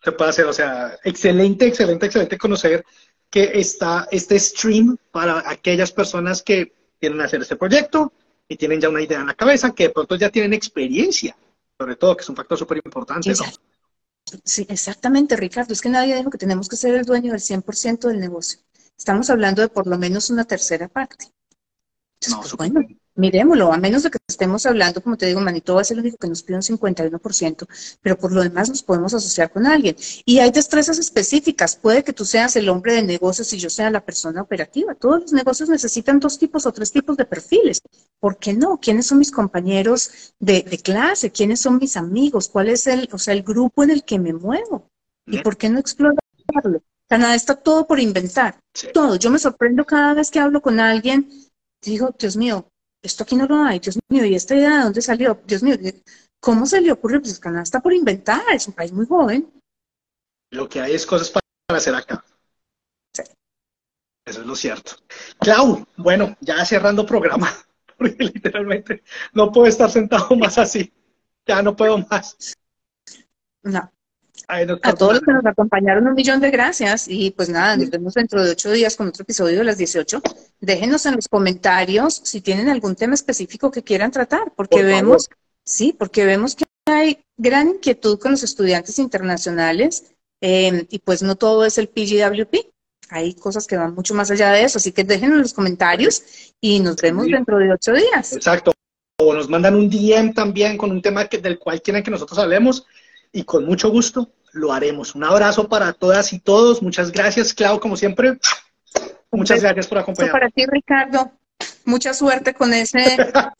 se 0.03 0.11
puede 0.11 0.31
hacer, 0.31 0.45
o 0.45 0.53
sea, 0.53 0.97
excelente, 1.03 1.67
excelente, 1.67 2.07
excelente 2.07 2.37
conocer 2.37 2.83
que 3.29 3.51
está 3.53 4.07
este 4.11 4.39
stream 4.39 4.97
para 5.11 5.47
aquellas 5.49 5.91
personas 5.91 6.41
que 6.41 6.73
quieren 6.99 7.21
hacer 7.21 7.41
este 7.41 7.55
proyecto 7.55 8.11
y 8.47 8.57
tienen 8.57 8.81
ya 8.81 8.89
una 8.89 9.01
idea 9.01 9.19
en 9.19 9.27
la 9.27 9.35
cabeza, 9.35 9.71
que 9.71 9.83
de 9.83 9.89
pronto 9.91 10.15
ya 10.15 10.31
tienen 10.31 10.53
experiencia, 10.53 11.37
sobre 11.77 11.95
todo, 11.95 12.17
que 12.17 12.23
es 12.23 12.29
un 12.29 12.35
factor 12.35 12.57
súper 12.57 12.81
importante. 12.83 13.29
¿no? 13.29 13.45
Sí, 14.43 14.65
exactamente, 14.69 15.35
Ricardo. 15.35 15.73
Es 15.73 15.81
que 15.81 15.89
nadie 15.89 16.15
dijo 16.15 16.29
que 16.29 16.37
tenemos 16.37 16.67
que 16.69 16.75
ser 16.75 16.95
el 16.95 17.05
dueño 17.05 17.31
del 17.31 17.41
100% 17.41 18.07
del 18.07 18.19
negocio. 18.19 18.59
Estamos 18.97 19.29
hablando 19.29 19.61
de 19.61 19.69
por 19.69 19.87
lo 19.87 19.97
menos 19.97 20.29
una 20.29 20.45
tercera 20.45 20.87
parte. 20.87 21.25
Entonces, 22.21 22.53
pues, 22.57 22.71
bueno, 22.71 22.87
miremoslo, 23.19 23.71
a 23.71 23.77
menos 23.77 24.03
de 24.03 24.11
que 24.11 24.17
estemos 24.27 24.65
hablando, 24.65 25.01
como 25.01 25.17
te 25.17 25.25
digo, 25.25 25.41
Manitoba 25.41 25.81
es 25.81 25.91
el 25.91 25.99
único 25.99 26.17
que 26.17 26.27
nos 26.27 26.41
pide 26.41 26.55
un 26.55 26.63
51%, 26.63 27.67
pero 28.01 28.17
por 28.17 28.31
lo 28.31 28.41
demás 28.41 28.69
nos 28.69 28.81
podemos 28.81 29.13
asociar 29.13 29.51
con 29.51 29.67
alguien. 29.67 29.95
Y 30.25 30.39
hay 30.39 30.51
destrezas 30.51 30.97
específicas. 30.97 31.75
Puede 31.75 32.03
que 32.03 32.13
tú 32.13 32.25
seas 32.25 32.55
el 32.55 32.69
hombre 32.69 32.93
de 32.93 33.03
negocios 33.03 33.51
y 33.53 33.57
yo 33.57 33.69
sea 33.69 33.91
la 33.91 34.03
persona 34.03 34.41
operativa. 34.41 34.95
Todos 34.95 35.21
los 35.21 35.33
negocios 35.33 35.69
necesitan 35.69 36.19
dos 36.19 36.39
tipos 36.39 36.65
o 36.65 36.71
tres 36.71 36.91
tipos 36.91 37.17
de 37.17 37.25
perfiles. 37.25 37.81
¿Por 38.19 38.37
qué 38.37 38.53
no? 38.53 38.79
¿Quiénes 38.79 39.07
son 39.07 39.19
mis 39.19 39.31
compañeros 39.31 40.33
de, 40.39 40.63
clase? 40.83 41.31
¿Quiénes 41.31 41.59
son 41.59 41.77
mis 41.77 41.97
amigos? 41.97 42.47
¿Cuál 42.47 42.69
es 42.69 42.87
el, 42.87 43.09
o 43.11 43.17
sea, 43.17 43.33
el 43.33 43.43
grupo 43.43 43.83
en 43.83 43.91
el 43.91 44.03
que 44.03 44.19
me 44.19 44.33
muevo? 44.33 44.89
¿Y 45.25 45.39
por 45.39 45.57
qué 45.57 45.69
no 45.69 45.79
explorarlo? 45.79 46.81
Está 47.09 47.55
todo 47.55 47.87
por 47.87 47.99
inventar. 47.99 48.59
Todo. 48.93 49.15
Yo 49.15 49.31
me 49.31 49.39
sorprendo 49.39 49.85
cada 49.85 50.13
vez 50.13 50.31
que 50.31 50.39
hablo 50.39 50.61
con 50.61 50.79
alguien. 50.79 51.29
Digo, 51.81 52.13
Dios 52.17 52.37
mío, 52.37 52.69
esto 53.01 53.23
aquí 53.23 53.35
no 53.35 53.45
lo 53.47 53.63
hay, 53.63 53.79
Dios 53.79 53.97
mío, 54.09 54.25
¿y 54.25 54.35
esta 54.35 54.55
idea 54.55 54.77
de 54.77 54.83
dónde 54.83 55.01
salió? 55.01 55.41
Dios 55.45 55.63
mío, 55.63 55.75
¿cómo 56.39 56.65
se 56.65 56.81
le 56.81 56.91
ocurre? 56.91 57.19
Pues 57.19 57.39
Canadá 57.39 57.63
está 57.63 57.81
por 57.81 57.93
inventar, 57.93 58.43
es 58.53 58.67
un 58.67 58.73
país 58.73 58.91
muy 58.91 59.05
joven. 59.05 59.51
Lo 60.51 60.67
que 60.67 60.81
hay 60.81 60.95
es 60.95 61.05
cosas 61.05 61.29
para 61.29 61.43
hacer 61.77 61.95
acá. 61.95 62.23
Sí. 63.13 63.23
Eso 64.25 64.41
es 64.41 64.47
lo 64.47 64.55
cierto. 64.55 64.93
Clau, 65.39 65.85
bueno, 65.97 66.35
ya 66.41 66.65
cerrando 66.65 67.05
programa, 67.05 67.51
porque 67.97 68.23
literalmente 68.23 69.03
no 69.33 69.51
puedo 69.51 69.67
estar 69.67 69.89
sentado 69.89 70.35
más 70.35 70.57
así. 70.57 70.93
Ya 71.45 71.61
no 71.61 71.75
puedo 71.75 71.97
más. 71.97 72.55
No 73.63 73.91
a 74.49 74.93
todos 74.93 75.13
los 75.13 75.21
que 75.21 75.31
nos 75.31 75.45
acompañaron, 75.45 76.07
un 76.07 76.15
millón 76.15 76.39
de 76.39 76.49
gracias. 76.49 77.07
Y 77.07 77.31
pues 77.31 77.49
nada, 77.49 77.77
nos 77.77 77.89
vemos 77.89 78.15
dentro 78.15 78.43
de 78.43 78.51
ocho 78.51 78.71
días 78.71 78.95
con 78.95 79.07
otro 79.07 79.21
episodio 79.23 79.59
de 79.59 79.63
las 79.63 79.77
18. 79.77 80.21
Déjenos 80.59 81.05
en 81.05 81.15
los 81.15 81.27
comentarios 81.27 82.19
si 82.23 82.41
tienen 82.41 82.67
algún 82.67 82.95
tema 82.95 83.13
específico 83.13 83.69
que 83.69 83.83
quieran 83.83 84.11
tratar, 84.11 84.51
porque 84.55 84.83
vemos, 84.83 85.29
sí, 85.63 85.95
porque 85.97 86.25
vemos 86.25 86.55
que 86.55 86.65
hay 86.87 87.19
gran 87.37 87.69
inquietud 87.69 88.19
con 88.19 88.31
los 88.31 88.43
estudiantes 88.43 88.97
internacionales 88.97 90.11
em, 90.41 90.85
y 90.89 90.99
pues 90.99 91.21
no 91.21 91.35
todo 91.35 91.63
es 91.63 91.77
el 91.77 91.87
PGWP. 91.87 92.55
Hay 93.11 93.35
cosas 93.35 93.67
que 93.67 93.77
van 93.77 93.93
mucho 93.93 94.13
más 94.15 94.31
allá 94.31 94.51
de 94.51 94.63
eso, 94.63 94.79
así 94.79 94.91
que 94.91 95.03
déjenos 95.03 95.35
en 95.35 95.41
los 95.43 95.53
comentarios 95.53 96.23
y 96.59 96.79
nos 96.79 96.95
vemos 96.97 97.27
dentro 97.27 97.57
de 97.57 97.71
ocho 97.71 97.93
días. 97.93 98.33
Exacto. 98.33 98.71
O 99.21 99.33
nos 99.33 99.49
mandan 99.49 99.75
un 99.75 99.89
DM 99.89 100.33
también 100.33 100.77
con 100.77 100.91
un 100.91 101.01
tema 101.01 101.27
que, 101.27 101.37
del 101.37 101.59
cual 101.59 101.81
quieren 101.81 102.03
que 102.03 102.11
nosotros 102.11 102.39
hablemos 102.39 102.85
y 103.31 103.43
con 103.43 103.65
mucho 103.65 103.89
gusto 103.89 104.31
lo 104.53 104.73
haremos. 104.73 105.15
Un 105.15 105.23
abrazo 105.23 105.67
para 105.67 105.93
todas 105.93 106.33
y 106.33 106.39
todos. 106.39 106.81
Muchas 106.81 107.11
gracias, 107.11 107.53
Clau, 107.53 107.79
como 107.79 107.97
siempre. 107.97 108.39
Muchas 109.31 109.61
gracias 109.61 109.87
por 109.87 109.97
acompañarnos. 109.99 110.39
Para 110.39 110.49
ti, 110.49 110.65
Ricardo. 110.65 111.31
Mucha 111.85 112.13
suerte 112.13 112.53
con 112.53 112.73
ese. 112.73 113.17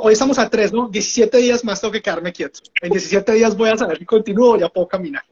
hoy 0.00 0.12
estamos 0.12 0.38
a 0.38 0.48
tres, 0.48 0.72
¿no? 0.72 0.88
17 0.88 1.36
días 1.38 1.64
más 1.64 1.80
tengo 1.80 1.92
que 1.92 2.02
quedarme 2.02 2.32
quieto. 2.32 2.60
En 2.80 2.90
17 2.90 3.32
días 3.32 3.56
voy 3.56 3.70
a 3.70 3.76
saber 3.76 3.98
si 3.98 4.04
continúo 4.04 4.52
o 4.52 4.58
ya 4.58 4.68
puedo 4.68 4.88
caminar. 4.88 5.24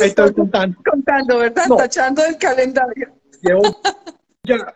Ahí 0.00 0.08
estoy 0.08 0.32
contando. 0.32 0.78
Contando, 0.84 1.38
¿verdad? 1.38 1.64
Tachando 1.76 2.24
el 2.24 2.36
calendario. 2.36 3.14
Llevo 3.42 3.62
ya, 4.48 4.74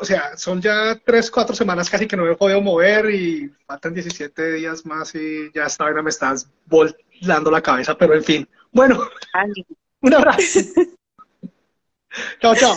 o 0.00 0.04
sea, 0.04 0.36
son 0.36 0.60
ya 0.60 0.98
tres, 1.04 1.30
cuatro 1.30 1.54
semanas 1.54 1.88
casi 1.88 2.06
que 2.06 2.16
no 2.16 2.24
me 2.24 2.32
he 2.32 2.36
podido 2.36 2.60
mover 2.60 3.14
y 3.14 3.48
faltan 3.66 3.94
17 3.94 4.52
días 4.54 4.84
más 4.84 5.14
y 5.14 5.50
ya 5.54 5.66
esta 5.66 5.90
me 5.90 6.10
estás 6.10 6.50
volando 6.66 7.50
la 7.50 7.62
cabeza, 7.62 7.96
pero 7.96 8.14
en 8.14 8.24
fin. 8.24 8.48
Bueno, 8.72 9.00
un 10.00 10.14
abrazo. 10.14 10.60
chao, 12.40 12.54
chao. 12.56 12.76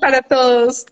Para 0.00 0.22
todos. 0.22 0.86